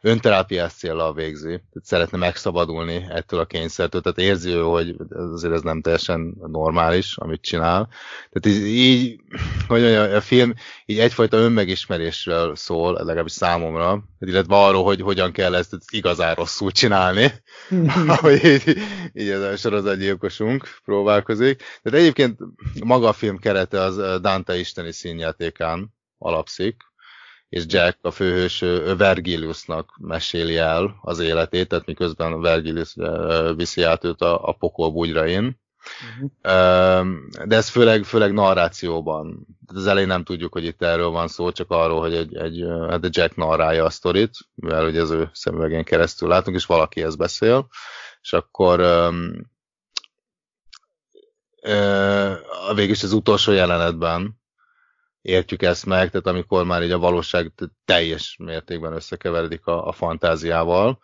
[0.00, 1.48] önterápiás célra végzi.
[1.48, 4.96] Tehát szeretne megszabadulni ettől a kényszertől, tehát érzi ő, hogy
[5.32, 7.88] azért ez nem teljesen normális, amit csinál.
[8.30, 9.20] Tehát így, így
[9.68, 10.54] hogy mondjam, a film
[10.86, 17.32] így egyfajta önmegismerésről szól, legalábbis számomra, illetve arról, hogy hogyan kell ezt igazán rosszul csinálni,
[18.06, 18.76] ahogy így,
[19.12, 21.62] így ez a sorozatgyilkosunk próbálkozik.
[21.82, 22.38] Tehát egyébként
[22.84, 26.88] maga a film kerete az Dante isteni színjátékán alapszik,
[27.50, 28.64] és Jack, a főhős,
[28.96, 32.94] Vergiliusnak meséli el az életét, tehát miközben Vergilius
[33.56, 35.60] viszi át őt a, a pokol bugyrain.
[36.14, 37.06] Uh-huh.
[37.44, 39.46] De ez főleg, főleg narrációban.
[39.66, 43.16] Az elején nem tudjuk, hogy itt erről van szó, csak arról, hogy egy, egy, hát
[43.16, 47.68] Jack narrálja a sztorit, mivel ugye az ő szemüvegén keresztül látunk, és valaki ezt beszél,
[48.22, 49.50] és akkor um,
[51.62, 52.36] uh,
[52.74, 54.39] végülis az utolsó jelenetben
[55.22, 57.52] értjük ezt meg, tehát amikor már így a valóság
[57.84, 60.98] teljes mértékben összekeveredik a, a fantáziával,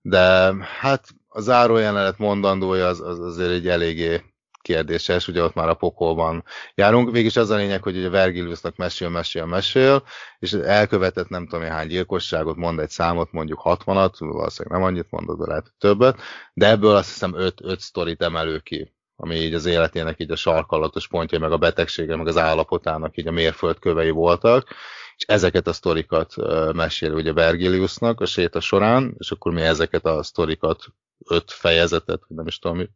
[0.00, 4.22] de hát a zárójelenet mondandója az, az azért egy eléggé
[4.64, 7.10] kérdéses, ugye ott már a pokolban járunk.
[7.10, 10.02] Végülis az a lényeg, hogy ugye Vergiliusnak mesél, mesél, mesél,
[10.38, 15.38] és elkövetett nem tudom hány gyilkosságot, mond egy számot, mondjuk 60-at, valószínűleg nem annyit mondod,
[15.38, 16.20] de lehet többet,
[16.54, 20.36] de ebből azt hiszem 5, 5 sztorit emelő ki ami így az életének így a
[20.36, 24.68] sarkallatos pontja, meg a betegsége, meg az állapotának így a mérföldkövei voltak,
[25.16, 26.34] és ezeket a sztorikat
[26.72, 30.84] mesél ugye Vergiliusnak a séta során, és akkor mi ezeket a sztorikat,
[31.28, 32.88] öt fejezetet, nem is tudom,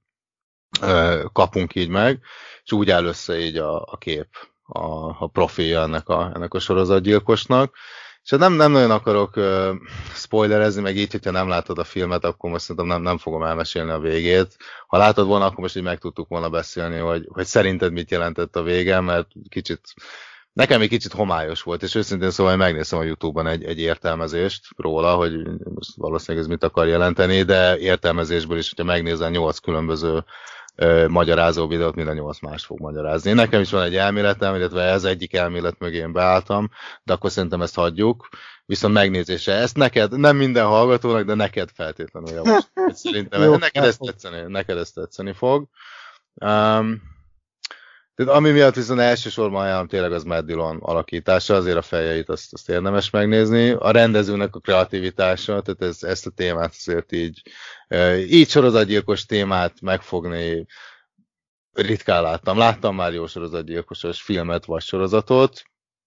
[1.32, 2.20] kapunk így meg,
[2.64, 4.28] és úgy áll össze így a, a kép,
[4.62, 7.74] a, a profilja ennek a, ennek a sorozatgyilkosnak,
[8.30, 9.74] és nem, nem nagyon akarok uh,
[10.14, 13.90] spoilerezni, meg így, hogyha nem látod a filmet, akkor most szerintem nem, nem fogom elmesélni
[13.90, 14.56] a végét.
[14.86, 18.56] Ha látod volna, akkor most így meg tudtuk volna beszélni, hogy, hogy szerinted mit jelentett
[18.56, 19.80] a vége, mert kicsit,
[20.52, 25.14] nekem egy kicsit homályos volt, és őszintén szóval megnéztem a Youtube-on egy, egy értelmezést róla,
[25.14, 25.32] hogy
[25.74, 30.24] most valószínűleg ez mit akar jelenteni, de értelmezésből is, hogyha megnézel nyolc különböző
[31.08, 33.32] magyarázó videót, minden nyolc más fog magyarázni.
[33.32, 36.70] Nekem is van egy elméletem, illetve ez egyik elmélet mögé én beálltam,
[37.02, 38.28] de akkor szerintem ezt hagyjuk.
[38.66, 42.88] Viszont megnézése, ezt neked, nem minden hallgatónak, de neked feltétlenül javaslom.
[43.04, 45.68] Szerintem Jó, neked, ezt tetszeni, neked ezt tetszeni fog.
[46.34, 47.02] Um,
[48.18, 52.52] tehát ami miatt viszont elsősorban ajánlom tényleg az Matt Dillon alakítása, azért a fejeit azt,
[52.52, 53.70] azt érdemes megnézni.
[53.70, 57.42] A rendezőnek a kreativitása, tehát ez, ezt a témát azért így,
[58.28, 60.66] így sorozatgyilkos témát megfogni
[61.72, 62.58] ritkán láttam.
[62.58, 65.62] Láttam már jó sorozatgyilkosos filmet vagy sorozatot.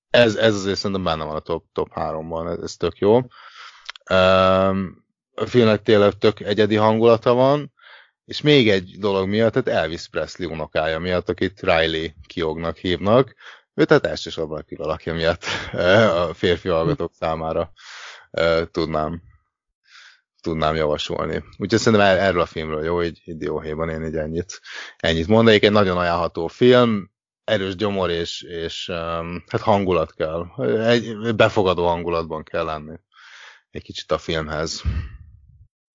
[0.10, 3.16] Ez, ez azért szerintem benne van a top, top 3-ban, ez, ez tök jó.
[5.34, 7.74] A filmnek tényleg tök egyedi hangulata van,
[8.26, 13.36] és még egy dolog miatt, tehát Elvis Presley unokája miatt, akit Riley kiognak hívnak,
[13.74, 15.46] ő tehát elsősorban a kilalakja miatt
[16.28, 17.72] a férfi hallgatók számára
[18.72, 19.22] tudnám,
[20.42, 21.44] tudnám javasolni.
[21.58, 24.60] Úgyhogy szerintem erről a filmről jó, így, így dióhéjban én így ennyit,
[24.98, 25.64] ennyit mondanék.
[25.64, 27.12] Egy nagyon ajánlható film,
[27.44, 30.46] erős gyomor és, és um, hát hangulat kell.
[30.86, 33.00] Egy befogadó hangulatban kell lenni
[33.72, 34.82] egy kicsit a filmhez.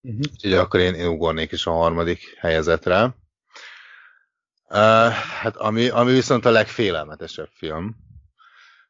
[0.07, 0.21] Uh-huh.
[0.33, 3.17] Úgyhogy akkor én, én ugornék is a harmadik helyezetre.
[4.69, 7.97] Uh, hát ami, ami viszont a legfélelmetesebb film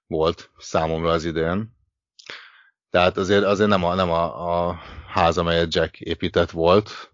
[0.06, 1.74] volt számomra az idén.
[2.90, 7.10] Tehát azért, azért nem, a, nem a, a ház, amelyet Jack épített volt,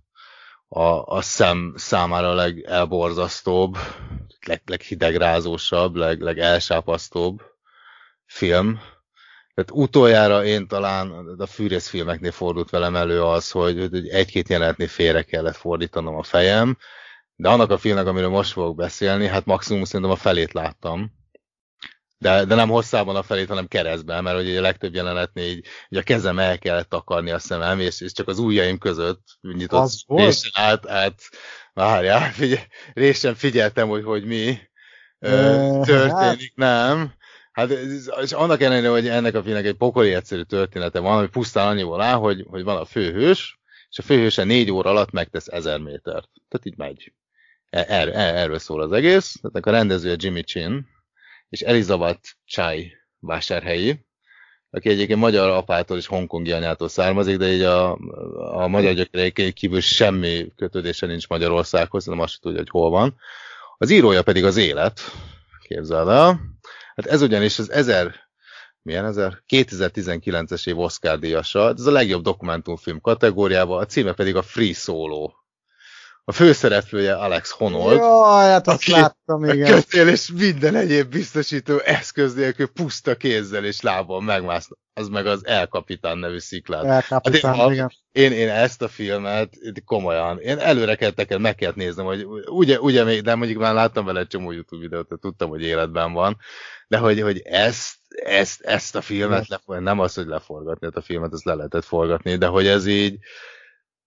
[0.69, 3.77] a, a szem számára a legelborzasztóbb,
[4.47, 7.43] leg, leghidegrázósabb, leg, legelsápasztóbb
[8.27, 8.81] film,
[9.55, 14.89] tehát utoljára én talán a fűrész filmeknél fordult velem elő az, hogy, hogy egy-két jelenetnél
[14.89, 16.77] félre kellett fordítanom a fejem,
[17.37, 21.21] de annak a filmnek, amiről most fogok beszélni, hát maximum szerintem a felét láttam.
[22.19, 25.99] De, de nem hosszában a felét, hanem keresztben, mert ugye a legtöbb jelenetnél így, így
[25.99, 30.51] a kezem el kellett takarni a szemem, és, és csak az ujjaim között nyitott résen
[30.55, 31.21] át, át
[31.73, 34.59] várjál, figyel, résen figyeltem, hogy, hogy mi
[35.19, 37.13] ö, történik, nem
[37.53, 37.71] Hát
[38.23, 42.01] és annak ellenére, hogy ennek a filmnek egy pokoli egyszerű története van, ami pusztán annyiból
[42.01, 43.61] áll, hogy, hogy van a főhős,
[43.91, 46.29] és a főhőse négy óra alatt megtesz ezer métert.
[46.49, 47.13] Tehát így megy.
[47.71, 49.37] Er, er, erről szól az egész.
[49.41, 50.87] Tehát a rendezője Jimmy Chin,
[51.49, 54.07] és Elizabeth Chai vásárhelyi,
[54.71, 57.99] aki egyébként magyar apától és hongkongi anyától származik, de így a,
[58.63, 63.17] a magyar gyökereik kívül semmi kötődése nincs Magyarországhoz, nem azt tudja, hogy hol van.
[63.79, 65.01] Az írója pedig az élet,
[65.63, 66.41] képzeld el.
[66.95, 68.15] Hát ez ugyanis az 1000,
[68.83, 69.43] milyen ezer?
[69.49, 75.31] 2019-es év Oscar díjasa, ez a legjobb dokumentumfilm kategóriában, a címe pedig a Free Solo
[76.25, 77.97] a főszereplője Alex Honnold.
[77.97, 79.75] Jaj, hát azt láttam, igen.
[79.75, 84.69] Kötél és minden egyéb biztosító eszköz nélkül puszta kézzel és lábon megmász.
[84.95, 86.85] Az meg az El Capitán nevű sziklát.
[86.85, 87.93] El Capitán, hát én, igen.
[88.13, 89.55] Én, én, ezt a filmet
[89.85, 94.05] komolyan, én előre kellett, meg kellett néznem, hogy ugye, ugye még, de mondjuk már láttam
[94.05, 96.37] vele egy csomó YouTube videót, tehát tudtam, hogy életben van,
[96.89, 97.95] de hogy, hogy ezt,
[98.25, 101.85] ezt, ezt a filmet, le, nem az, hogy leforgatni, hát a filmet ezt le lehetett
[101.85, 103.19] forgatni, de hogy ez így,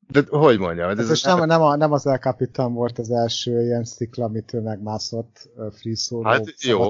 [0.07, 0.89] de hogy mondjam?
[0.89, 4.53] Ez, ez nem, nem, a, nem az El Capitan volt az első ilyen szikla, amit
[4.53, 6.23] ő megmászott free solo.
[6.23, 6.89] Hát jó,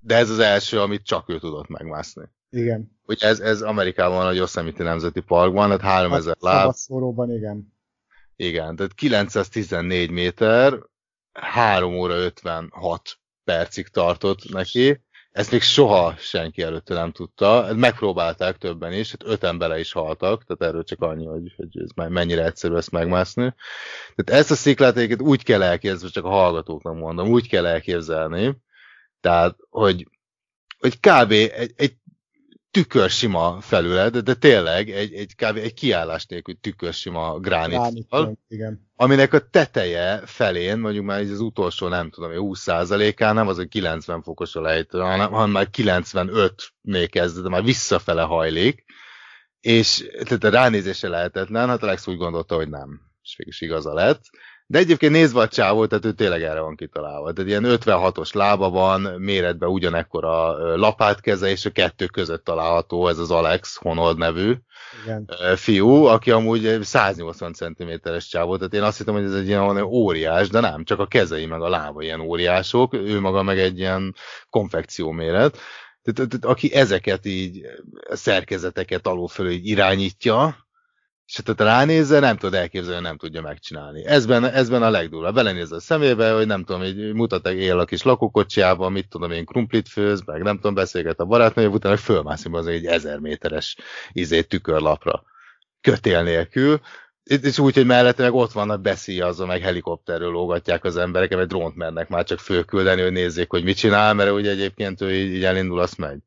[0.00, 2.22] de ez az első, amit csak ő tudott megmászni.
[2.50, 2.98] Igen.
[3.06, 6.60] Ugye ez, ez Amerikában a Yosemite Nemzeti Parkban, tehát 3000 láb.
[6.60, 7.74] Szabadszóróban, igen.
[8.36, 10.78] Igen, tehát 914 méter,
[11.32, 15.00] 3 óra 56 percig tartott neki,
[15.36, 17.68] ezt még soha senki előtte nem tudta.
[17.74, 22.08] Megpróbálták többen is, hát öten bele is haltak, tehát erről csak annyi, hogy, hogy ez
[22.08, 23.54] mennyire egyszerű ezt megmászni.
[24.14, 28.56] Tehát ezt a sziklát úgy kell elképzelni, csak a hallgatóknak mondom, úgy kell elképzelni,
[29.20, 30.08] tehát, hogy,
[30.78, 31.30] hogy kb.
[31.30, 31.96] egy, egy
[32.76, 35.56] tükörsima felület, de tényleg egy, egy, kb.
[35.56, 38.90] egy kiállás nélkül tükörsima gránitfal, igen.
[38.96, 44.22] aminek a teteje felén, mondjuk már az utolsó, nem tudom, 20%-án nem az, hogy 90
[44.22, 48.84] fokos a lejtő, hanem, hanem már 95-nél kezd, de már visszafele hajlik,
[49.60, 53.94] és tehát a ránézése lehetetlen, hát Alex úgy gondolta, hogy nem, és végül is igaza
[53.94, 54.22] lett.
[54.68, 57.32] De egyébként nézve a csávó, tehát ő tényleg erre van kitalálva.
[57.32, 63.30] Tehát ilyen 56-os lába van, méretben ugyanekkora lapátkeze, és a kettő között található ez az
[63.30, 64.54] Alex Honold nevű
[65.04, 65.30] Igen.
[65.56, 70.48] fiú, aki amúgy 180 cm-es csávó, tehát én azt hittem, hogy ez egy ilyen óriás,
[70.48, 74.14] de nem, csak a kezei meg a lába ilyen óriások, ő maga meg egy ilyen
[74.50, 75.58] konfekció méret.
[76.02, 77.66] Tehát, aki ezeket így,
[78.08, 80.65] szerkezeteket alul így irányítja,
[81.26, 84.04] és tehát ránézze, nem tud elképzelni, nem tudja megcsinálni.
[84.04, 85.34] Ezben, ezben a legdurvább.
[85.34, 89.44] Belenéz a szemébe, hogy nem tudom, hogy mutat él a kis lakókocsiában, mit tudom én,
[89.44, 93.76] krumplit főz, meg nem tudom, beszélget a barátnője, utána hogy fölmászik az egy ezer méteres
[94.12, 95.22] izé, tükörlapra.
[95.80, 96.80] Kötél nélkül.
[97.24, 101.76] És úgy, hogy mellette meg ott vannak beszíjazva, meg helikopterről lógatják az embereket, vagy drónt
[101.76, 105.44] mernek már csak fölküldeni, hogy nézzék, hogy mit csinál, mert ugye egyébként ő így, így
[105.44, 106.18] elindul, azt megy.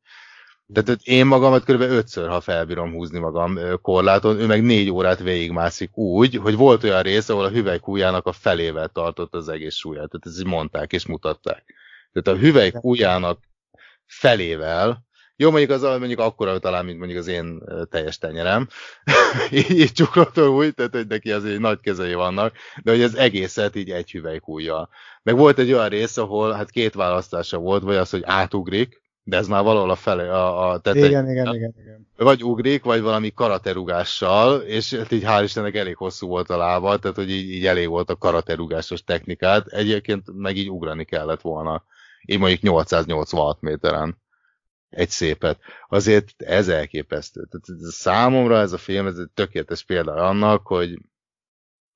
[0.73, 1.81] Tehát én magamat kb.
[1.81, 7.01] ötször, ha felbírom húzni magam korláton, ő meg négy órát végigmászik úgy, hogy volt olyan
[7.01, 10.09] rész, ahol a hüvelykújának a felével tartott az egész súlyát.
[10.09, 11.63] Tehát ezt így mondták és mutatták.
[12.11, 13.39] Tehát a hüvelykújának
[14.05, 18.67] felével, jó, mondjuk az mondjuk akkora talán, mint mondjuk az én teljes tenyerem,
[19.51, 23.75] így, így csuklottul úgy, tehát hogy neki azért nagy kezei vannak, de hogy az egészet
[23.75, 24.89] így egy hüvelykújjal.
[25.23, 29.37] Meg volt egy olyan rész, ahol hát két választása volt, vagy az, hogy átugrik, de
[29.37, 31.07] ez már valahol a fele, a, a tetej.
[31.07, 32.07] Igen, igen, igen, igen.
[32.17, 36.97] Vagy ugrik, vagy valami karaterugással, és hát így hál' Istennek elég hosszú volt a lába,
[36.97, 39.67] tehát hogy így, így elég volt a karaterugásos technikát.
[39.67, 41.83] Egyébként meg így ugrani kellett volna.
[42.25, 44.17] Így mondjuk 886 méteren
[44.89, 45.59] egy szépet.
[45.87, 47.47] Azért ez elképesztő.
[47.49, 50.97] Tehát számomra ez a film, ez egy tökéletes példa annak, hogy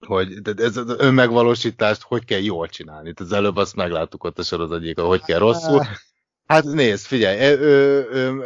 [0.06, 3.14] hogy ez az önmegvalósítást hogy kell jól csinálni.
[3.14, 5.82] Tehát az előbb azt megláttuk ott a sorozatgyék, hogy kell rosszul.
[6.46, 8.42] Hát nézd, figyelj, ő, ő, ő,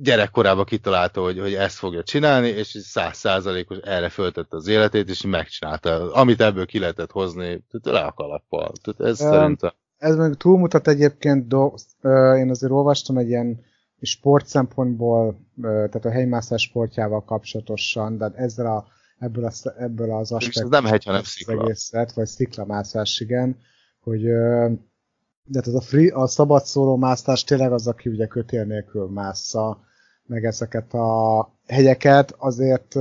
[0.00, 5.22] gyerekkorában kitalálta, hogy, hogy ezt fogja csinálni, és száz százalékos erre föltette az életét, és
[5.26, 6.12] megcsinálta.
[6.12, 8.72] Amit ebből ki lehetett hozni, le a kalappal.
[8.82, 9.72] Tehát ez um, szerintem...
[9.96, 11.74] Ez meg túlmutat egyébként, do,
[12.36, 13.60] én azért olvastam egy ilyen
[14.00, 18.86] sport szempontból, tehát a helymászás sportjával kapcsolatosan, de ezzel a,
[19.18, 21.62] ebből, a, ebből az aspektusból nem hegy, hanem szikla.
[21.62, 23.56] egészet, vagy sziklamászás, igen,
[24.00, 24.22] hogy
[25.46, 29.78] de ez a, free, a szabad szóló másztás tényleg az, aki ugye kötél nélkül mássza
[30.26, 32.94] meg ezeket a hegyeket, azért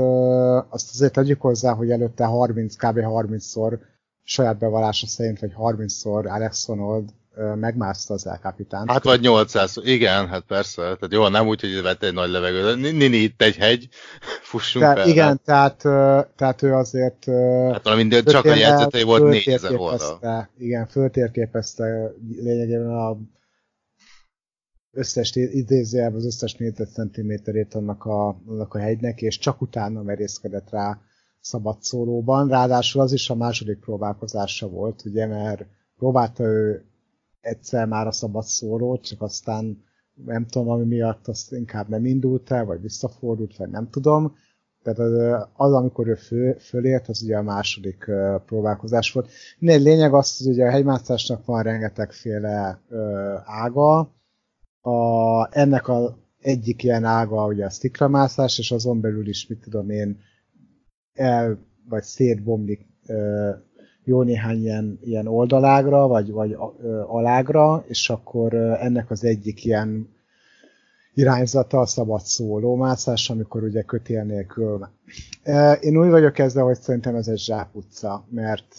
[0.70, 3.00] azt azért tegyük hozzá, hogy előtte 30, kb.
[3.02, 3.80] 30-szor
[4.24, 7.10] saját bevallása szerint, vagy 30-szor Alex Honnold
[7.56, 8.92] megmászta az elkapitánt.
[8.92, 10.82] Hát vagy 800, igen, hát persze.
[10.82, 12.76] Tehát jó, nem úgy, hogy vett egy nagy levegőt.
[12.76, 13.88] Nini itt egy hegy,
[14.52, 15.08] fussunk Te, fel.
[15.08, 15.78] Igen, tehát,
[16.36, 17.26] tehát ő azért...
[17.72, 20.50] Hát valami csak a jegyzetei volt 4000 oldal.
[20.58, 23.18] Igen, föltérképezte lényegében a
[24.92, 31.00] összes idézőjelben az összes négyzetcentiméterét annak a, annak a hegynek, és csak utána merészkedett rá
[31.40, 32.48] szabad szólóban.
[32.48, 35.66] Ráadásul az is a második próbálkozása volt, ugye, mert
[35.98, 36.86] próbálta ő
[37.44, 39.84] egyszer már a szabad szólót, csak aztán
[40.26, 44.36] nem tudom, ami miatt azt inkább nem indult el, vagy visszafordult, vagy nem tudom.
[44.84, 45.00] Tehát
[45.54, 49.30] az, amikor ő fő, fölért, az ugye a második uh, próbálkozás volt.
[49.60, 53.00] Minden lényeg az, hogy ugye a hegymászásnak van rengetegféle uh,
[53.46, 54.00] ága.
[54.82, 59.90] A, ennek a egyik ilyen ága ugye a sziklamászás, és azon belül is, mit tudom
[59.90, 60.20] én,
[61.14, 61.58] el
[61.90, 63.50] vagy szétbomlik uh,
[64.04, 66.58] jó néhány ilyen, ilyen oldalágra, vagy, vagy
[67.08, 70.10] alágra, és akkor ennek az egyik ilyen
[71.14, 74.90] irányzata a szabad szólómászás, amikor ugye kötél nélkül.
[75.80, 78.76] Én úgy vagyok ezzel, hogy szerintem ez egy zsákutca, mert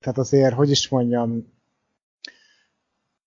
[0.00, 1.50] tehát azért, hogy is mondjam,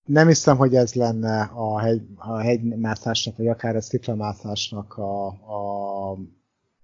[0.06, 6.18] nem hiszem, hogy ez lenne a, hegy, a hegymászásnak, vagy akár a sziklamászásnak a, a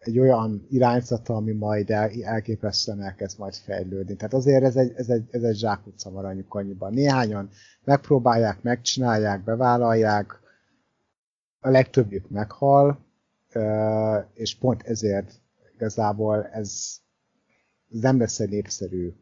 [0.02, 4.16] egy olyan irányzata, ami majd el, elképesztően elkezd majd fejlődni.
[4.16, 6.94] Tehát azért ez egy, ez egy, ez egy zsákutca maradjuk annyiban.
[6.94, 7.50] Néhányan
[7.84, 10.40] megpróbálják, megcsinálják, bevállalják,
[11.60, 13.06] a legtöbbjük meghal,
[14.34, 15.42] és pont ezért
[15.74, 17.00] igazából ez,
[17.92, 19.14] ez nem lesz egy népszerű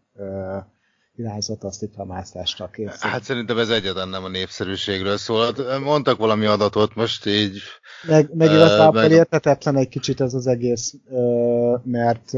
[1.19, 3.09] irányzat a sziklamászásra készül.
[3.09, 5.45] Hát szerintem ez egyetlen nem a népszerűségről szól.
[5.45, 7.59] Hát, mondtak valami adatot, most így...
[8.07, 9.11] Meg, meg igazából meg...
[9.11, 10.93] értetetlen egy kicsit ez az egész,
[11.83, 12.29] mert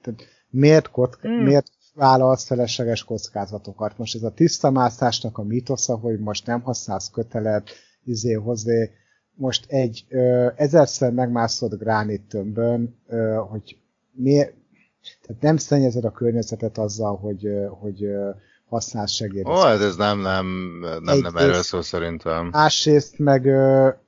[0.00, 1.42] tehát miért, kock, hmm.
[1.44, 3.98] miért vállalsz felesleges kockázatokat?
[3.98, 7.70] Most ez a tiszta mászásnak a mitosza, hogy most nem használsz kötelet,
[8.04, 8.90] izé, hozzé,
[9.34, 13.76] most egy ö, ezerszer megmászott gránit tömbön, ö, hogy
[14.12, 14.54] miért,
[15.22, 17.48] tehát nem szennyezed a környezetet azzal, hogy,
[17.80, 18.08] hogy
[18.68, 19.48] használsz segélyt.
[19.48, 20.46] Ó, hát ez nem, nem,
[21.02, 22.46] nem, nem erről szó szerintem.
[22.46, 23.46] Másrészt meg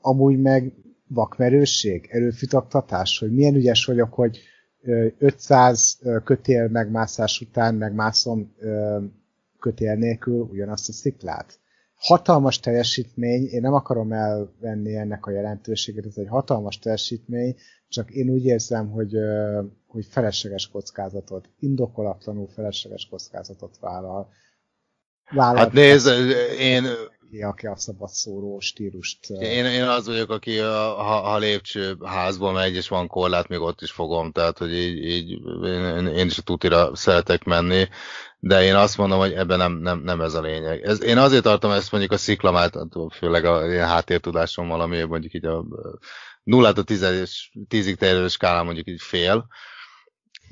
[0.01, 0.73] amúgy meg
[1.07, 4.41] vakmerősség, erőfitaktatás, hogy milyen ügyes vagyok, hogy
[5.19, 8.55] 500 kötél megmászás után megmászom
[9.61, 11.59] kötél nélkül ugyanazt a sziklát.
[12.01, 17.57] Hatalmas teljesítmény, én nem akarom elvenni ennek a jelentőséget, ez egy hatalmas teljesítmény,
[17.89, 19.15] csak én úgy érzem, hogy
[19.91, 24.29] hogy felesleges kockázatot, indokolatlanul felesleges kockázatot vállal.
[25.31, 26.09] vállal hát nézd,
[26.59, 26.87] én...
[27.41, 29.31] Aki a szabad szóró stílust...
[29.31, 33.61] Én, én az vagyok, aki a, ha, ha lépcső házba megy, és van korlát, még
[33.61, 35.31] ott is fogom, tehát hogy így, így
[35.65, 37.89] én, én is a tutira szeretek menni,
[38.41, 40.83] de én azt mondom, hogy ebben nem, nem, nem ez a lényeg.
[40.83, 42.79] Ez, én azért tartom ezt mondjuk a sziklamát,
[43.13, 45.65] főleg a ilyen háttértudásom valami, mondjuk így a
[46.43, 49.47] 0 a 10-ig terjedő skálán mondjuk így fél,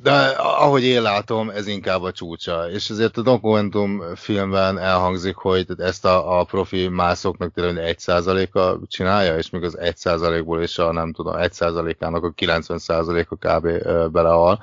[0.02, 2.70] de ahogy én látom, ez inkább a csúcsa.
[2.70, 8.80] És ezért a dokumentum filmben elhangzik, hogy ezt a, a profi mászoknak tényleg egy százaléka
[8.86, 13.36] csinálja, és még az egy százalékból is a nem tudom, egy százalékának a 90 százaléka
[13.36, 13.66] kb.
[14.12, 14.62] belehal.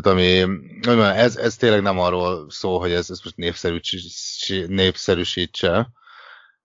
[0.00, 0.44] Tehát ami,
[1.16, 3.36] ez, ez tényleg nem arról szól, hogy ez, ez most
[4.66, 5.88] népszerűsítse,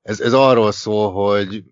[0.02, 1.64] ez, ez arról szól, hogy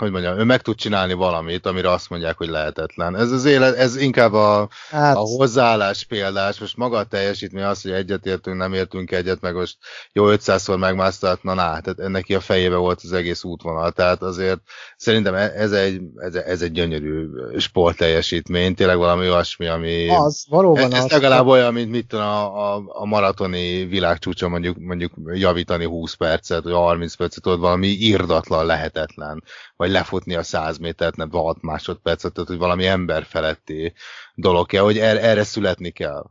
[0.00, 3.16] hogy mondjam, ő meg tud csinálni valamit, amire azt mondják, hogy lehetetlen.
[3.16, 5.16] Ez az élet, ez inkább a, hát...
[5.16, 9.54] a hozzáállás példás, most maga a teljesítmény az, hogy egyet értünk, nem értünk egyet, meg
[9.54, 9.76] most
[10.12, 14.60] jó 500-szor megmásztat, na, na, tehát neki a fejébe volt az egész útvonal, tehát azért
[14.96, 17.28] szerintem e, ez egy, ez, ez egy gyönyörű
[17.58, 20.08] sportteljesítmény, tényleg valami olyasmi, ami...
[20.08, 21.10] Az, valóban ez, ez az.
[21.10, 26.62] legalább olyan, mint mit tudom, a, a, a maratoni világcsúcson mondjuk, mondjuk javítani 20 percet,
[26.62, 29.42] vagy 30 percet, ott valami írdatlan, lehetetlen,
[29.80, 33.92] vagy lefutni a 100 métert, nem 6 másodpercet, tehát hogy valami ember feletti
[34.34, 36.24] dolog kell, hogy er, erre születni kell.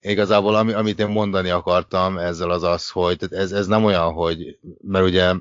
[0.00, 4.58] Igazából ami, amit én mondani akartam ezzel az az, hogy ez, ez nem olyan, hogy,
[4.80, 5.34] mert ugye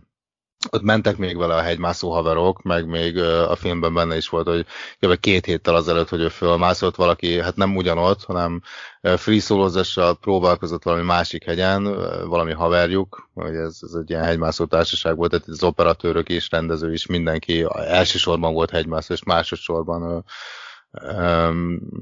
[0.71, 4.65] ott mentek még vele a hegymászó haverok, meg még a filmben benne is volt, hogy
[4.99, 5.19] kb.
[5.19, 8.61] két héttel azelőtt, hogy ő fölmászott valaki, hát nem ugyanott, hanem
[9.01, 11.83] free solozással próbálkozott valami másik hegyen,
[12.27, 16.93] valami haverjuk, hogy ez, ez egy ilyen hegymászó társaság volt, tehát az operatőrök is, rendező
[16.93, 20.25] is, mindenki elsősorban volt hegymászó, és másodszorban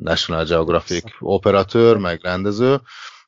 [0.01, 2.81] National Geographic operatőr, meg rendező,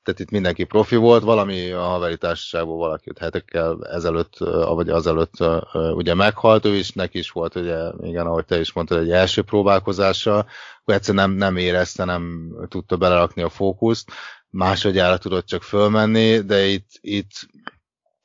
[0.08, 5.34] tehát itt mindenki profi volt, valami a haveri társaságból valaki hetekkel ezelőtt, vagy azelőtt
[5.74, 9.42] ugye meghalt, ő is, neki is volt, ugye, igen, ahogy te is mondtad, egy első
[9.42, 10.38] próbálkozása,
[10.82, 14.12] akkor egyszerűen nem, nem érezte, nem tudta belerakni a fókuszt,
[14.50, 17.32] másodjára tudott csak fölmenni, de itt, itt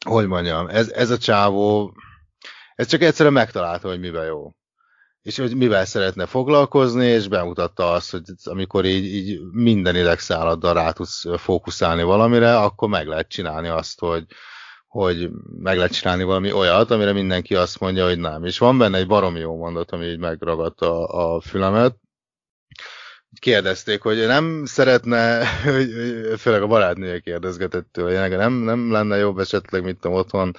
[0.06, 1.94] hogy mondjam, ez, ez a csávó,
[2.74, 4.52] ez csak egyszerűen megtalálta, hogy miben jó
[5.22, 10.90] és hogy mivel szeretne foglalkozni, és bemutatta azt, hogy amikor így, így minden idegszálladdal rá
[10.90, 14.24] tudsz fókuszálni valamire, akkor meg lehet csinálni azt, hogy,
[14.86, 18.44] hogy meg lehet csinálni valami olyat, amire mindenki azt mondja, hogy nem.
[18.44, 21.96] És van benne egy baromi jó mondat, ami így megragadta a, a fülemet.
[23.40, 25.44] Kérdezték, hogy nem szeretne,
[26.38, 30.56] főleg a barátnője kérdezgetett tőle, nem, nem lenne jobb esetleg, mint otthon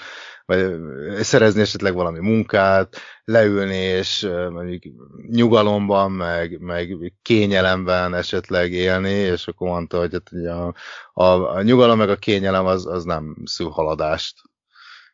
[0.53, 4.84] vagy szerezni esetleg valami munkát, leülni és mondjuk
[5.30, 10.73] nyugalomban, meg, meg kényelemben esetleg élni, és akkor mondta, hogy hát, a,
[11.13, 14.41] a, a nyugalom meg a kényelem az, az nem szül haladást.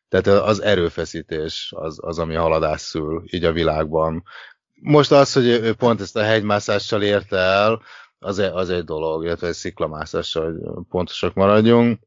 [0.09, 4.23] Tehát az erőfeszítés az, az, ami haladás szül így a világban.
[4.73, 7.81] Most az, hogy ő pont ezt a hegymászással érte el,
[8.19, 11.99] az, az egy dolog, illetve egy sziklamászással, hogy pontosak maradjunk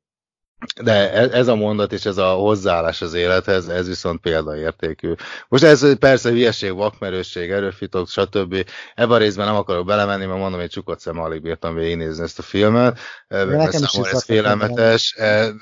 [0.82, 5.12] de e- ez a mondat és ez a hozzáállás az élethez, ez viszont példaértékű.
[5.48, 8.64] Most ez persze hülyeség, vakmerősség, erőfitok, stb.
[8.94, 12.38] Ebben a részben nem akarok belemenni, mert mondom, hogy csukott szem alig bírtam végignézni ezt
[12.38, 12.98] a filmet.
[13.28, 15.14] Nekem is ez félelmetes.
[15.16, 15.52] E,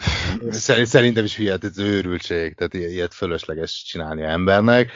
[0.84, 4.92] szerintem is hülye, ez őrültség, tehát ilyet fölösleges csinálni embernek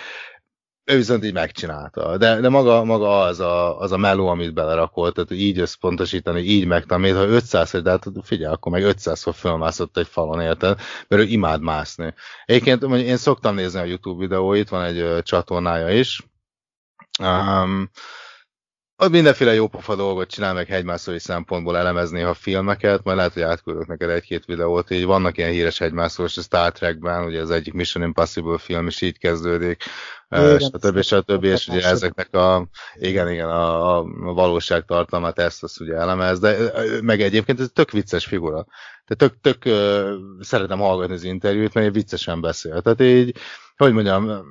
[0.84, 2.16] ő viszont így megcsinálta.
[2.16, 6.66] De, de maga, maga az, a, az a meló, amit belerakolt, tehát így összpontosítani, így
[6.66, 10.80] megtanít, ha 500 de hát figyelj, akkor meg 500-szor fölmászott egy falon, érted?
[11.08, 12.14] Mert ő imád mászni.
[12.44, 16.22] Egyébként én szoktam nézni a YouTube videóit, van egy uh, csatornája is.
[17.22, 17.90] Um,
[18.96, 23.86] ott mindenféle jópofa dolgot csinál, meg hegymászói szempontból elemezni a filmeket, majd lehet, hogy átküldök
[23.86, 28.04] neked egy-két videót, így vannak ilyen híres hegymászós, a Star Trekben, ugye az egyik Mission
[28.04, 29.82] Impossible film is így kezdődik,
[30.58, 31.02] stb.
[31.02, 31.44] stb.
[31.44, 36.56] És ugye ezeknek a, igen, igen, a, a valóságtartalmát ezt azt ugye elemez, de
[37.00, 38.66] meg egyébként ez tök vicces figura.
[39.06, 40.10] Tehát tök, tök uh,
[40.40, 42.82] szeretem hallgatni az interjút, mert viccesen beszél.
[42.82, 43.36] Tehát így,
[43.76, 44.44] hogy mondjam,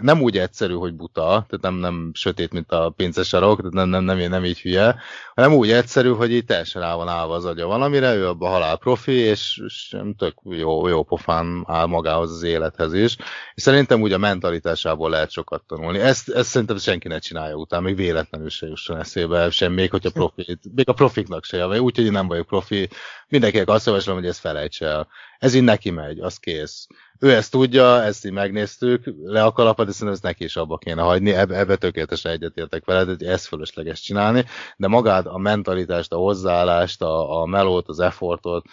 [0.00, 4.04] nem úgy egyszerű, hogy buta, tehát nem, nem sötét, mint a pincesarok, tehát nem, nem,
[4.04, 4.96] nem, nem így hülye,
[5.34, 8.76] hanem úgy egyszerű, hogy így teljesen rá van állva az agya valamire, ő abban halál
[8.76, 13.16] profi, és, és tök jó, jó pofán áll magához az élethez is.
[13.54, 15.98] És szerintem úgy a mentalitásából lehet sokat tanulni.
[15.98, 20.10] Ezt, ezt szerintem senki ne csinálja után, még véletlenül se jusson eszébe sem, még hogyha
[20.10, 22.88] profi, még a profiknak se, vagy úgy, hogy én nem vagyok profi,
[23.30, 25.08] mindenkinek azt javaslom, hogy ezt felejts el.
[25.38, 26.86] Ez így neki megy, az kész.
[27.18, 30.78] Ő ezt tudja, ezt így megnéztük, le a kalapot, de szerintem ezt neki is abba
[30.78, 34.44] kéne hagyni, ebbe, ebbe tökéletesen egyetértek veled, hogy ezt fölösleges csinálni,
[34.76, 38.64] de magát a mentalitást, a hozzáállást, a, a melót, az effortot,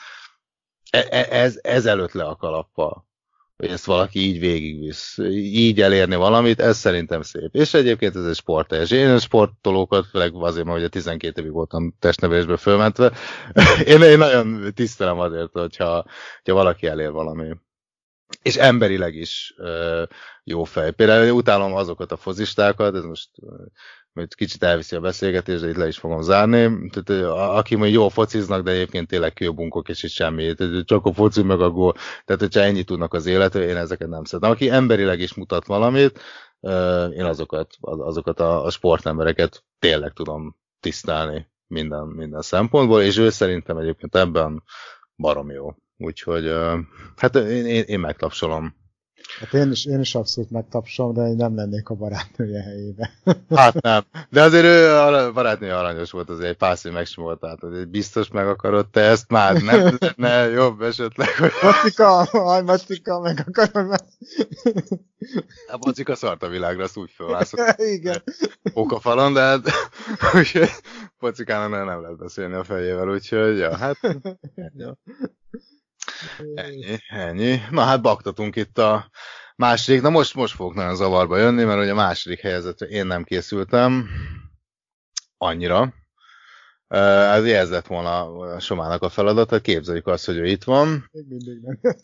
[0.89, 3.06] e, e, ez, ez előtt le a kalappal
[3.57, 7.49] hogy ezt valaki így végigvisz, így elérni valamit, ez szerintem szép.
[7.51, 8.91] És egyébként ez egy sporteljes.
[8.91, 13.11] Én a sportolókat, főleg azért, mert ugye 12 évig voltam testnevelésbe fölmentve,
[13.85, 16.05] én, én nagyon tisztelem azért, hogyha,
[16.35, 17.55] hogyha valaki elér valami
[18.41, 19.55] és emberileg is
[20.43, 20.91] jó fej.
[20.91, 23.29] Például utálom azokat a fozistákat, ez most
[24.17, 26.89] mert kicsit elviszi a beszélgetést, de itt le is fogom zárni.
[26.89, 30.53] Tehát, aki mondjuk jól fociznak, de egyébként tényleg kőbunkok, és itt semmi.
[30.53, 31.93] Tehát, csak a foci meg a gól.
[32.25, 34.51] Tehát, hogyha ennyit tudnak az életről, én ezeket nem szeretem.
[34.51, 36.19] Aki emberileg is mutat valamit,
[37.11, 43.77] én azokat, azokat a, a sportembereket tényleg tudom tisztelni minden, minden szempontból, és ő szerintem
[43.77, 44.63] egyébként ebben
[45.17, 45.75] barom jó.
[45.97, 46.53] Úgyhogy
[47.15, 48.75] hát én, én, én megtapsolom.
[49.39, 53.11] Hát én is, én is abszolút megtapsolom, de én nem lennék a barátnője helyébe.
[53.55, 54.03] Hát nem.
[54.29, 56.77] De azért ő a barátnője aranyos volt, azért egy pár
[57.15, 61.51] volt, tehát azért biztos meg akarod te ezt már, nem ne jobb esetleg, hogy...
[61.61, 64.03] Macika, aj, macika, meg akarod
[65.67, 67.75] A macika szart a világra, azt úgy fölmászott.
[67.77, 68.23] Igen.
[68.73, 69.71] Okafalon, de hát
[70.35, 70.69] úgyhogy
[71.19, 73.97] pocikának nem, nem lehet beszélni a fejével, úgyhogy ja, hát...
[74.75, 74.97] Ja.
[76.53, 77.61] Ennyi, ennyi.
[77.71, 79.09] Na hát baktatunk itt a
[79.55, 80.01] második.
[80.01, 84.09] Na most, most fogok nagyon zavarba jönni, mert ugye a második helyezetre én nem készültem
[85.37, 85.93] annyira.
[86.87, 91.09] Ez ez lett volna a Somának a feladata, képzeljük azt, hogy ő itt van.
[91.11, 91.79] Még mindig nem.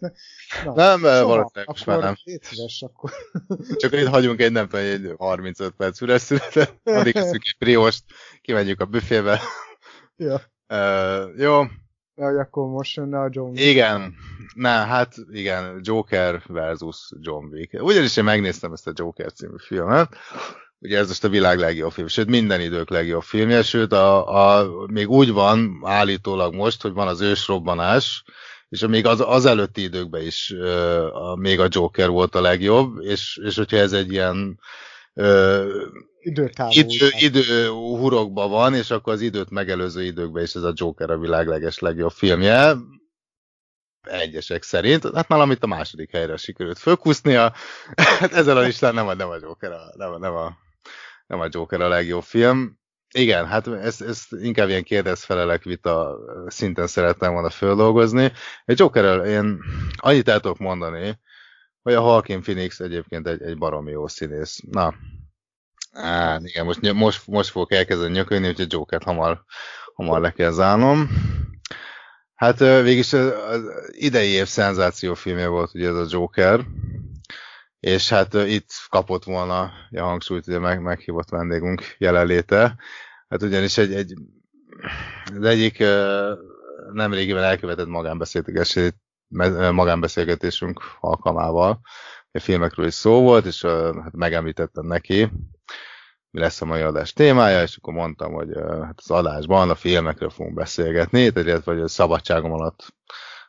[0.65, 2.15] Na, nem, Soma, valószínűleg most már nem.
[2.41, 3.11] Szíves, akkor.
[3.81, 8.03] Csak itt hagyunk egy, nem tudom, egy 35 perc üres születet, addig eszünk egy priost,
[8.41, 9.41] kimegyünk a büfébe.
[10.15, 10.41] Ja.
[10.67, 11.63] Uh, jó,
[12.15, 13.65] hogy akkor most jönne a John Wick.
[13.65, 14.15] Igen,
[14.53, 17.83] ne, hát igen, Joker versus John Wick.
[17.83, 20.15] Ugyanis én megnéztem ezt a Joker című filmet,
[20.79, 24.27] ugye ez most a világ legjobb film, sőt minden idők legjobb filmje, sőt a,
[24.57, 28.23] a, még úgy van állítólag most, hogy van az ősrobbanás,
[28.69, 33.01] és még az, az előtti időkben is uh, a, még a Joker volt a legjobb,
[33.01, 34.59] és, és hogyha ez egy ilyen
[35.13, 36.11] időtávú.
[36.69, 41.17] Idő, idő hurokban van, és akkor az időt megelőző időkben is ez a Joker a
[41.17, 42.75] világ leges legjobb filmje.
[44.01, 45.15] Egyesek szerint.
[45.15, 47.53] Hát már amit a második helyre sikerült fölkusznia.
[48.19, 50.57] Hát ezzel a listán nem a, nem a Joker a, nem a, nem a,
[51.27, 52.79] nem a Joker a legjobb film.
[53.13, 56.17] igen, hát ezt, ezt inkább ilyen kérdezfelelek vita
[56.47, 58.31] szinten szerettem volna földolgozni.
[58.65, 59.59] Egy Jokerrel én
[59.95, 61.19] annyit el tudok mondani,
[61.81, 64.61] hogy a Halkin Phoenix egyébként egy, egy baromi jó színész.
[64.71, 64.93] Na,
[65.93, 69.43] Á, igen, most, most, most fogok elkezdeni nyökölni, úgyhogy Jokert hamar,
[69.95, 71.09] hamar le kell zárnom.
[72.35, 73.61] Hát végig az
[73.91, 76.65] idei év szenzációfilmje volt ugye ez a Joker,
[77.79, 82.75] és hát itt kapott volna a hangsúlyt ugye meg, meghívott vendégünk jelenléte.
[83.27, 84.13] Hát ugyanis egy, egy
[85.35, 85.83] az egyik
[86.93, 88.95] nemrégiben elkövetett magánbeszélgetését
[89.71, 91.79] magánbeszélgetésünk alkalmával.
[92.31, 93.61] A filmekről is szó volt, és
[94.03, 95.31] hát megemlítettem neki,
[96.33, 98.49] mi lesz a mai adás témája, és akkor mondtam, hogy
[98.81, 102.93] hát az adásban a filmekről fogunk beszélgetni, illetve hogy a szabadságom alatt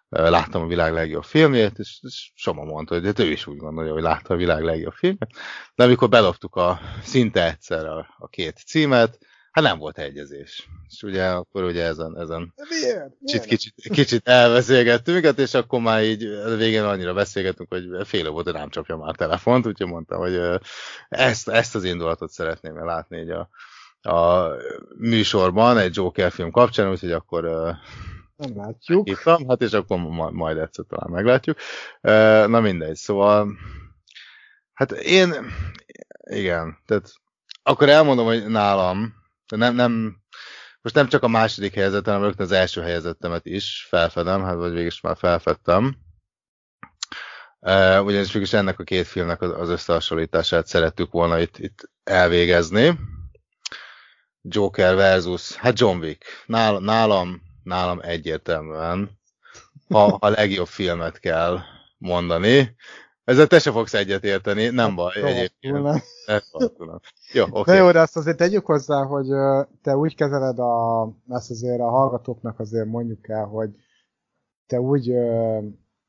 [0.09, 3.93] láttam a világ legjobb filmjét, és, és Soma mondta, hogy hát ő is úgy gondolja,
[3.93, 5.37] hogy látta a világ legjobb filmjét.
[5.75, 9.19] De amikor beloptuk a szinte egyszer a, a két címet,
[9.55, 10.69] Hát nem volt egyezés.
[10.89, 13.13] És ugye akkor ugye ezen, ezen miért?
[13.21, 13.45] Miért?
[13.45, 18.45] Kicsit, kicsit elbeszélgettünk, hát és akkor már így a végén annyira beszélgettünk, hogy fél volt,
[18.45, 20.41] hogy nem csapja már a telefont, úgyhogy mondtam, hogy
[21.09, 23.49] ezt, ezt az indulatot szeretném látni így a,
[24.11, 24.51] a
[24.97, 27.43] műsorban egy Joker film kapcsán, úgyhogy akkor
[28.37, 29.09] nem látjuk.
[29.09, 29.99] Hittem, hát és akkor
[30.33, 31.59] majd egyszer talán meglátjuk.
[32.51, 33.49] Na mindegy, szóval
[34.73, 35.35] hát én
[36.25, 37.13] igen, tehát
[37.63, 39.23] akkor elmondom, hogy nálam
[39.55, 40.17] de nem, nem,
[40.83, 44.71] most nem csak a második helyzet, hanem rögtön az első helyezettemet is felfedem, hát vagy
[44.71, 45.97] végig is már felfedtem.
[47.61, 52.99] Uh, ugyanis végig ennek a két filmnek az összehasonlítását szerettük volna itt, itt elvégezni.
[54.43, 56.25] Joker versus, hát John Wick.
[56.47, 59.11] Nálam, nálam, nálam egyértelműen,
[59.89, 61.61] ha a legjobb filmet kell
[61.99, 62.77] mondani.
[63.25, 65.77] Ezzel te se fogsz egyet érteni, nem hát, baj egyébként.
[67.33, 67.59] Jó, oké.
[67.59, 67.77] Okay.
[67.77, 69.27] jó, de azt azért tegyük hozzá, hogy
[69.83, 73.71] te úgy kezeled a, ezt azért a hallgatóknak azért mondjuk el, hogy
[74.67, 75.13] te úgy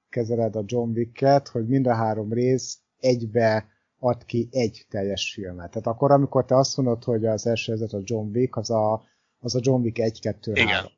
[0.09, 3.67] kezeled a John Wick-et, hogy mind a három rész egybe
[3.99, 5.69] ad ki egy teljes filmet.
[5.69, 9.03] Tehát akkor, amikor te azt mondod, hogy az első ezet a John Wick, az a,
[9.39, 10.91] az a John Wick 1 2 Igen, 3.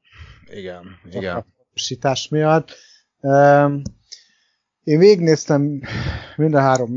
[0.50, 1.46] igen, igen.
[2.02, 2.72] A miatt.
[3.20, 3.82] Um,
[4.88, 5.82] én végignéztem
[6.36, 6.92] mind a három,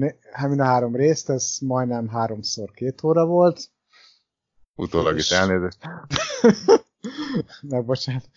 [0.48, 3.70] mind a három részt, ez majdnem háromszor két óra volt.
[4.74, 5.78] Utólag is elnézést.
[7.68, 8.28] Na, bocsánat.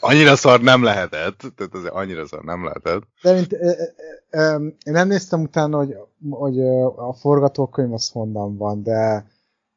[0.00, 3.02] annyira szar nem lehetett, tehát azért annyira szar nem lehetett.
[3.22, 3.52] De mint,
[4.84, 5.96] én nem néztem utána, hogy,
[6.30, 6.60] hogy
[6.96, 9.26] a forgatókönyv az honnan van, de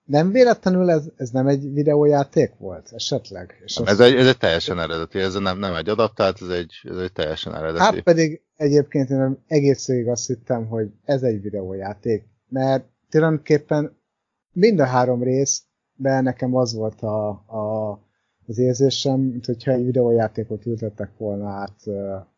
[0.06, 3.62] nem véletlenül ez, ez nem egy videójáték volt esetleg?
[3.66, 6.74] És nem, ez, egy, ez egy teljesen eredeti, ez nem, nem egy adaptált, ez egy,
[6.84, 7.80] ez egy teljesen eredeti.
[7.80, 13.98] Hát pedig egyébként én egész végig azt hittem, hogy ez egy videójáték, mert tulajdonképpen
[14.54, 17.92] mind a három részben nekem az volt a, a,
[18.48, 21.88] az érzésem, mint hogyha egy videójátékot ültettek volna át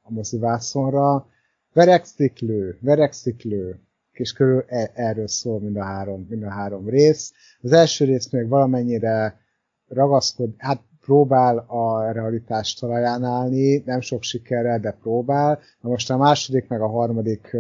[0.02, 1.28] a mozivászonra.
[1.74, 3.87] Vereksziklő, vereksziklő,
[4.20, 7.32] és körül e, erről szól mind a három, mind a három rész.
[7.62, 9.40] Az első rész még valamennyire
[9.88, 15.60] ragaszkod, hát próbál a realitást talaján állni, nem sok sikerrel, de próbál.
[15.82, 17.58] Na most a második meg a harmadik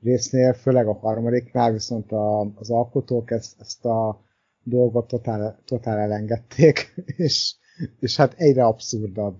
[0.00, 4.24] résznél, főleg a harmadiknál viszont a, az alkotók ezt, ezt a
[4.62, 7.56] dolgot totál, totál elengedték, és,
[8.00, 9.36] és hát egyre abszurdabb.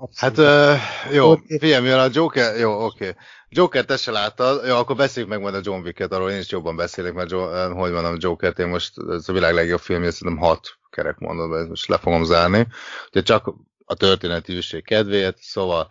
[0.00, 0.46] Abszurdabb.
[0.46, 3.08] Hát uh, jó, figyelj, mivel a Joker, jó, oké.
[3.08, 3.22] Okay.
[3.48, 6.50] Joker te se láttad, jó, akkor beszéljük meg majd a John Wick-et, arról én is
[6.50, 10.44] jobban beszélek, mert jo, hogy mondom, Joker-t én most, ez a világ legjobb filmje, szerintem
[10.44, 12.66] hat kerek mondod, ezt most le fogom zárni.
[13.10, 13.54] Ugye csak
[13.84, 15.88] a történeti hűség kedvéért, szóval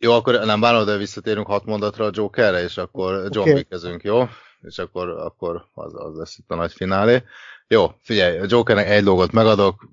[0.00, 3.52] jó, akkor nem bánom, de visszatérünk hat mondatra a Jokerre, és akkor John okay.
[3.52, 4.28] Wick-ezünk, jó?
[4.60, 7.22] És akkor, akkor az, az lesz itt a nagy finálé.
[7.68, 9.88] Jó, figyelj, a Jokernek egy dolgot megadok,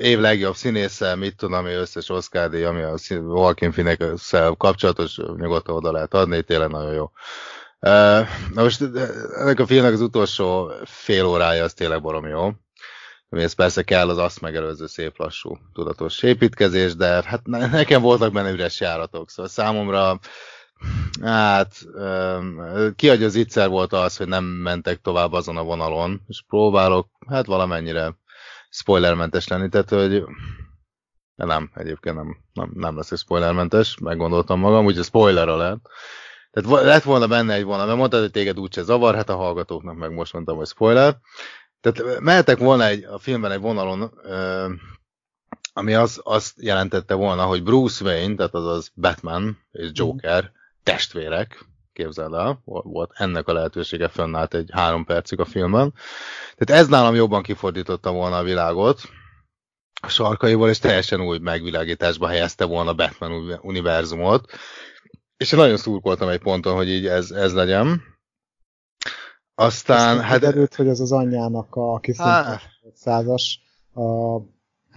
[0.00, 5.74] év legjobb színésze, mit tudom, ami összes Oscar díj, ami a Joaquin phoenix kapcsolatos, nyugodtan
[5.74, 7.10] oda lehet adni, tényleg nagyon jó.
[8.54, 8.82] Na most
[9.34, 12.50] ennek a filmnek az utolsó fél órája az tényleg barom jó.
[13.30, 18.50] ez persze kell az azt megelőző szép lassú tudatos építkezés, de hát nekem voltak benne
[18.50, 20.18] üres járatok, szóval számomra
[21.22, 21.86] hát
[22.96, 27.46] kiadja az ígyszer volt az, hogy nem mentek tovább azon a vonalon, és próbálok hát
[27.46, 28.14] valamennyire
[28.70, 30.24] spoilermentes lenni, tehát hogy
[31.40, 35.78] de nem, egyébként nem, nem, nem leszek spoilermentes, meggondoltam magam, úgyhogy spoiler lehet.
[36.50, 39.96] Tehát lett volna benne egy vonal, mert mondtad, hogy téged úgyse zavar, hát a hallgatóknak
[39.96, 41.16] meg most mondtam, hogy spoiler.
[41.80, 44.72] Tehát mehetek volna egy, a filmben egy vonalon, ö,
[45.72, 50.52] ami az, azt jelentette volna, hogy Bruce Wayne, tehát az Batman és Joker
[50.82, 55.94] testvérek, képzeld el, volt ennek a lehetősége fönnállt egy három percig a filmben.
[56.56, 59.00] Tehát ez nálam jobban kifordította volna a világot,
[60.02, 64.50] a sarkaiból, és teljesen új megvilágításba helyezte volna Batman univerzumot.
[65.36, 68.02] És én nagyon szurkoltam egy ponton, hogy így ez, ez legyen.
[69.54, 70.20] Aztán...
[70.20, 72.62] hát derült, hogy az az anyjának a kiszintás
[72.94, 73.60] százas
[73.94, 74.38] a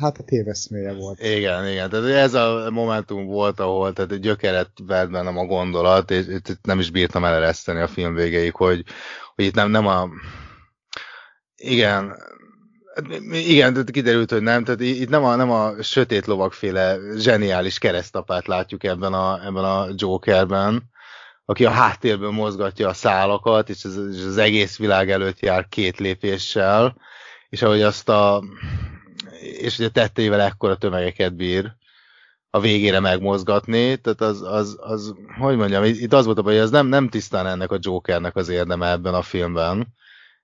[0.03, 1.19] Hát a téveszméje volt.
[1.19, 1.89] Igen, igen.
[1.89, 6.79] Tehát ez a momentum volt, ahol tehát gyökeret vert bennem a gondolat, és itt nem
[6.79, 8.83] is bírtam elereszteni a film végéig, hogy,
[9.35, 10.09] hogy itt nem, nem a...
[11.55, 12.15] Igen,
[13.31, 14.63] igen, kiderült, hogy nem.
[14.63, 19.87] Tehát itt nem a, nem a sötét lovagféle zseniális keresztapát látjuk ebben a, ebben a
[19.95, 20.83] Jokerben,
[21.45, 25.99] aki a háttérből mozgatja a szálakat, és az, és az egész világ előtt jár két
[25.99, 26.95] lépéssel,
[27.49, 28.43] és ahogy azt a
[29.43, 31.75] és ugye tetteivel ekkora tömegeket bír
[32.49, 36.63] a végére megmozgatni, tehát az, az, az hogy mondjam, itt az volt a baj, hogy
[36.63, 39.87] az nem, nem tisztán ennek a Jokernek az érdeme ebben a filmben.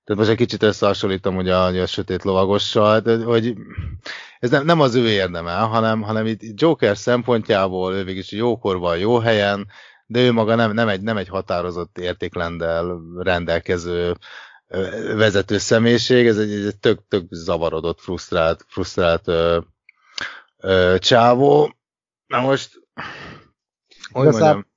[0.03, 3.55] Tehát most egy kicsit összehasonlítom ugye a, a sötét lovagossal, de, hogy
[4.39, 8.97] ez nem, nem az ő érdeme, hanem, hanem itt Joker szempontjából ő végig jókor van,
[8.97, 9.67] jó helyen,
[10.05, 14.15] de ő maga nem, nem, egy, nem egy határozott értéklendel rendelkező
[15.15, 19.59] vezető személyiség, ez egy, egy tök, tök zavarodott, frusztrált, frusztrált ö,
[20.57, 21.73] ö, csávó.
[22.27, 22.79] Na most,
[24.11, 24.67] hogy mondjam?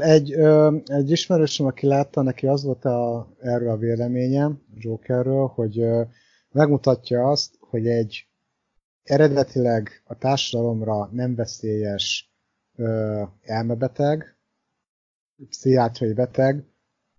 [0.00, 5.78] Egy, ö, egy ismerősöm, aki látta, neki az volt a, erről a véleménye, Jokerről, hogy
[5.78, 6.02] ö,
[6.50, 8.26] megmutatja azt, hogy egy
[9.02, 12.32] eredetileg a társadalomra nem veszélyes
[12.76, 14.36] ö, elmebeteg,
[15.48, 16.64] pszichiátriai beteg,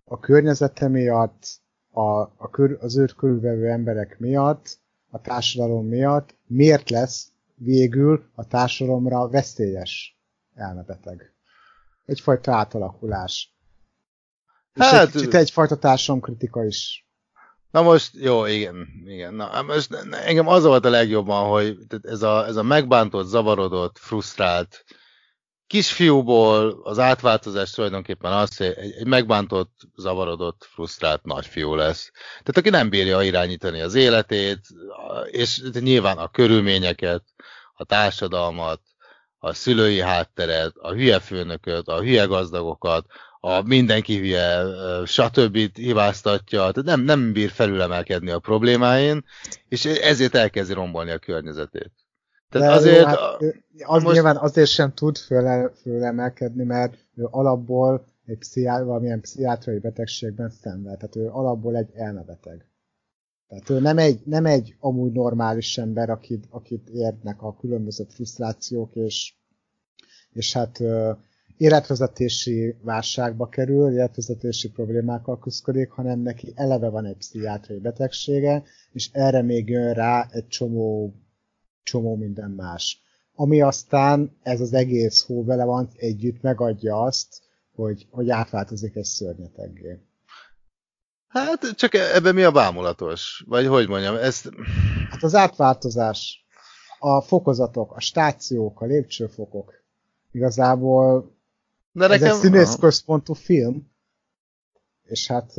[0.04, 1.62] a környezete miatt
[1.94, 4.78] a, a kör, az őt körülvevő emberek miatt,
[5.10, 10.18] a társadalom miatt miért lesz végül a társadalomra veszélyes
[10.54, 11.32] elmebeteg.
[12.04, 13.54] Egyfajta átalakulás.
[14.74, 17.08] Hát, És egy kicsit egyfajta társadalomkritika is.
[17.70, 19.34] Na most, jó, igen, igen.
[19.34, 19.94] Na, most
[20.24, 24.84] engem az volt a legjobban, hogy ez a, ez a megbántott, zavarodott, frusztrált,
[25.66, 32.10] kisfiúból az átváltozás tulajdonképpen az, hogy egy, megbántott, zavarodott, frusztrált nagyfiú lesz.
[32.12, 34.60] Tehát aki nem bírja irányítani az életét,
[35.30, 37.22] és nyilván a körülményeket,
[37.74, 38.80] a társadalmat,
[39.38, 43.06] a szülői hátteret, a hülye főnököt, a hülye gazdagokat,
[43.40, 44.64] a mindenki hülye,
[45.06, 45.56] stb.
[45.74, 49.24] hibáztatja, tehát nem, nem bír felülemelkedni a problémáin,
[49.68, 51.92] és ezért elkezdi rombolni a környezetét.
[52.48, 52.98] Tehát De azért...
[52.98, 53.40] Jó, hát,
[53.82, 54.14] az most...
[54.14, 60.98] nyilván azért sem tud föl, fölemelkedni, mert ő alapból egy pszichá, valamilyen pszichiátriai betegségben szenved.
[60.98, 62.66] Tehát ő alapból egy elmebeteg.
[63.48, 68.94] Tehát ő nem egy, nem egy amúgy normális ember, akit, akit érnek a különböző frusztrációk,
[68.94, 69.34] és,
[70.32, 70.80] és hát
[71.56, 78.62] életvezetési válságba kerül, életvezetési problémákkal küzdik, hanem neki eleve van egy pszichiátriai betegsége,
[78.92, 81.14] és erre még jön rá egy csomó
[81.84, 83.02] csomó minden más.
[83.34, 87.42] Ami aztán ez az egész hó vele van együtt megadja azt,
[87.74, 89.98] hogy, hogy átváltozik egy szörnyeteggé.
[91.28, 93.44] Hát csak ebben mi a bámulatos?
[93.46, 94.50] Vagy hogy mondjam, ezt...
[95.10, 96.46] Hát az átváltozás,
[96.98, 99.72] a fokozatok, a stációk, a lépcsőfokok.
[100.32, 101.32] Igazából
[101.92, 102.26] De nekem...
[102.26, 103.92] ez egy színészközpontú film,
[105.04, 105.52] és hát...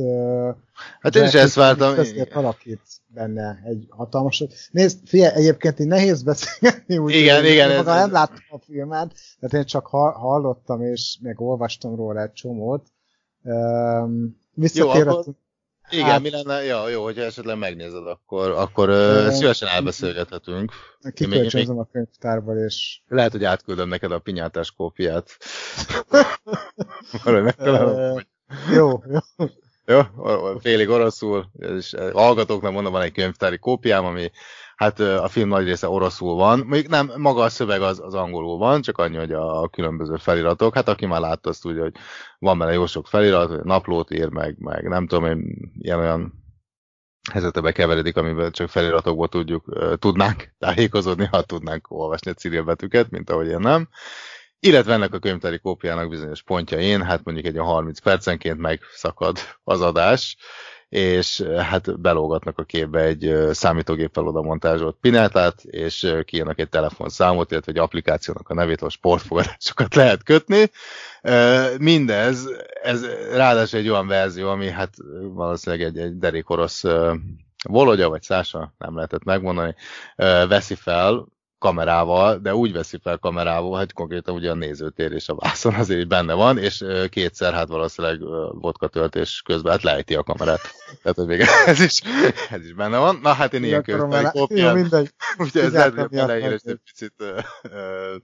[1.00, 1.98] Hát én is ezt vártam.
[1.98, 4.54] Ezért alakít benne egy hatalmasat.
[4.70, 9.14] Nézd, figyelj, egyébként így nehéz beszélni, úgy, igen, hogy igen, ez nem láttam a filmet,
[9.40, 12.86] tehát én csak hallottam, és meg olvastam róla egy csomót.
[13.42, 15.36] Um, visszatérhetünk.
[15.90, 20.72] Igen, hát, mi lenne, ja, jó, hogyha esetleg megnézed, akkor, akkor uh, szívesen elbeszélgethetünk.
[21.14, 23.00] Kikölcsönzöm a könyvtárból, és...
[23.08, 25.30] Lehet, hogy átküldöm neked a pinyátás kópiát.
[27.24, 28.20] Arra megtalálom,
[28.74, 29.46] jó, jó.
[29.88, 30.00] Jó,
[30.58, 34.30] félig oroszul, és eh, hallgatóknak mondom, van egy könyvtári kópiám, ami
[34.76, 38.58] hát a film nagy része oroszul van, még nem, maga a szöveg az, az angolul
[38.58, 41.94] van, csak annyi, hogy a, a különböző feliratok, hát aki már látta azt tudja, hogy
[42.38, 46.32] van benne jó sok felirat, naplót ír meg, meg nem tudom, én ilyen olyan
[47.32, 49.64] helyzetebe keveredik, amiben csak feliratokból tudjuk,
[49.98, 53.88] tudnánk tájékozódni, ha tudnánk olvasni a cirilbetűket, mint ahogy én nem
[54.66, 59.80] illetve ennek a könyvtári kópiának bizonyos pontjain, hát mondjuk egy a 30 percenként megszakad az
[59.80, 60.36] adás,
[60.88, 67.72] és hát belógatnak a képbe egy számítógéppel oda montázsolt pinátát, és kijönnek egy telefonszámot, illetve
[67.72, 70.70] egy applikációnak a nevét, a sportfogadásokat lehet kötni.
[71.78, 72.48] Mindez,
[72.82, 76.84] ez ráadásul egy olyan verzió, ami hát valószínűleg egy, egy derék orosz
[77.68, 79.74] Volodya vagy Szása, nem lehetett megmondani,
[80.48, 81.26] veszi fel,
[81.58, 86.08] kamerával, de úgy veszi fel kamerával, hogy konkrétan ugye a nézőtér és a vászon azért
[86.08, 88.20] benne van, és kétszer hát valószínűleg
[88.52, 90.60] vodka töltés közben hát lejti a kamerát.
[91.02, 92.00] Tehát, hogy még ez is,
[92.50, 93.18] ez is benne van.
[93.22, 95.10] Na hát én ilyen közben Jó, mindegy.
[95.38, 97.28] Úgyhogy ez lehet, leírás egy picit uh,
[97.62, 98.16] uh,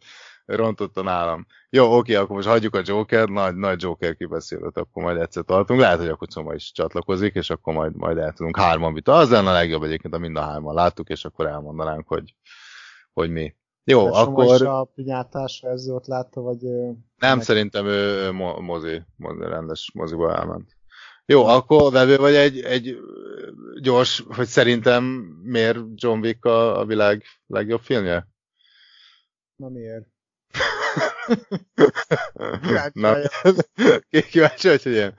[0.44, 1.46] rontotta nálam.
[1.70, 5.80] Jó, oké, akkor most hagyjuk a Joker, nagy, nagy Joker kibeszélőt, akkor majd egyszer tartunk.
[5.80, 9.12] Lehet, hogy akkor Csoma is csatlakozik, és akkor majd, majd el tudunk hárman vita.
[9.12, 12.34] Az lenne a legjobb egyébként, ha mind a hárman láttuk, és akkor elmondanánk, hogy,
[13.12, 13.54] hogy mi.
[13.84, 14.66] Jó, De akkor...
[14.66, 16.62] a pinyátás verziót látta, vagy...
[17.16, 17.42] Nem, meg...
[17.42, 18.30] szerintem ő
[18.60, 20.76] mozi, mozi, rendes moziba elment.
[21.26, 22.96] Jó, akkor vevő vagy egy, egy
[23.80, 25.04] gyors, hogy szerintem
[25.42, 28.28] miért John Wick a, a világ legjobb filmje?
[29.56, 30.06] Na miért?
[32.92, 33.16] Na,
[34.30, 35.14] kíváncsi vagy, hogy én?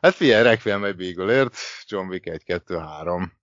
[0.00, 1.56] Hát figyelj, Requiem egy Beagle-ért,
[1.86, 3.37] John Wick 1, 2, 3.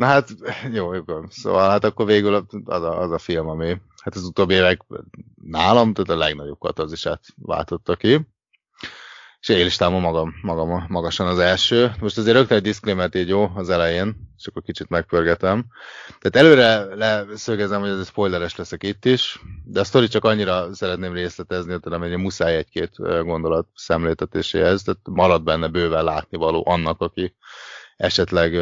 [0.00, 0.28] Na hát,
[0.72, 4.54] jó, jó, szóval hát akkor végül az a, az a film, ami hát az utóbbi
[4.54, 4.80] évek
[5.42, 8.28] nálam, tehát a legnagyobb katarzisát váltotta ki.
[9.40, 11.92] És én is támom magam, magam magasan az első.
[12.00, 15.64] Most azért rögtön egy disclaimer így jó az elején, és akkor kicsit megpörgetem.
[16.18, 21.12] Tehát előre leszögezem, hogy ez spoileres leszek itt is, de a sztori csak annyira szeretném
[21.12, 27.34] részletezni, hogy amennyi muszáj egy-két gondolat szemléltetéséhez, tehát marad benne bőven látnivaló annak, aki
[28.00, 28.56] esetleg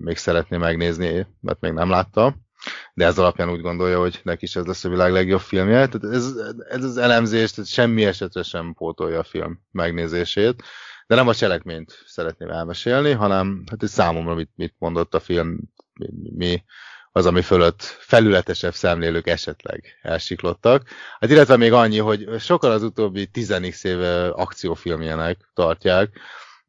[0.00, 2.34] még szeretné megnézni, mert még nem látta,
[2.94, 5.88] de ez alapján úgy gondolja, hogy neki is ez lesz a világ legjobb filmje.
[5.88, 6.32] Tehát ez,
[6.68, 10.62] ez az elemzés tehát semmi esetre sem pótolja a film megnézését,
[11.06, 15.58] de nem a cselekményt szeretném elmesélni, hanem hát számomra mit, mit mondott a film,
[15.94, 16.64] mi, mi
[17.12, 20.88] az, ami fölött felületesebb szemlélők esetleg elsiklottak.
[21.18, 26.20] Hát illetve még annyi, hogy sokan az utóbbi 10 éve akciófilmjének tartják,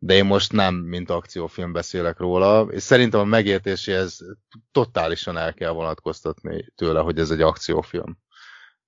[0.05, 4.19] de én most nem, mint akciófilm beszélek róla, és szerintem a megértéséhez
[4.71, 8.17] totálisan el kell vonatkoztatni tőle, hogy ez egy akciófilm.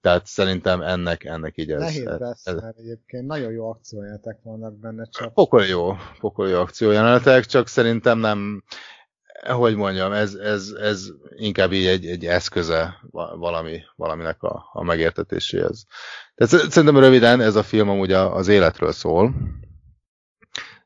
[0.01, 1.79] Tehát szerintem ennek, ennek így ez...
[1.79, 5.33] Nehéz lesz, ez, mert egyébként nagyon jó akciójelenetek vannak benne, csak...
[5.33, 8.63] Pokol jó, pokol jó akciójelenetek, csak szerintem nem,
[9.47, 12.99] hogy mondjam, ez, ez, ez inkább így egy, egy eszköze
[13.37, 15.85] valami, valaminek a, a megértetéséhez.
[16.35, 19.33] Tehát szerintem röviden ez a film amúgy az életről szól,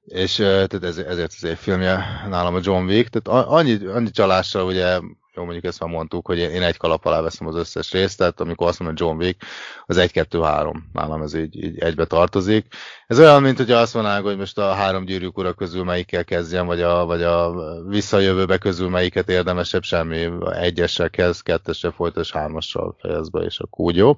[0.09, 4.65] és tehát ez, ezért az egy filmje nálam a John Wick, tehát annyi, annyi csalással
[4.65, 4.99] ugye,
[5.33, 8.39] jó mondjuk ezt már mondtuk, hogy én egy kalap alá veszem az összes részt, tehát
[8.39, 9.43] amikor azt mondom, hogy John Wick,
[9.85, 12.65] az 1-2-3, nálam ez így, így egybe tartozik.
[13.07, 16.65] Ez olyan, mint hogyha azt mondanák, hogy most a három gyűrűk ura közül melyikkel kezdjem,
[16.65, 17.53] vagy a, vagy a
[17.87, 23.95] visszajövőbe közül melyiket érdemesebb, semmi egyessel kezd, kettessel folytas, hármassal fejez be, és akkor úgy
[23.95, 24.17] jó.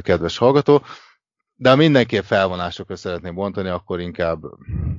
[0.00, 0.82] Kedves hallgató
[1.62, 4.42] de mindenképp felvonásokra szeretném bontani, akkor inkább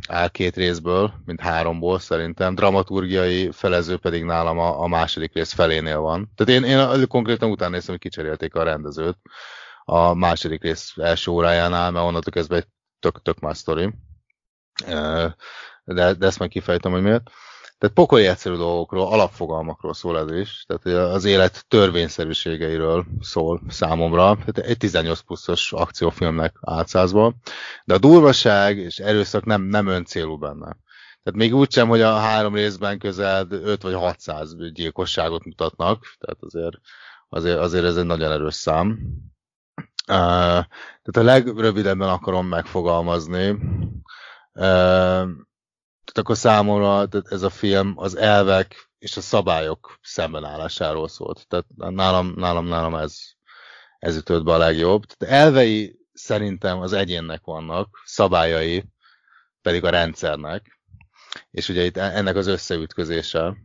[0.07, 2.55] áll két részből, mint háromból szerintem.
[2.55, 6.31] Dramaturgiai felező pedig nálam a, a második rész felénél van.
[6.35, 9.17] Tehát én, én konkrétan utána néztem, hogy kicserélték a rendezőt
[9.83, 12.67] a második rész első órájánál, mert onnantól kezdve egy
[12.99, 13.93] tök, tök más sztori.
[15.83, 17.29] De, de ezt meg kifejtem, hogy miért.
[17.83, 24.57] Tehát pokoli egyszerű dolgokról, alapfogalmakról szól ez is, tehát az élet törvényszerűségeiről szól számomra, tehát
[24.57, 27.33] egy 18 pluszos akciófilmnek átszázva,
[27.85, 30.77] de a durvaság és erőszak nem, nem öncélú benne.
[31.23, 36.37] Tehát még úgy sem, hogy a három részben közel 5 vagy 600 gyilkosságot mutatnak, tehát
[36.39, 36.77] azért,
[37.29, 38.99] azért, azért ez egy nagyon erős szám.
[40.07, 40.65] Uh,
[41.01, 43.49] tehát a legrövidebben akarom megfogalmazni.
[44.53, 45.27] Uh,
[46.13, 51.47] tehát akkor számomra ez a film az elvek és a szabályok szembenállásáról szólt.
[51.47, 53.17] Tehát nálam, nálam, nálam ez,
[53.99, 55.05] ez ütött be a legjobb.
[55.05, 58.83] Tehát elvei szerintem az egyénnek vannak, szabályai
[59.61, 60.79] pedig a rendszernek.
[61.51, 63.55] És ugye itt ennek az összeütközése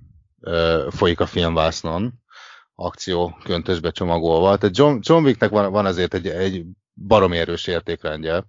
[0.41, 2.23] ö, folyik a filmvásznon,
[2.75, 4.59] akció köntösbe csomagolva.
[4.59, 6.65] Tehát John, John Wicknek van, van azért egy, egy
[6.95, 8.47] baromi erős értékrendje,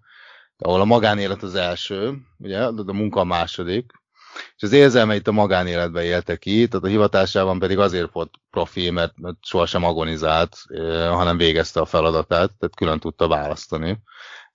[0.59, 3.91] ahol a magánélet az első, ugye, a munka a második,
[4.55, 9.17] és az érzelmeit a magánéletben élte ki, tehát a hivatásában pedig azért volt profi, mert,
[9.17, 10.57] mert sohasem agonizált,
[11.09, 13.99] hanem végezte a feladatát, tehát külön tudta választani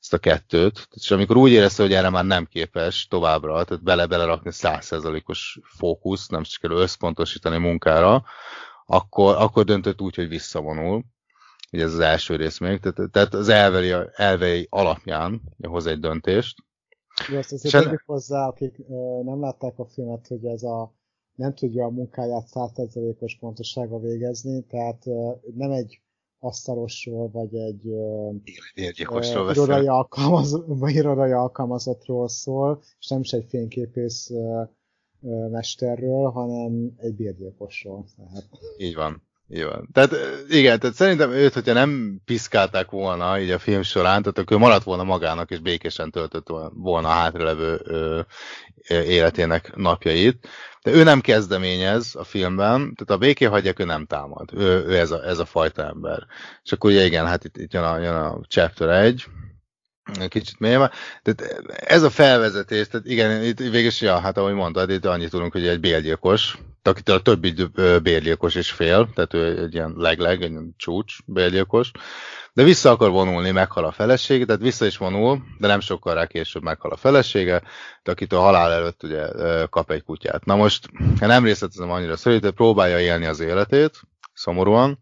[0.00, 0.88] ezt a kettőt.
[0.90, 6.42] És amikor úgy érezte, hogy erre már nem képes továbbra, tehát bele-belerakni százszerzalékos fókusz, nem
[6.60, 8.24] kell összpontosítani munkára,
[8.86, 11.04] akkor, akkor döntött úgy, hogy visszavonul
[11.74, 16.56] ugye ez az első rész még, tehát, tehát az elvei, elvei alapján hoz egy döntést.
[17.30, 20.92] Jó, azt azért tegyük hozzá, akik ö, nem látták a filmet, hogy ez a
[21.34, 26.00] nem tudja a munkáját 100%-os pontossága végezni, tehát ö, nem egy
[26.38, 28.30] asztalosról, vagy egy ö,
[28.74, 34.62] irodai, alkalmaz, irodai alkalmazottról szól, és nem is egy fényképész ö,
[35.50, 38.04] mesterről, hanem egy bérgyilkosról.
[38.16, 38.48] Tehát.
[38.76, 39.22] Így van
[39.62, 39.88] Van.
[39.92, 40.16] Tehát
[40.48, 44.84] igen, tehát szerintem őt, hogyha nem piszkálták volna így a film során, tehát akkor maradt
[44.84, 48.20] volna magának, és békésen töltött volna a hátralevő ö,
[48.88, 50.48] életének napjait.
[50.82, 54.50] De ő nem kezdeményez a filmben, tehát a béké hagyják, ő nem támad.
[54.54, 56.26] Ő, ő ez, a, ez a fajta ember.
[56.64, 59.24] És akkor ugye igen, hát itt, itt jön, a, jön a chapter 1,
[60.28, 60.92] kicsit mélyebb.
[61.22, 65.52] Tehát ez a felvezetés, tehát igen, itt végül ja, hát ahogy mondtad, itt annyit tudunk,
[65.52, 67.54] hogy egy bérgyilkos, akitől a többi
[68.02, 71.90] bérgyilkos is fél, tehát ő egy ilyen legleg, egy csúcs bérgyilkos,
[72.52, 76.26] de vissza akar vonulni, meghal a felesége, tehát vissza is vonul, de nem sokkal rá
[76.26, 77.62] később meghal a felesége,
[78.02, 79.26] de a halál előtt ugye
[79.70, 80.44] kap egy kutyát.
[80.44, 80.88] Na most,
[81.20, 84.00] nem részletezem annyira szorít, próbálja élni az életét,
[84.34, 84.98] szomorúan,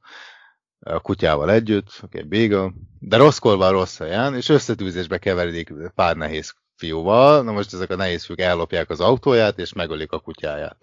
[0.84, 6.16] a kutyával együtt, oké, okay, Beagle, de rosszkor van rossz helyen, és összetűzésbe keveredik pár
[6.16, 10.76] nehéz fiúval, na most ezek a nehéz fiúk ellopják az autóját, és megölik a kutyáját.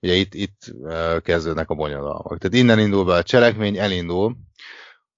[0.00, 0.74] Ugye itt, itt
[1.22, 2.38] kezdődnek a bonyodalmak.
[2.38, 4.36] Tehát innen indul be a cselekmény, elindul,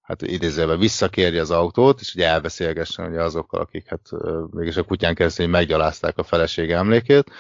[0.03, 4.09] hát idézőben visszakérje az autót, és ugye elbeszélgessen ugye azokkal, akik hát
[4.51, 7.31] mégis a kutyán keresztül meggyalázták a felesége emlékét.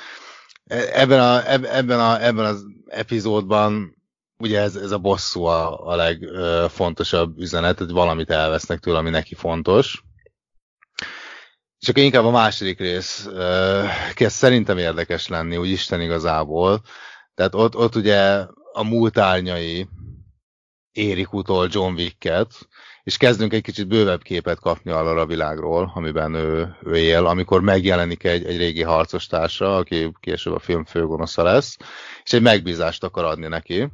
[0.64, 3.96] E, ebben, a, ebben, a, ebben az epizódban
[4.38, 9.34] ugye ez, ez a bosszú a, a legfontosabb üzenet, hogy valamit elvesznek tőle, ami neki
[9.34, 10.04] fontos.
[11.78, 13.28] És akkor inkább a második rész
[14.14, 16.82] kezd szerintem érdekes lenni, úgy Isten igazából.
[17.34, 19.88] Tehát ott, ott ugye a múlt árnyai
[20.92, 22.68] érik utol John Wicket,
[23.02, 27.60] és kezdünk egy kicsit bővebb képet kapni arra a világról, amiben ő, ő él, amikor
[27.60, 31.76] megjelenik egy, egy régi harcos társa, aki később a film főgonosza lesz,
[32.24, 33.88] és egy megbízást akar adni neki,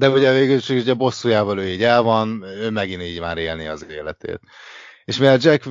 [0.00, 3.66] de ugye végül is ugye bosszújával ő így el van, ő megint így már élni
[3.66, 4.40] az életét.
[5.04, 5.68] És mivel Jack,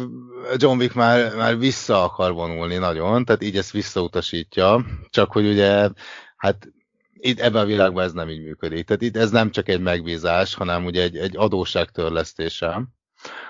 [0.55, 5.89] John Wick már, már vissza akar vonulni nagyon, tehát így ezt visszautasítja, csak hogy ugye,
[6.37, 6.67] hát
[7.13, 8.85] itt ebben a világban ez nem így működik.
[8.85, 11.89] Tehát itt ez nem csak egy megbízás, hanem ugye egy, egy adósság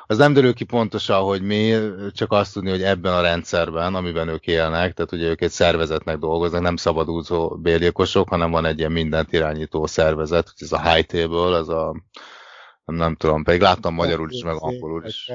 [0.06, 1.76] Az nem derül ki pontosan, hogy mi,
[2.12, 6.18] csak azt tudni, hogy ebben a rendszerben, amiben ők élnek, tehát ugye ők egy szervezetnek
[6.18, 11.06] dolgoznak, nem szabadúzó bérgyilkosok, hanem van egy ilyen mindent irányító szervezet, hogy ez a high
[11.06, 12.04] table, ez a
[12.90, 15.32] nem, nem tudom, pedig láttam magyarul is, meg angolul is.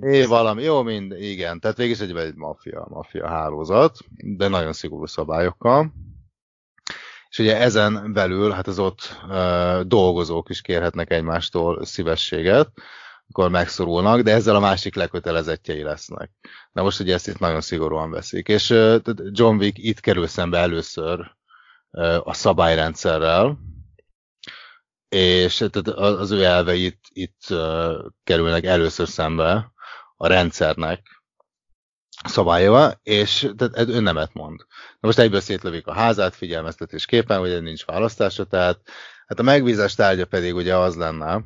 [0.00, 4.72] É, valami, jó, mind, igen, tehát végig is egy, egy maffia, maffia hálózat, de nagyon
[4.72, 5.92] szigorú szabályokkal.
[7.28, 12.68] És ugye ezen belül, hát az ott uh, dolgozók is kérhetnek egymástól szívességet,
[13.30, 16.30] akkor megszorulnak, de ezzel a másik lekötelezettjei lesznek.
[16.72, 18.48] Na most ugye ezt itt nagyon szigorúan veszik.
[18.48, 18.68] És
[19.30, 21.36] John Wick itt kerül szembe először
[22.22, 23.58] a szabályrendszerrel,
[25.08, 27.40] és az ő elvei itt, itt
[28.24, 29.72] kerülnek először szembe
[30.16, 31.22] a rendszernek
[32.24, 34.58] szabályával, és tehát ő nemet mond.
[35.00, 38.80] Na most egyből szétlövik a házát figyelmeztetésképpen, hogy nincs választása, tehát
[39.26, 41.44] hát a megbízás tárgya pedig ugye az lenne,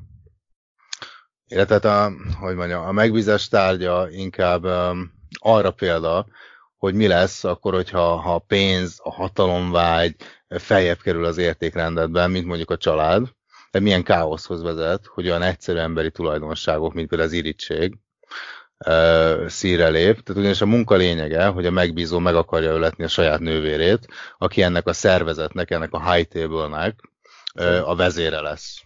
[1.49, 6.27] illetve a, hogy mondjam, a megbízás tárgya inkább um, arra példa,
[6.77, 10.16] hogy mi lesz akkor, hogyha ha a pénz, a hatalomvágy
[10.49, 13.29] feljebb kerül az értékrendetben, mint mondjuk a család,
[13.71, 17.99] de milyen káoszhoz vezet, hogy olyan egyszerű emberi tulajdonságok, mint például az irítség,
[19.47, 20.23] szíre lép.
[20.23, 24.07] Tehát ugyanis a munka lényege, hogy a megbízó meg akarja öletni a saját nővérét,
[24.39, 27.01] aki ennek a szervezetnek, ennek a high table-nek
[27.85, 28.83] a vezére lesz.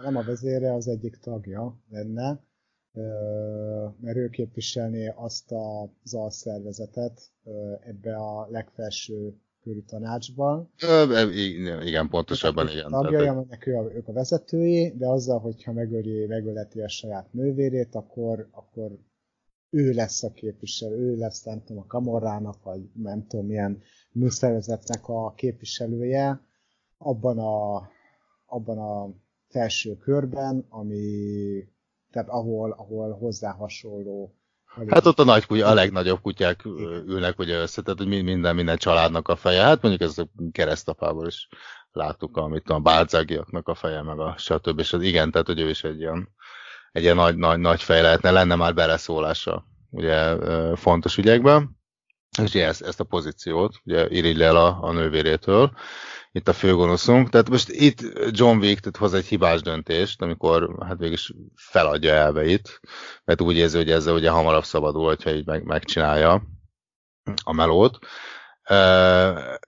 [0.00, 2.40] Nem a vezére, az egyik tagja lenne,
[4.00, 5.52] mert ő képviselné azt
[6.02, 7.32] az alszervezetet
[7.80, 10.70] ebbe a legfelső körű tanácsban.
[11.82, 12.90] Igen, pontosabban igen.
[12.90, 17.94] Tagjai, aminek ő a, ők a vezetői, de azzal, hogyha megöli, megöleti a saját nővérét,
[17.94, 18.98] akkor, akkor
[19.70, 23.82] ő lesz a képviselő, ő lesz nem tudom a kamorrának, vagy nem tudom milyen
[24.12, 26.40] műszervezetnek a képviselője
[26.98, 27.88] abban a,
[28.46, 29.14] abban a
[29.52, 31.04] felső körben, ami,
[32.10, 34.34] tehát ahol, ahol hozzá hasonló
[34.88, 36.64] Hát ott a nagy kutya, a legnagyobb kutyák
[37.06, 39.62] ülnek ugye össze, tehát hogy minden, minden családnak a feje.
[39.62, 41.48] Hát mondjuk ez a keresztapából is
[41.92, 44.78] láttuk, amit a bálcágiaknak a feje, meg a stb.
[44.78, 46.28] És az igen, tehát hogy ő is egy ilyen,
[46.92, 50.36] egy ilyen nagy, nagy, nagy fej lehetne, lenne már beleszólása ugye
[50.76, 51.80] fontos ügyekben.
[52.42, 55.72] És ezt, ezt a pozíciót ugye irigy el a, a nővérétől,
[56.32, 57.28] itt a főgonoszunk.
[57.28, 58.00] Tehát most itt
[58.30, 61.18] John Wick tehát hoz egy hibás döntést, amikor hát végig
[61.54, 62.80] feladja elveit,
[63.24, 66.42] mert úgy érzi, hogy ezzel ugye hamarabb szabadul, hogyha így meg, megcsinálja
[67.44, 67.98] a melót.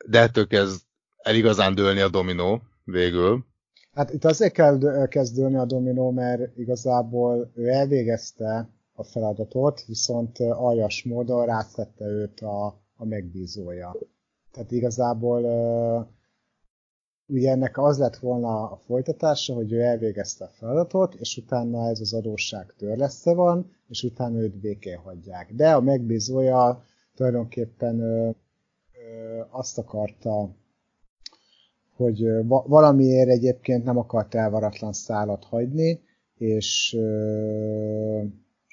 [0.06, 0.82] De ettől kezd
[1.16, 3.44] el igazán dőlni a dominó végül.
[3.92, 11.02] Hát itt azért kell kezdődni a dominó, mert igazából ő elvégezte a feladatot, viszont aljas
[11.04, 12.66] módon rátette őt a,
[12.96, 13.96] a megbízója.
[14.52, 15.42] Tehát igazából
[17.26, 22.00] ugye ennek az lett volna a folytatása, hogy ő elvégezte a feladatot, és utána ez
[22.00, 25.52] az adósság törleszte van, és utána őt békén hagyják.
[25.54, 26.82] De a megbízója
[27.14, 30.54] tulajdonképpen ö, ö, azt akarta,
[31.96, 36.00] hogy va- valamiért egyébként nem akart elvaratlan szállat hagyni,
[36.38, 36.96] és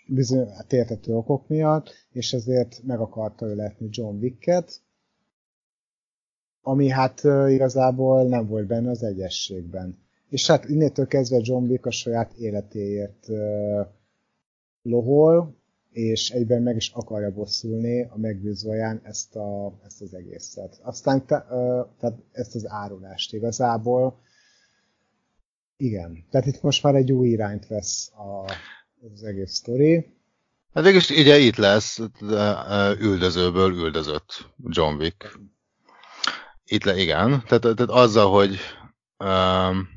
[0.08, 4.82] bizony, hát értető okok miatt, és ezért meg akarta öletni John Wicket,
[6.62, 9.98] ami hát igazából nem volt benne az egyességben.
[10.30, 13.28] És hát innétől kezdve John Wick a saját életéért
[14.82, 15.56] lohol,
[15.92, 20.80] és egyben meg is akarja bosszulni a megbízóján ezt, a, ezt az egészet.
[20.84, 21.46] Aztán te,
[22.00, 24.20] tehát ezt az árulást igazából.
[25.78, 28.54] Igen, tehát itt most már egy új irányt vesz a,
[29.14, 30.14] az egész sztori.
[30.74, 32.00] Hát végülis ugye itt lesz
[33.00, 35.40] üldözőből üldözött John Wick.
[36.72, 37.44] Itt le, igen.
[37.48, 38.50] Tehát, tehát azzal, hogy
[39.18, 39.90] um,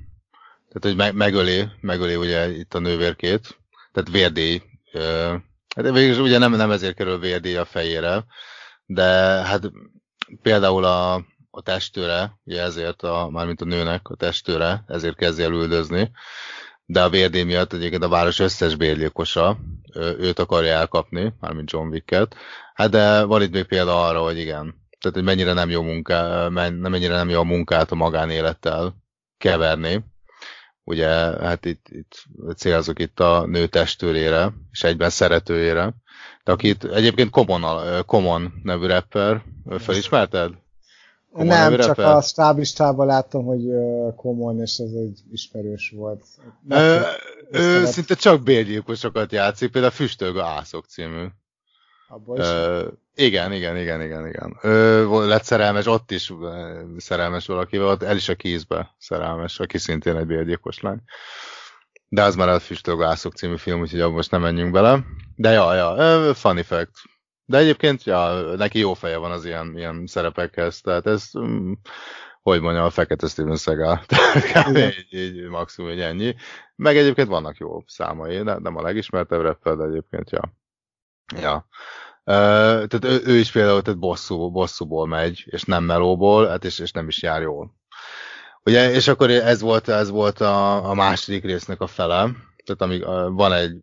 [0.68, 3.58] tehát, hogy meg, megöli, megöli ugye itt a nővérkét,
[3.92, 4.62] tehát vérdély.
[4.92, 5.34] Uh,
[5.76, 8.24] hát végülis ugye nem, nem ezért kerül vérdély a fejére,
[8.86, 9.04] de
[9.44, 9.70] hát
[10.42, 11.14] például a,
[11.50, 16.10] a testőre, ugye ezért, a, mármint a nőnek a testőre, ezért kezdi el üldözni,
[16.86, 19.58] de a vérdély miatt egyébként a város összes bérgyilkosa
[20.18, 22.34] őt akarja elkapni, mármint John Wicket.
[22.74, 26.48] Hát de van itt még példa arra, hogy igen, tehát hogy mennyire nem jó munká,
[26.48, 28.94] mennyire nem jó a munkát a magánélettel
[29.38, 30.04] keverni.
[30.84, 31.08] Ugye,
[31.40, 32.24] hát itt, itt
[32.56, 35.94] célzok itt a nő testőrére, és egyben szeretőjére.
[36.44, 39.42] De akit egyébként Common, Common nevű rapper,
[39.78, 40.52] felismerted?
[41.32, 42.16] Common nem, csak rapper?
[42.16, 43.62] a stáblistában láttam, hogy
[44.16, 46.24] Common, és ez egy ismerős volt.
[46.68, 47.00] Ö,
[47.50, 51.26] ő szinte csak bérgyilkosokat játszik, például a Füstölgő Ászok című
[52.14, 52.46] abból is.
[52.46, 54.58] Uh, igen, igen, igen, igen, igen.
[54.60, 56.32] Ö, lett szerelmes, ott is
[56.96, 61.02] szerelmes valakivel, ott el is a kézbe szerelmes, aki szintén egy bérgyilkos lány.
[62.08, 65.04] De az már a Füstölgászok című film, úgyhogy abban most nem menjünk bele.
[65.36, 66.92] De ja, ja, funny fact.
[67.44, 71.72] De egyébként, ja, neki jó feje van az ilyen, ilyen szerepekhez, tehát ez, mm,
[72.42, 74.00] hogy mondjam, a fekete Steven Seagal.
[74.52, 76.34] Tehát így, így, maximum egy ennyi.
[76.76, 80.52] Meg egyébként vannak jó számai, de nem a legismertebb rapper, de egyébként, ja.
[81.40, 81.66] Ja.
[82.24, 86.90] Tehát ő, ő, is például tehát bosszú, bosszúból megy, és nem melóból, hát és, és
[86.90, 87.74] nem is jár jól.
[88.64, 92.30] Ugye, és akkor ez volt, ez volt a, a második résznek a fele,
[92.64, 93.76] tehát amíg van egy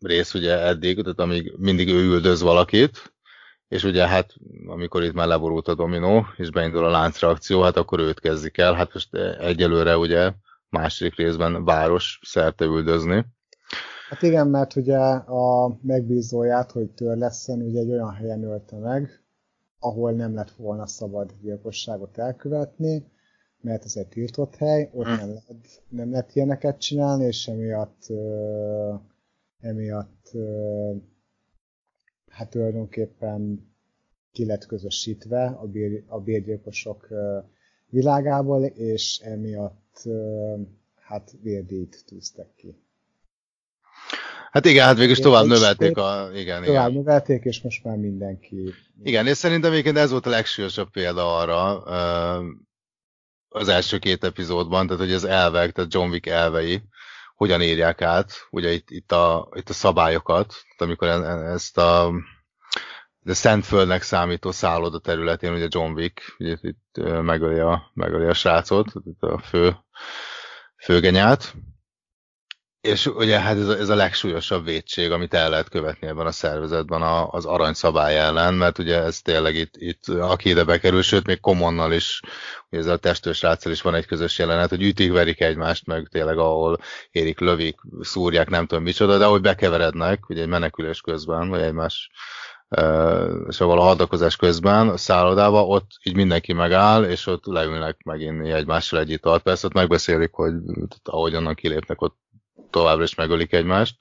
[0.00, 3.12] rész ugye eddig, tehát amíg mindig ő üldöz valakit,
[3.68, 4.34] és ugye hát
[4.66, 8.74] amikor itt már leborult a dominó, és beindul a láncreakció, hát akkor őt kezdik el,
[8.74, 10.32] hát most egyelőre ugye
[10.68, 13.24] második részben város szerte üldözni.
[14.08, 19.22] Hát igen, mert ugye a megbízóját, hogy törleszen, ugye egy olyan helyen ölte meg,
[19.78, 23.06] ahol nem lett volna szabad gyilkosságot elkövetni,
[23.60, 25.10] mert ez egy tiltott hely, ott hm.
[25.10, 28.06] nem lehet, nem lehet ilyeneket csinálni, és emiatt,
[29.60, 30.30] emiatt
[32.28, 33.70] hát tulajdonképpen
[34.32, 37.08] ki lett közösítve a, bér, a bérgyilkosok
[37.86, 40.08] világából, és emiatt
[40.94, 42.76] hát vérdíjt tűztek ki.
[44.50, 46.30] Hát igen, hát végül is tovább növelték a...
[46.34, 47.02] Igen, tovább igen.
[47.02, 48.74] növelték, és most már mindenki...
[49.02, 51.82] Igen, és szerintem egyébként ez volt a legsúlyosabb példa arra
[53.48, 56.82] az első két epizódban, tehát hogy az elvek, tehát John Wick elvei,
[57.34, 62.12] hogyan írják át, ugye itt, itt, a, itt a szabályokat, amikor e-, ezt a
[63.20, 68.92] de Szentföldnek számító szálloda területén, ugye John Wick, ugye itt megöli a, megöli a srácot,
[69.04, 69.76] itt a fő
[70.84, 71.54] főgenyát,
[72.88, 76.32] és ugye hát ez a, ez a legsúlyosabb védség, amit el lehet követni ebben a
[76.32, 81.26] szervezetben a, az aranyszabály ellen, mert ugye ez tényleg itt, itt aki ide bekerül, sőt
[81.26, 82.20] még komonnal is,
[82.70, 86.08] ugye ez a testős ráccal is van egy közös jelenet, hogy ütik, verik egymást, meg
[86.10, 86.78] tényleg ahol
[87.10, 92.10] érik, lövik, szúrják, nem tudom micsoda, de ahogy bekeverednek, ugye egy menekülés közben, vagy egymás
[93.48, 98.98] szóval a hadakozás közben a szállodába, ott így mindenki megáll, és ott leülnek meginni egymással
[98.98, 99.42] egy italt.
[99.42, 100.52] Persze ott megbeszélik, hogy
[101.02, 102.16] ahogy onnan kilépnek, ott
[102.70, 103.98] továbbra is megölik egymást,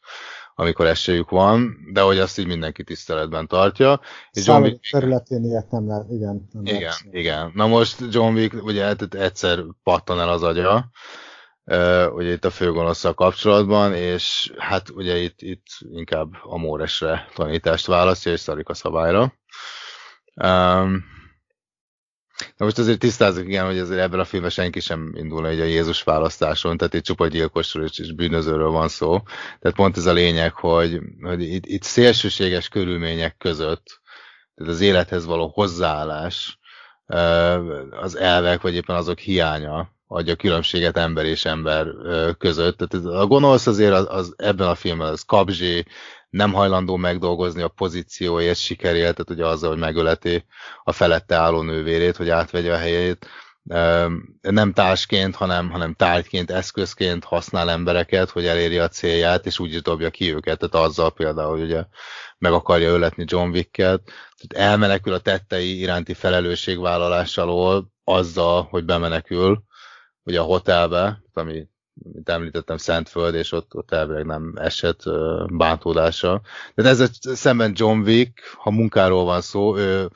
[0.56, 4.00] amikor esélyük van, de hogy azt így mindenki tiszteletben tartja.
[4.32, 4.90] És John Wick...
[4.92, 6.48] területén ilyet nem lehet, igen.
[6.52, 7.06] Nem igen, lehet.
[7.12, 7.52] igen.
[7.54, 10.90] Na most John Wick ugye egyszer pattan el az agya,
[12.14, 18.32] ugye itt a főgonosszal kapcsolatban, és hát ugye itt, itt inkább a Móresre tanítást választja,
[18.32, 19.34] és szarik a szabályra.
[20.36, 21.04] Um,
[22.58, 25.64] Na most azért tisztázzuk, igen, hogy azért ebben a filmben senki sem indulna egy a
[25.64, 29.22] Jézus választáson, tehát itt csupa gyilkosról és, és bűnözőről van szó.
[29.60, 34.02] Tehát pont ez a lényeg, hogy, hogy itt, itt szélsőséges körülmények között,
[34.56, 36.60] tehát az élethez való hozzáállás,
[37.90, 41.88] az elvek, vagy éppen azok hiánya adja különbséget ember és ember
[42.38, 42.78] között.
[42.78, 45.86] Tehát a gonosz azért az, az ebben a filmben az kapzsi,
[46.30, 50.46] nem hajlandó megdolgozni a pozícióért, sikerért, tehát ugye azzal, hogy megöleti
[50.84, 53.28] a felette álló nővérét, hogy átvegye a helyét.
[54.42, 59.82] Nem társként, hanem, hanem tárgyként, eszközként használ embereket, hogy eléri a célját, és úgy is
[59.82, 60.60] dobja ki őket.
[60.60, 61.86] Tehát azzal például, hogy ugye
[62.38, 64.02] meg akarja öletni John Wick-et,
[64.38, 69.64] tehát elmenekül a tettei iránti felelősségvállalás alól azzal, hogy bemenekül
[70.24, 71.68] ugye a hotelbe, ami
[72.14, 75.04] mint említettem, Szentföld, és ott, ott elvileg nem esett
[75.52, 76.42] bántódása.
[76.76, 80.10] De ezzel szemben John Wick, ha munkáról van szó, ő,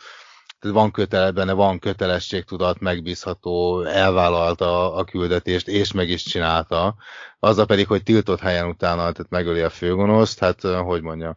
[0.60, 6.96] tehát van kötele, benne van kötelességtudat, megbízható, elvállalta a küldetést, és meg is csinálta.
[7.40, 11.36] Azzal pedig, hogy tiltott helyen utána, tehát megöli a főgonoszt, hát hogy mondja,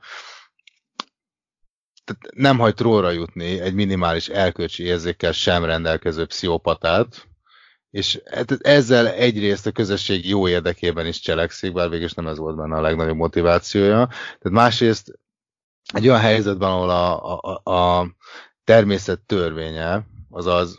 [2.05, 7.29] tehát nem hagy tróra jutni egy minimális elkölcsi érzékkel sem rendelkező pszichopatát,
[7.95, 12.57] és hát ezzel egyrészt a közösség jó érdekében is cselekszik, bár végül nem ez volt
[12.57, 14.07] benne a legnagyobb motivációja.
[14.07, 15.19] Tehát másrészt
[15.93, 18.07] egy olyan helyzetben, ahol a, a, a
[18.65, 20.79] természet törvénye, azaz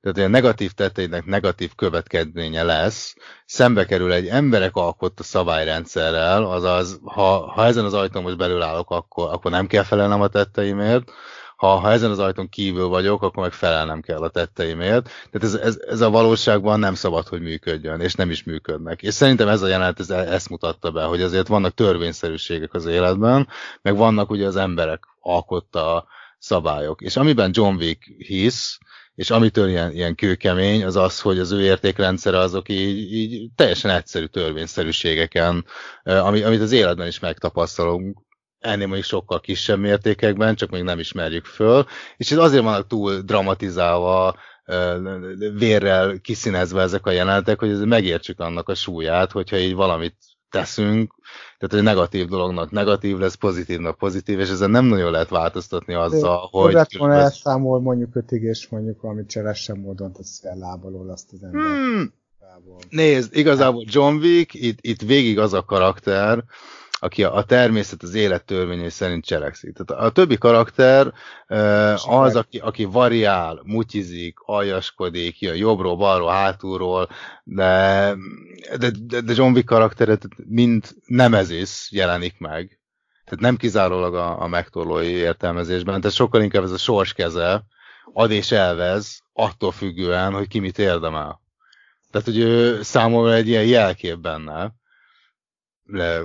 [0.00, 3.14] tehát a negatív tetteinek negatív következménye lesz,
[3.46, 8.90] szembe kerül egy emberek alkotta szabályrendszerrel, azaz ha, ha ezen az ajtón most belül állok,
[8.90, 11.10] akkor, akkor nem kell felelnem a tetteimért,
[11.58, 15.04] ha, ha ezen az ajtón kívül vagyok, akkor meg felelnem kell a tetteimért.
[15.04, 19.02] Tehát ez, ez, ez a valóságban nem szabad, hogy működjön, és nem is működnek.
[19.02, 23.48] És szerintem ez a jelenet ez, ezt mutatta be, hogy azért vannak törvényszerűségek az életben,
[23.82, 26.06] meg vannak ugye az emberek alkotta
[26.38, 27.00] szabályok.
[27.00, 28.78] És amiben John Wick hisz,
[29.14, 33.90] és amitől ilyen, ilyen kőkemény, az az, hogy az ő értékrendszere azok így, így teljesen
[33.90, 35.64] egyszerű törvényszerűségeken,
[36.02, 38.26] ami, amit az életben is megtapasztalunk,
[38.58, 41.86] ennél mondjuk sokkal kisebb mértékekben, csak még nem ismerjük föl,
[42.16, 44.36] és ez azért vannak túl dramatizálva,
[45.54, 50.16] vérrel kiszínezve ezek a jelenetek, hogy megértsük annak a súlyát, hogyha így valamit
[50.50, 51.14] teszünk,
[51.58, 56.50] tehát hogy negatív dolognak negatív lesz, pozitívnak pozitív, és ezen nem nagyon lehet változtatni azzal,
[56.52, 56.74] De, hogy...
[56.74, 61.60] Hogy volna elszámol mondjuk ötig, és mondjuk valami cselesen módon tesz lábalól azt az ember.
[61.60, 62.12] Hmm.
[62.88, 66.44] Nézd, igazából John Wick, itt, itt végig az a karakter,
[67.00, 69.76] aki a, a természet az élet törvényei szerint cselekszik.
[69.76, 71.12] Tehát a, többi karakter
[72.06, 77.08] az, aki, aki variál, mutyizik, aljaskodik, jön jobbról, balról, hátulról,
[77.44, 78.14] de,
[78.78, 82.80] de, de John Wick karakteret mind nemezis jelenik meg.
[83.24, 87.64] Tehát nem kizárólag a, a megtorlói értelmezésben, tehát sokkal inkább ez a sors keze,
[88.12, 91.40] ad és elvez, attól függően, hogy ki mit érdemel.
[92.10, 94.72] Tehát, hogy ő számomra egy ilyen jelkép benne,
[95.84, 96.22] de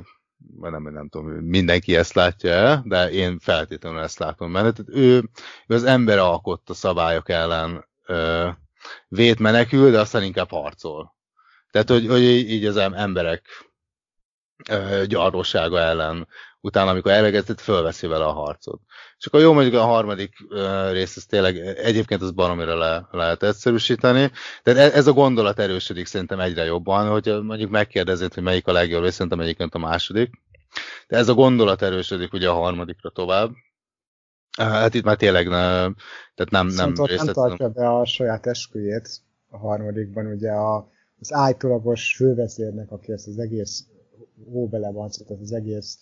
[0.60, 4.72] nem, nem tudom, mindenki ezt látja el, de én feltétlenül ezt látom benne.
[4.72, 5.30] Tehát ő,
[5.68, 8.50] ő az ember alkotta szabályok ellen ö,
[9.08, 11.16] vét menekül, de aztán inkább harcol.
[11.72, 13.46] Tehát, hogy, hogy így az emberek
[14.70, 16.28] ö, gyarrósága ellen
[16.62, 18.82] utána, amikor elvegetett, fölveszi vele a harcot.
[19.18, 20.34] És akkor jó, mondjuk a harmadik
[20.92, 24.32] rész, ez tényleg egyébként az baromira le, lehet egyszerűsíteni,
[24.64, 29.04] de ez a gondolat erősödik szerintem egyre jobban, hogy mondjuk megkérdezed, hogy melyik a legjobb,
[29.04, 30.32] és szerintem egyébként a második.
[31.08, 33.52] De ez a gondolat erősödik ugye a harmadikra tovább.
[34.58, 35.60] Hát itt már tényleg ne,
[36.36, 39.10] tehát nem, nem részlet, nem tartja be a saját esküjét
[39.50, 43.86] a harmadikban, ugye a, az állítólagos fővezérnek, aki ezt az egész
[44.52, 46.00] hóbele van, szóval az egész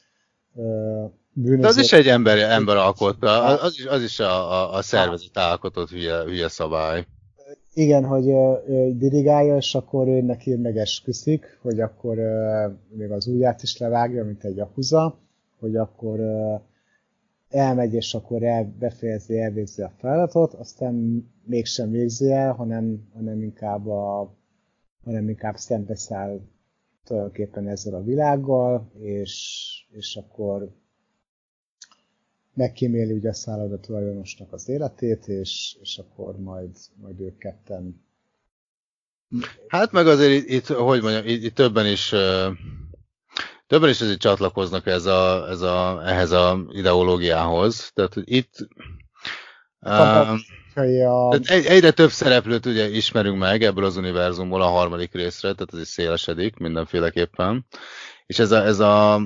[1.34, 1.62] bűnöző.
[1.62, 5.38] De az is egy ember, ember alkotta, az is, az is a, a, a szervezet
[5.38, 7.06] alkotott hülye, hülye szabály.
[7.74, 8.28] Igen, hogy
[8.68, 12.18] ő dirigálja, és akkor ő neki megesküszik, hogy akkor
[12.90, 15.20] még az ujját is levágja, mint egy akuza,
[15.60, 16.20] hogy akkor
[17.50, 23.88] elmegy, és akkor el, befejezi, elvégzi a feladatot, aztán mégsem végzi el, hanem, hanem inkább,
[23.88, 24.36] a,
[25.04, 26.40] hanem inkább szembeszáll
[27.04, 30.70] tulajdonképpen ezzel a világgal, és, és akkor
[32.54, 38.10] megkíméli ugye a szálloda tulajdonosnak az életét, és, és akkor majd, majd ők ketten
[39.68, 42.14] Hát meg azért itt, hogy mondjam, itt, itt többen is
[43.68, 47.92] többen is azért csatlakoznak ez a, ez a, ehhez a ideológiához.
[47.94, 48.68] Tehát itt
[51.30, 55.74] tehát egy, egyre több szereplőt ugye ismerünk meg ebből az univerzumból a harmadik részre, tehát
[55.74, 57.66] ez is szélesedik mindenféleképpen.
[58.26, 59.22] És ez a, ez a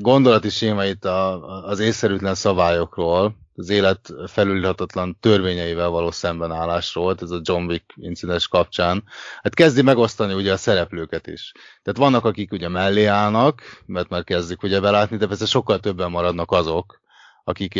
[0.00, 7.40] gondolati séma itt a, az észszerűtlen szabályokról, az élet felülhatatlan törvényeivel való szembenállásról, ez a
[7.42, 9.04] John Wick incidens kapcsán,
[9.42, 11.52] hát kezdi megosztani ugye a szereplőket is.
[11.82, 16.10] Tehát vannak, akik ugye mellé állnak, mert már kezdik ugye belátni, de persze sokkal többen
[16.10, 17.00] maradnak azok,
[17.44, 17.78] akik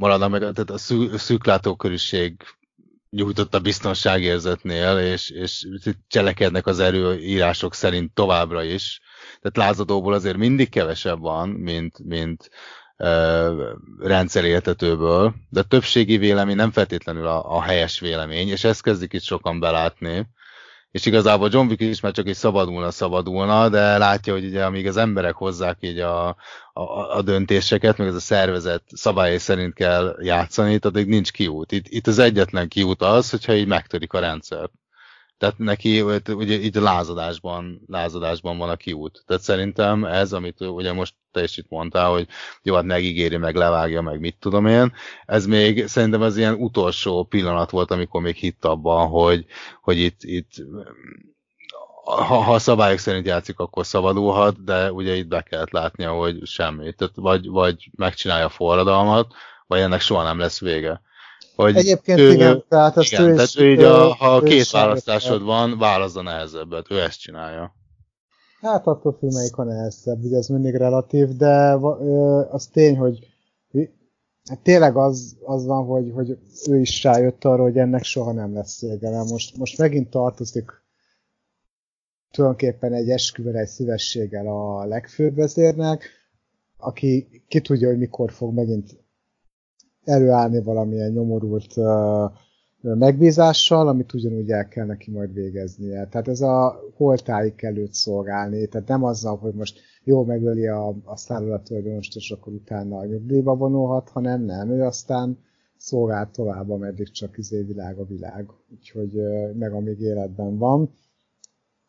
[0.00, 2.34] maradnak meg, tehát a szű, szűklátókörűség
[3.10, 5.66] nyújtott a biztonságérzetnél, és, és
[6.08, 9.00] cselekednek az erőírások szerint továbbra is.
[9.40, 12.50] Tehát lázadóból azért mindig kevesebb van, mint, mint
[12.96, 13.58] uh,
[13.98, 19.60] rendszerértetőből, de többségi vélemény nem feltétlenül a, a helyes vélemény, és ezt kezdik itt sokan
[19.60, 20.26] belátni
[20.90, 24.86] és igazából John Wick is már csak egy szabadulna, szabadulna, de látja, hogy ugye amíg
[24.86, 26.28] az emberek hozzák így a,
[26.72, 26.82] a,
[27.16, 31.72] a döntéseket, meg ez a szervezet szabályai szerint kell játszani, addig nincs kiút.
[31.72, 34.70] Itt, itt az egyetlen kiút az, hogyha így megtörik a rendszer.
[35.40, 39.22] Tehát neki ugye itt lázadásban, lázadásban van a kiút.
[39.26, 42.26] Tehát szerintem ez, amit ugye most te is itt mondtál, hogy
[42.62, 44.92] jó, hát megígéri, meg levágja, meg mit tudom én,
[45.26, 49.46] ez még szerintem az ilyen utolsó pillanat volt, amikor még hitt abban, hogy,
[49.82, 50.50] hogy itt, itt
[52.04, 56.46] ha, ha a szabályok szerint játszik, akkor szabadulhat, de ugye itt be kellett látnia, hogy
[56.46, 56.92] semmi.
[56.92, 59.34] Tehát vagy, vagy megcsinálja a forradalmat,
[59.66, 61.00] vagy ennek soha nem lesz vége.
[61.60, 65.42] Hogy Egyébként ő, igen, tehát azt igen, ő tehát ő így a, ha két választásod
[65.42, 67.74] van, válaszd a nehezebbet, ő ezt csinálja.
[68.60, 71.72] Hát attól függ, melyik a nehezebb, ugye ez mindig relatív, de
[72.50, 73.18] az tény, hogy
[74.48, 76.38] hát tényleg az, az van, hogy, hogy
[76.68, 80.72] ő is rájött arra, hogy ennek soha nem lesz vége, most, most megint tartozik
[82.30, 86.08] tulajdonképpen egy esküvel, egy szívességgel a legfőbb vezérnek,
[86.76, 89.04] aki ki tudja, hogy mikor fog megint
[90.10, 91.74] előállni valamilyen nyomorult
[92.80, 96.06] megbízással, amit ugyanúgy el kell neki majd végeznie.
[96.06, 101.16] Tehát ez a holtáig előtt szolgálni, tehát nem azzal, hogy most jó megöli a, a
[101.16, 105.38] szállodatulajdonost, és akkor utána a nyugdíjba vonulhat, hanem nem, ő aztán
[105.76, 109.12] szolgál tovább, ameddig csak izé világ a világ, úgyhogy
[109.54, 110.90] meg amíg életben van.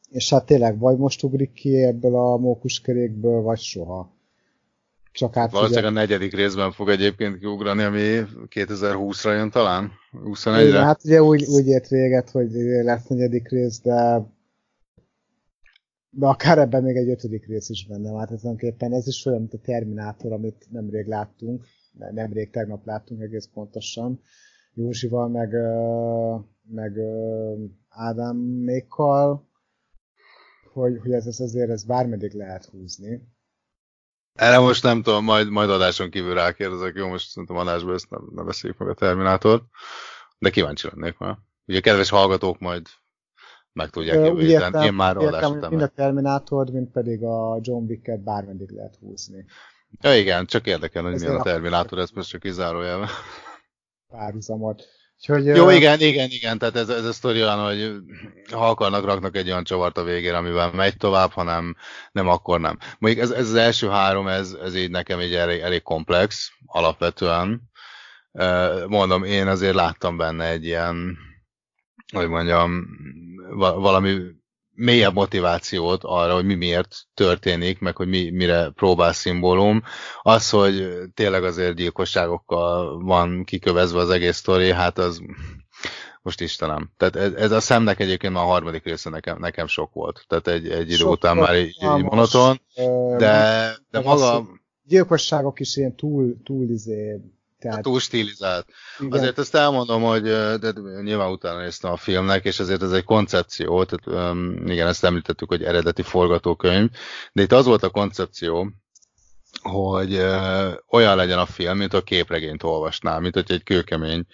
[0.10, 4.11] És hát tényleg vagy most ugrik ki ebből a mókuskerékből, vagy soha.
[5.11, 9.91] Csak át Valószínűleg a negyedik részben fog egyébként kiugrani, ami 2020-ra jön talán?
[10.11, 10.67] 21-re?
[10.67, 12.51] Igen, hát ugye úgy, úgy ért véget, hogy
[12.83, 14.29] lesz negyedik rész, de
[16.13, 18.19] de akár ebben még egy ötödik rész is benne van.
[18.19, 21.65] Hát tulajdonképpen ez is olyan, mint a Terminátor, amit nemrég láttunk,
[22.11, 24.21] nemrég tegnap láttunk egész pontosan,
[24.73, 25.49] Józsival, meg,
[26.63, 26.97] meg
[27.89, 29.47] Ádámékkal,
[30.73, 33.21] hogy, hogy ez, ez azért ez bármeddig lehet húzni.
[34.33, 38.29] Erre most nem tudom, majd, majd adáson kívül rákérdezek, jó, most szerintem adásban ezt nem,
[38.35, 39.63] nem beszéljük meg a Terminátort,
[40.37, 41.37] de kíváncsi lennék már.
[41.65, 42.87] Ugye a kedves hallgatók majd
[43.73, 44.73] meg tudják jövő héten.
[44.83, 45.69] Én már adás után.
[45.69, 49.45] Mind a Terminátor, mint pedig a John Wick-et bármeddig lehet húzni.
[50.01, 53.09] Ja igen, csak érdekel, hogy milyen a Terminátor, ez most csak kizárójelve.
[54.07, 54.83] Párhuzamot.
[55.27, 55.76] Úgyhogy, Jó, uh...
[55.76, 57.93] igen, igen, igen, tehát ez, ez a sztori olyan, hogy
[58.52, 61.76] ha akarnak, raknak egy olyan csavart a végére, amivel megy tovább, hanem
[62.11, 62.77] nem, akkor nem.
[62.99, 67.61] Mondjuk ez, ez az első három, ez, ez így nekem egy elég, elég komplex, alapvetően.
[68.88, 71.18] Mondom, én azért láttam benne egy ilyen,
[72.14, 72.88] hogy mondjam,
[73.57, 74.18] valami
[74.81, 79.81] mélyebb motivációt arra, hogy mi miért történik, meg hogy mi, mire próbál szimbólum.
[80.21, 85.21] Az, hogy tényleg azért gyilkosságokkal van kikövezve az egész sztori, hát az
[86.23, 86.91] most Istenem.
[86.97, 90.25] Tehát ez, ez a szemnek egyébként már a harmadik része nekem, nekem sok volt.
[90.27, 92.61] Tehát egy, egy idő sok után már így, így monoton,
[93.17, 94.47] de, de maga...
[94.83, 97.19] Gyilkosságok is ilyen túl, túl izé,
[97.61, 97.81] tehát...
[97.81, 98.67] Túl stilizált.
[98.99, 99.11] Igen.
[99.11, 100.23] Azért ezt elmondom, hogy
[100.59, 104.35] de nyilván utána néztem a filmnek, és azért ez egy koncepció, tehát
[104.65, 106.89] igen, ezt említettük, hogy eredeti forgatókönyv,
[107.33, 108.71] de itt az volt a koncepció,
[109.61, 114.25] hogy uh, olyan legyen a film, mint a képregényt olvasnál, mint hogy egy kőkemény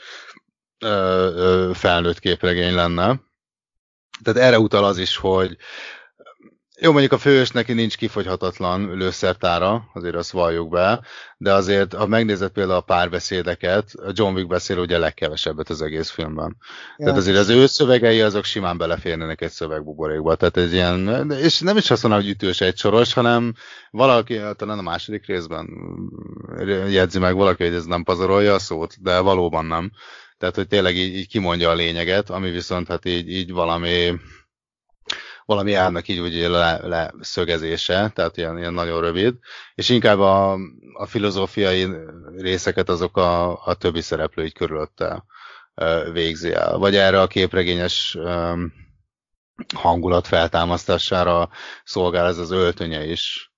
[0.85, 3.21] uh, felnőtt képregény lenne.
[4.23, 5.57] Tehát erre utal az is, hogy
[6.79, 11.01] jó, mondjuk a főös neki nincs kifogyhatatlan lőszertára, azért azt valljuk be,
[11.37, 16.09] de azért, ha megnézed például a párbeszédeket, a John Wick beszél ugye legkevesebbet az egész
[16.09, 16.57] filmben.
[16.97, 17.05] Ja.
[17.05, 20.35] Tehát azért az ő szövegei azok simán beleférnének egy szövegbuborékba.
[20.35, 23.53] Tehát ez ilyen, és nem is azt mondom, hogy ütős egy soros, hanem
[23.91, 25.69] valaki, talán a második részben
[26.89, 29.91] jegyzi meg valaki, hogy ez nem pazarolja a szót, de valóban nem.
[30.37, 34.13] Tehát, hogy tényleg így, így kimondja a lényeget, ami viszont hát így, így valami
[35.47, 36.47] valami árnak így úgy
[36.83, 39.35] leszögezése, le tehát ilyen, ilyen nagyon rövid,
[39.75, 40.57] és inkább a,
[40.93, 41.87] a filozófiai
[42.37, 45.23] részeket azok a, a többi szereplő így körülötte
[46.11, 46.77] végzi el.
[46.77, 48.17] Vagy erre a képregényes
[49.75, 51.49] hangulat feltámasztására
[51.83, 53.51] szolgál ez az öltönye is.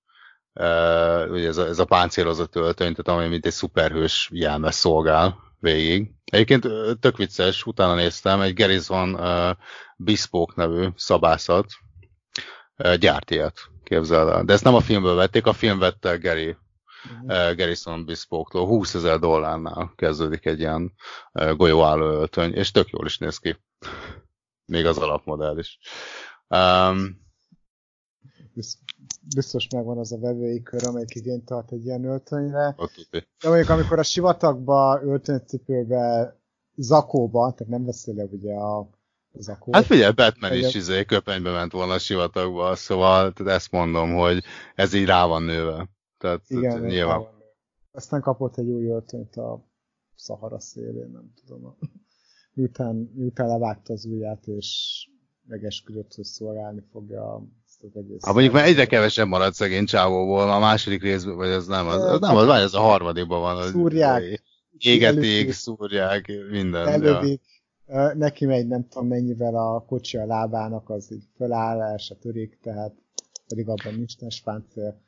[1.30, 6.10] ugye ez a, ez a páncélozott öltöny, tehát ami mint egy szuperhős jelmez szolgál végig.
[6.30, 6.68] Egyébként
[7.00, 9.56] tök vicces, utána néztem, egy Garrison uh,
[9.96, 11.66] Bespoke nevű szabászat
[12.76, 14.44] uh, gyárt ilyet, képzeld el.
[14.44, 16.56] De ezt nem a filmből vették, a film vette Gary
[17.04, 17.56] uh-huh.
[17.56, 20.92] Garrison Bespoke-tól 20 ezer dollárnál kezdődik egy ilyen
[21.56, 23.56] golyóálló öltöny, és tök jól is néz ki.
[24.64, 25.78] Még az alapmodell is.
[26.48, 27.28] Um,
[29.34, 32.74] biztos megvan az a vevői kör, amelyik igényt tart egy ilyen öltönyre.
[33.10, 36.34] De mondjuk amikor a sivatagba, öltönycipőbe,
[36.76, 38.88] zakóba, tehát nem beszélek ugye a
[39.32, 39.72] zakó.
[39.72, 44.44] Hát figyelj, Batman is izé, köpenybe ment volna a sivatagba, szóval tehát ezt mondom, hogy
[44.74, 45.88] ez így rá van nőve.
[46.18, 47.22] Tehát, Igen, nyilván.
[47.92, 49.64] Aztán kapott egy új öltönyt a
[50.14, 51.76] Szahara szélén, nem tudom.
[52.54, 55.08] Miután, miután levágta az ujját, és
[55.46, 57.48] megesküdött, hogy szolgálni fogja
[57.82, 58.24] ezt az egész.
[58.24, 62.02] Hát mondjuk már egyre kevesebb marad szegény csávóból, a második részben, vagy az nem, az,
[62.02, 63.70] az nem, az, az a harmadikban van.
[63.70, 64.42] Szúrják.
[64.78, 66.86] Égetik, szúrják, minden.
[66.88, 67.42] Elődik,
[67.86, 68.14] ja.
[68.14, 72.58] neki megy nem tudom mennyivel a kocsi a lábának, az így föláll, el se törik,
[72.62, 72.92] tehát
[73.48, 75.00] pedig abban nincs páncél.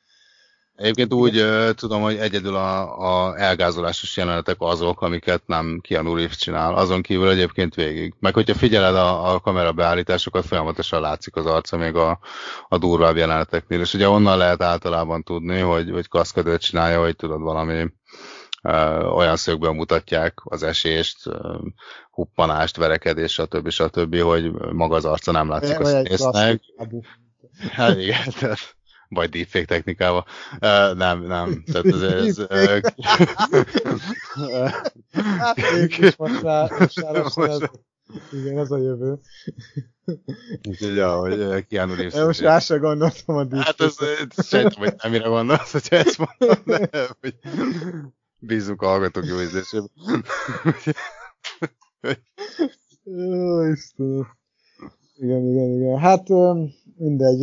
[0.77, 6.37] Egyébként úgy uh, tudom, hogy egyedül a, a elgázolásos jelenetek azok, amiket nem Keanu Reeves
[6.37, 8.15] csinál, azon kívül egyébként végig.
[8.21, 12.19] Meg hogyha figyeled a, a kamera beállításokat, folyamatosan látszik az arca még a,
[12.69, 17.41] a durvább jeleneteknél, és ugye onnan lehet általában tudni, hogy, hogy kaszkadőt csinálja, hogy tudod
[17.41, 17.87] valami
[18.63, 21.35] uh, olyan szögből mutatják az esést, uh,
[22.11, 23.71] huppanást, verekedést, stb.
[23.71, 26.61] stb., hogy maga az arca nem látszik a színésznek.
[27.73, 28.77] Hát igen, tehát
[29.15, 30.25] vagy deepfake technikával.
[30.53, 31.65] Uh, nem, nem.
[31.73, 32.81] Tehát ez, ez, uh,
[35.39, 35.59] hát,
[38.33, 39.19] igen, ez a jövő.
[40.69, 42.15] Úgyhogy, ja, hogy Keanu Reeves.
[42.15, 43.85] Most rá se gondoltam a deepfake.
[43.85, 43.97] Hát
[44.37, 46.89] ez, sejtem, hogy nem mire gondolsz, hogyha ezt mondom, de
[47.21, 47.35] hogy
[48.39, 49.91] bízunk a hallgatók jó ízlésében.
[53.05, 54.27] Jó, Istenem.
[55.17, 55.99] Igen, igen, igen.
[55.99, 56.29] Hát
[56.97, 57.41] mindegy.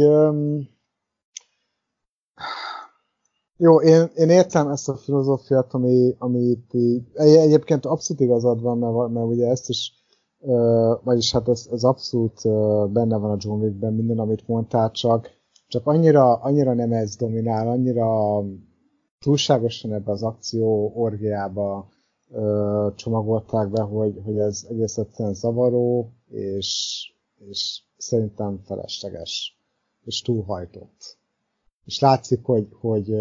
[3.62, 9.14] Jó, én, én értem ezt a filozófiát, ami, ami így, egyébként abszolút igazad van, mert,
[9.14, 9.94] mert ugye ezt is,
[10.40, 14.92] uh, vagyis hát ez, ez abszolút uh, benne van a John Wickben, minden, amit mondtál,
[14.92, 15.30] csak,
[15.68, 18.42] csak annyira, annyira nem ez dominál, annyira
[19.20, 21.90] túlságosan ebbe az akció orgiába
[22.30, 27.00] uh, csomagolták be, hogy, hogy ez egész egyszerűen zavaró, és,
[27.50, 29.60] és szerintem felesleges,
[30.06, 31.19] és túlhajtott
[31.90, 33.14] és látszik, hogy, hogy,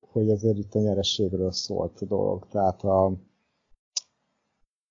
[0.00, 2.46] hogy azért itt a nyerességről szólt a dolog.
[2.50, 3.12] Tehát a,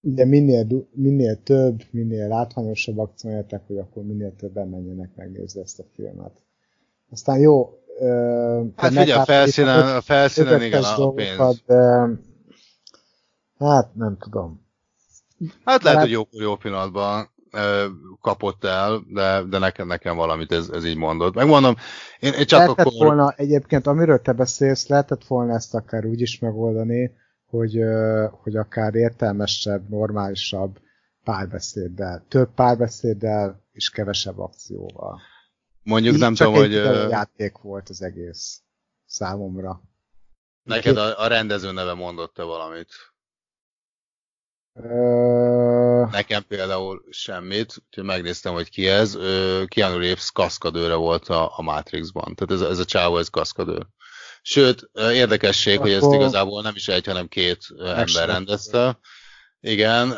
[0.02, 5.84] ugye minél, minél több, minél látványosabb akciójátok, hogy akkor minél többen menjenek megnézni ezt a
[5.94, 6.32] filmet.
[7.10, 7.80] Aztán jó,
[8.76, 11.62] Hát figyelj, a felszínen, a felszínen igen a pénz.
[11.66, 12.08] De,
[13.58, 14.66] hát nem tudom.
[15.64, 17.30] Hát lehet, hogy jó, jó pillanatban
[18.22, 21.34] kapott el, de, de nekem, nekem valamit ez, ez így mondott.
[21.34, 21.76] Megmondom,
[22.20, 23.06] én, én csak lehetett akkor...
[23.06, 27.12] volna, egyébként amiről te beszélsz, lehetett volna ezt akár úgy is megoldani,
[27.50, 27.80] hogy,
[28.32, 30.78] hogy akár értelmesebb, normálisabb
[31.24, 35.20] párbeszéddel, több párbeszéddel és kevesebb akcióval.
[35.84, 36.76] Mondjuk Így nem csak tudom, hogy...
[36.76, 38.62] Egy játék volt az egész
[39.06, 39.82] számomra.
[40.64, 42.88] Neked a, a rendező neve mondott-e valamit?
[46.12, 49.18] Nekem például semmit, úgyhogy megnéztem, hogy ki ez.
[49.66, 52.36] Keanu Reeves kaszkadőre volt a, a Matrixban.
[52.36, 53.86] Tehát ez, ez a csávó, ez kaszkadőr.
[54.42, 55.88] Sőt, érdekesség, Akkor...
[55.88, 59.00] hogy ezt igazából nem is egy, hanem két ember rendezte.
[59.60, 60.18] Igen,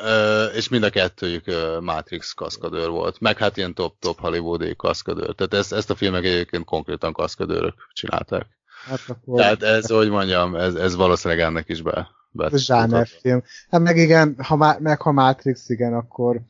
[0.55, 1.45] és mind a kettőjük
[1.79, 3.19] Matrix kaszkadőr volt.
[3.19, 5.35] Meg hát ilyen top-top hollywoodi kaszkadőr.
[5.35, 8.45] Tehát ezt, ezt a filmek egyébként konkrétan kaszkadőrök csinálták.
[8.85, 9.39] Hát akkor...
[9.39, 12.09] Tehát ez, hogy mondjam, ez, ez valószínűleg ennek is be,
[12.39, 13.43] Ez film.
[13.69, 16.41] Hát meg igen, ha, má, meg ha Matrix, igen, akkor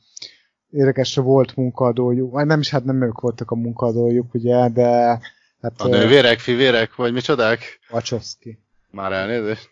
[0.72, 5.20] érdekes, volt munkadójuk, nem is, hát nem ők voltak a munkadójuk, ugye, de...
[5.62, 7.80] Hát, a nővérek, fivérek, vagy micsodák?
[7.90, 8.60] Wachowski.
[8.92, 9.70] Már elnézést?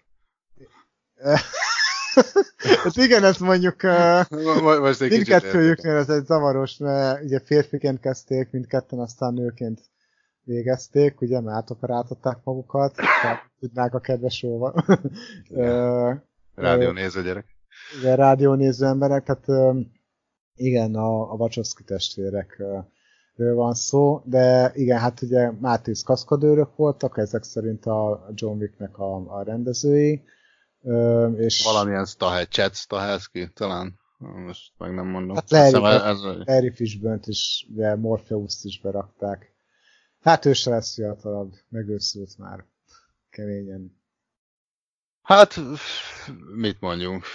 [2.84, 9.00] hát igen, ezt mondjuk uh, Most mindkettőjüknél ez egy zavaros, mert ugye férfiként kezdték, mindketten
[9.00, 9.80] aztán nőként
[10.46, 14.74] végezték, ugye, mert átoperáltatták magukat, tehát tudnák a kedves róla.
[16.56, 17.46] rádiónéző gyerek.
[18.00, 19.76] Igen, rádiónéző emberek, tehát
[20.56, 22.86] igen, a, a Wachowski testvérekről
[23.36, 29.38] van szó, de igen, hát ugye Mátész kaszkadőrök voltak, ezek szerint a John Wicknek a,
[29.38, 30.24] a rendezői.
[31.38, 31.64] És...
[31.64, 35.36] Valamilyen Stahe, Chad Stahelski talán, most meg nem mondom.
[35.36, 36.20] Hát Larry, ez...
[36.46, 39.55] Larry Fishburne-t is, ugye Morpheus-t is berakták.
[40.26, 42.66] Hát ő se lesz fiatalabb, megőszült már
[43.30, 44.02] keményen.
[45.22, 45.60] Hát,
[46.56, 47.26] mit mondjunk?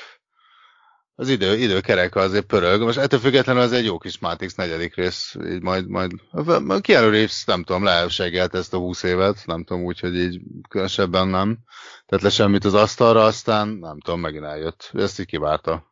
[1.14, 2.82] az idő, idő kereke azért pörög.
[2.82, 6.12] Most ettől függetlenül az egy jó kis Matrix negyedik rész, így majd, majd
[6.86, 11.58] Reeves, nem tudom, leseggelt ezt a 20 évet, nem tudom, úgyhogy így különösebben nem.
[12.06, 14.90] Tehát le semmit az asztalra, aztán nem tudom, megint eljött.
[14.92, 15.89] Ezt így kivárta.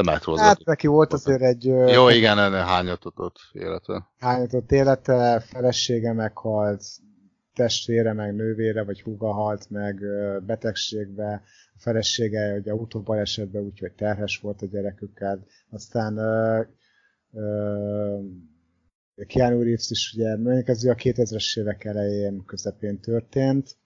[0.00, 0.44] Aztán metrózott.
[0.44, 1.64] Hát neki volt azért egy...
[1.64, 4.08] Jó, igen, hányatott élete.
[4.18, 6.82] Hányatott élete, felesége meghalt,
[7.54, 10.00] testvére, meg nővére, vagy húga halt meg
[10.46, 11.42] betegségbe,
[11.74, 16.66] a felesége ugye autóbalesetben úgyhogy terhes volt a gyerekükkel, aztán uh,
[17.30, 18.24] uh,
[19.26, 23.76] Keanu Reeves is ugye, mondjuk ez a 2000-es évek elején, közepén történt,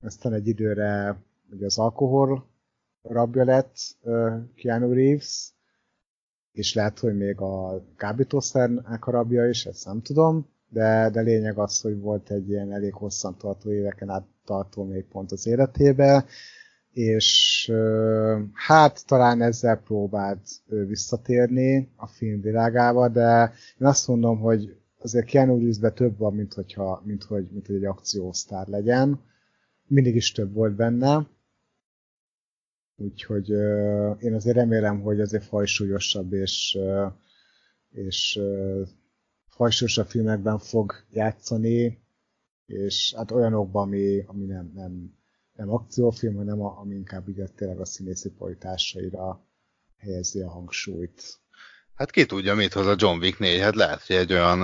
[0.00, 2.48] aztán egy időre ugye az alkohol
[3.02, 5.54] rabja lett uh, Keanu Reeves,
[6.56, 11.58] és lehet, hogy még a kábítószernek a rabja is, ezt nem tudom, de, de lényeg
[11.58, 16.24] az, hogy volt egy ilyen elég hosszantartó éveken át tartó mélypont az életébe,
[16.92, 17.72] és
[18.52, 20.40] hát talán ezzel próbált
[20.86, 26.54] visszatérni a film világába, de én azt mondom, hogy azért Keanu Reevesben több van, mint,
[26.54, 29.20] hogyha, mint, hogy, mint hogy egy akciósztár legyen.
[29.86, 31.26] Mindig is több volt benne.
[32.96, 33.48] Úgyhogy
[34.18, 36.78] én azért remélem, hogy azért fajsúlyosabb és,
[37.90, 38.40] és
[39.48, 42.04] fajsúlyosabb filmekben fog játszani,
[42.66, 45.14] és hát olyanokban, ami, ami nem, nem,
[45.52, 49.46] nem akciófilm, hanem a, ami inkább ugye tényleg a színészi folytásaira
[49.98, 51.40] helyezi a hangsúlyt.
[51.94, 54.62] Hát ki tudja, mit hoz a John Wick 4, hát lehet, hogy egy olyan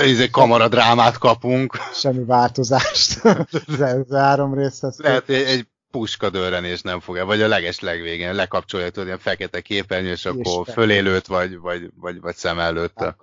[0.00, 1.76] egy kamaradrámát kapunk.
[1.94, 3.24] Semmi változást.
[3.66, 4.98] az három részhez.
[4.98, 10.10] Lehet, egy, egy puskadőrenés nem fog vagy a leges legvégén lekapcsolja, tudod, ilyen fekete képernyő,
[10.10, 13.16] és akkor fölélőt, vagy, vagy, vagy, vagy szem előtte.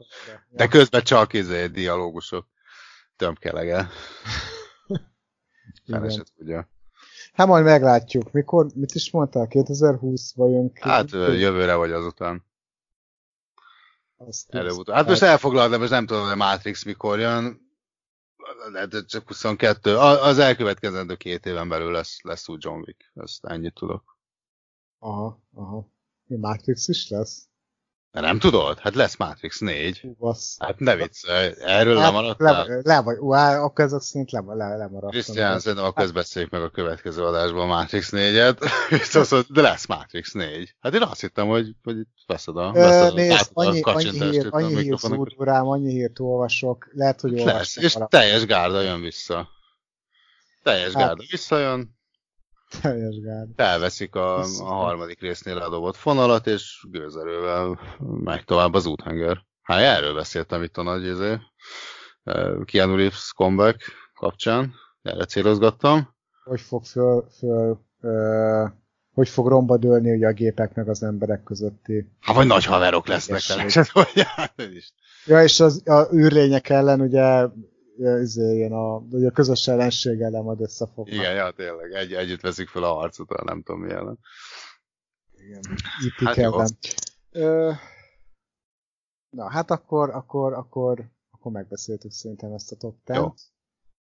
[0.49, 2.47] De közben csak izé, dialógusok
[3.15, 3.89] tömkelege.
[5.87, 6.69] Fele se tudja.
[7.33, 8.31] Hát majd meglátjuk.
[8.31, 9.47] Mikor, mit is mondtál?
[9.47, 10.71] 2020 vajon?
[10.79, 12.45] Hát jövőre vagy azután.
[14.49, 14.95] Előbb-utóbb.
[14.95, 17.69] Hát most elfoglalod, de most nem tudom, hogy a Matrix mikor jön
[18.71, 19.97] lehet, csak 22.
[19.97, 23.11] Az elkövetkezendő két éven belül lesz, lesz úgy John Wick.
[23.13, 24.18] Ezt ennyit tudok.
[24.99, 25.89] Aha, aha.
[26.23, 27.48] Matrix is lesz?
[28.12, 28.79] Nem tudod?
[28.79, 29.99] Hát lesz Matrix 4.
[30.18, 31.28] Hú, hát ne vicc,
[31.60, 32.68] erről hát, lemaradtál?
[32.68, 35.10] Le, le vagy, ú, hát akkor ezek szerint le, le, lemaradtam.
[35.10, 38.71] Krisztián, szerintem a közbeszéljük meg a következő adásban a Matrix 4-et,
[39.04, 40.76] szóval, de lesz Matrix 4.
[40.79, 41.97] Hát én azt hittem, hogy, hogy
[42.28, 46.89] veszed a, veszed Nézd, a annyi, annyi, hír, annyi hír szúr rám, annyi hírt olvasok,
[46.91, 49.49] lehet, hogy Lesz, és teljes gárda jön vissza.
[50.63, 51.98] Teljes hát, gárda visszajön,
[52.81, 53.49] teljes gárd.
[53.56, 57.80] Felveszik a, a harmadik résznél ledobott fonalat, és gőzerővel
[58.23, 59.48] megy tovább az úthenger.
[59.62, 61.38] Hát erről beszéltem itt a nagy izé,
[62.65, 63.81] Keanu Reeves comeback
[64.14, 66.15] kapcsán, erre célozgattam.
[66.44, 68.65] Hogy fog föl, föl ö,
[69.14, 72.12] hogy fog romba dőlni ugye a gépek meg az emberek közötti.
[72.20, 74.04] Hát vagy nagy haverok lesznek természetesen.
[75.26, 77.46] ja, és az a űrlények ellen ugye
[77.99, 81.15] izé, ilyen a, ugye a közös ellenség ellen majd összefognak.
[81.15, 84.19] Igen, ja, tényleg, egy, együtt veszik fel a harcot, nem tudom mi ellen.
[85.31, 85.61] Igen,
[86.15, 86.68] hát ellen.
[87.31, 87.71] Ö,
[89.29, 93.34] na, hát akkor, akkor, akkor, akkor megbeszéltük szerintem ezt a top 10 Jó.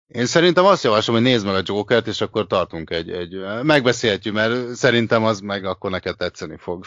[0.08, 3.34] Én szerintem azt javaslom, hogy nézd meg a Jokert, és akkor tartunk egy, egy
[3.64, 6.86] megbeszélhetjük, mert szerintem az meg akkor neked tetszeni fog.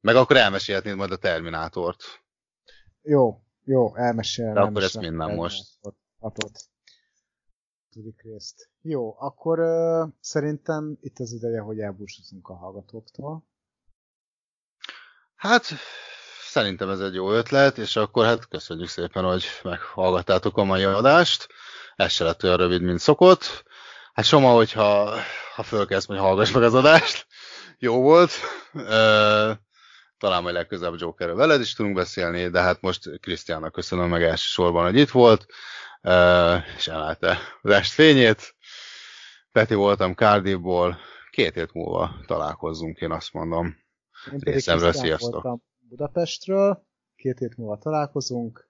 [0.00, 2.02] Meg akkor elmesélhetnéd majd a Terminátort.
[3.02, 4.54] Jó, jó, elmesélem.
[4.54, 5.64] De akkor ezt minden most
[6.24, 6.64] hatot
[7.90, 8.70] tudik részt.
[8.82, 13.46] Jó, akkor uh, szerintem itt az ideje, hogy elbúcsúzunk a hallgatóktól.
[15.34, 15.66] Hát,
[16.48, 21.48] szerintem ez egy jó ötlet, és akkor hát köszönjük szépen, hogy meghallgattátok a mai adást.
[21.96, 23.64] Ez se lett olyan rövid, mint szokott.
[24.12, 25.18] Hát Soma, hogyha
[25.54, 27.26] ha fölkezd, hogy hallgass meg az adást.
[27.78, 28.32] Jó volt.
[28.72, 29.52] Uh,
[30.18, 34.84] talán majd legközelebb Jokerről veled is tudunk beszélni, de hát most Krisztiánnak köszönöm meg elsősorban,
[34.84, 35.46] hogy itt volt
[36.76, 38.54] és emelte az est fényét.
[39.52, 40.96] Peti voltam Cardiffból,
[41.30, 43.76] két hét múlva találkozzunk, én azt mondom.
[44.32, 45.32] Én Részemről sziasztok!
[45.32, 48.68] voltam Budapestről, két hét múlva találkozunk.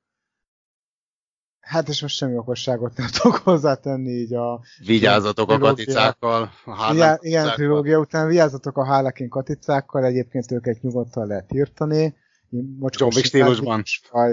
[1.60, 4.60] Hát és most semmi okosságot nem tudok hozzátenni így a...
[4.86, 6.50] Vigyázzatok a katicákkal.
[6.64, 12.16] A igen, igen, trilógia után vigyázzatok a Harlequin katicákkal, egyébként őket nyugodtan lehet írtani.
[12.80, 13.82] John Wick stílusban.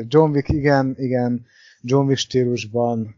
[0.08, 1.46] John Wick, igen, igen
[1.82, 3.16] John Wick stílusban,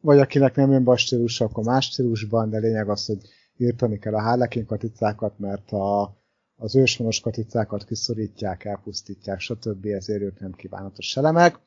[0.00, 3.98] vagy akinek nem jön be a stílus, akkor más stílusban, de lényeg az, hogy írtani
[3.98, 6.16] kell a Harlequin katicákat, mert a,
[6.56, 9.86] az őshonos katicákat kiszorítják, elpusztítják, stb.
[9.86, 11.60] ezért ők nem kívánatos elemek.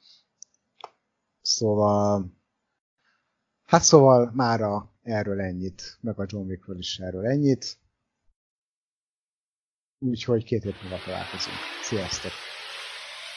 [1.42, 2.32] Szóval,
[3.66, 7.78] hát szóval mára erről ennyit, meg a John Wickről is erről ennyit.
[10.00, 11.58] úgyhogy két hét múlva találkozunk.
[11.84, 12.55] Sziasztok!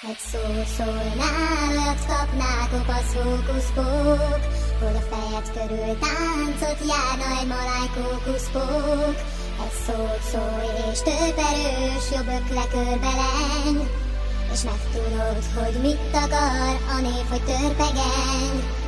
[0.03, 0.39] Egy szó
[0.77, 4.41] szólnál, olyat kapnál, kopasz hókuszpók,
[4.81, 9.17] hogy a fejed körül táncot járna egy maláj kókuszpók.
[9.65, 13.91] Egy szót szólj, és több erős, jobb ökle körbeleng,
[14.53, 18.88] és megtudod, hogy mit akar a név, hogy törpegeng.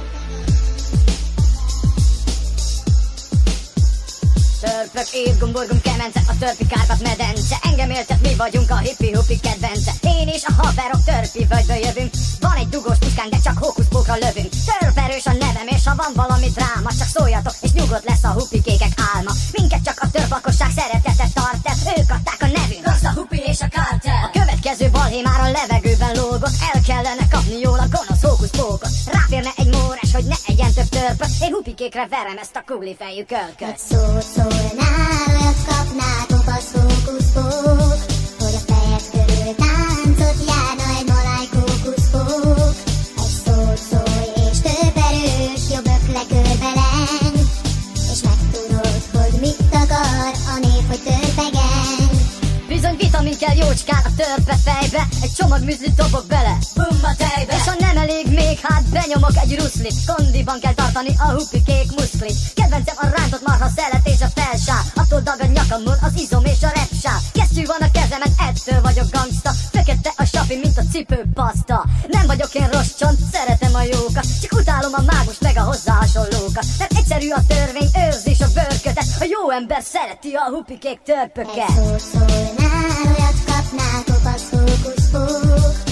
[4.61, 7.57] Törpök, évgomborgom, kemence, a törpi kárpat medence.
[7.63, 9.93] Engem éltet, mi vagyunk a hippi-hupi kedvence.
[10.01, 12.13] Én és a haverok törpi völgyből jövünk.
[12.41, 14.53] Van egy dugós puskánk, de csak hókuszpókra lövünk.
[14.79, 18.95] Törperős a nevem, és ha van valami dráma Csak szóljatok, és nyugodt lesz a hupikékek
[19.15, 19.33] álma.
[19.53, 22.85] Minket csak a törpakosság szeretetett tart Ez ők adták a nevünk.
[22.89, 26.57] Rossz a hupi és a kártel A következő balhé már a levegőben lógott.
[26.73, 28.95] El kellene kapni jól a gonosz hókuszpókot.
[29.17, 29.70] Ráférne egy
[30.11, 33.79] mórás, hogy ne egyen több törpöt Én hupikékre verem ezt a kugli fejű kölköt Egy
[33.79, 38.01] szó, szó szólnál, olyat kapnál, kopasz fókuszfók,
[38.39, 42.75] hogy a fejed körül táncot járna egy maláj kókuszfók.
[43.23, 47.37] Egy szót szólj, és több erős, jobb ökle körbeleng,
[48.13, 51.20] és megtudod, hogy mit akar a név, hogy törpegen.
[53.21, 55.03] Vitamin kell jócskán a törpe fejbe.
[55.23, 57.55] Egy csomag műzlit dobok bele Bumba tejbe.
[57.57, 59.97] És ha nem elég még, hát benyomok egy ruszlit.
[60.07, 64.83] Kondiban kell tartani a hupikék muszklit Kedvencem a rántott marha szelet és a felsár.
[64.95, 67.21] Attól dagad nyakamon az izom és a repsár.
[67.33, 69.51] Kesztyű van a kezemen, ettől vagyok gangsta.
[69.73, 71.79] Fekete a sapi, mint a cipőpaszta
[72.17, 74.27] Nem vagyok én rossz csont, szeretem a jókat.
[74.43, 76.67] Csak utálom a mágus meg a hozzá hasonlókat.
[76.79, 79.09] Mert egyszerű a törvény, őrzés a bőrkötet.
[79.25, 81.73] A jó ember szereti a hupikék törpöket.
[82.27, 85.90] Egy olyat kapnál, kopasz fókuszfók,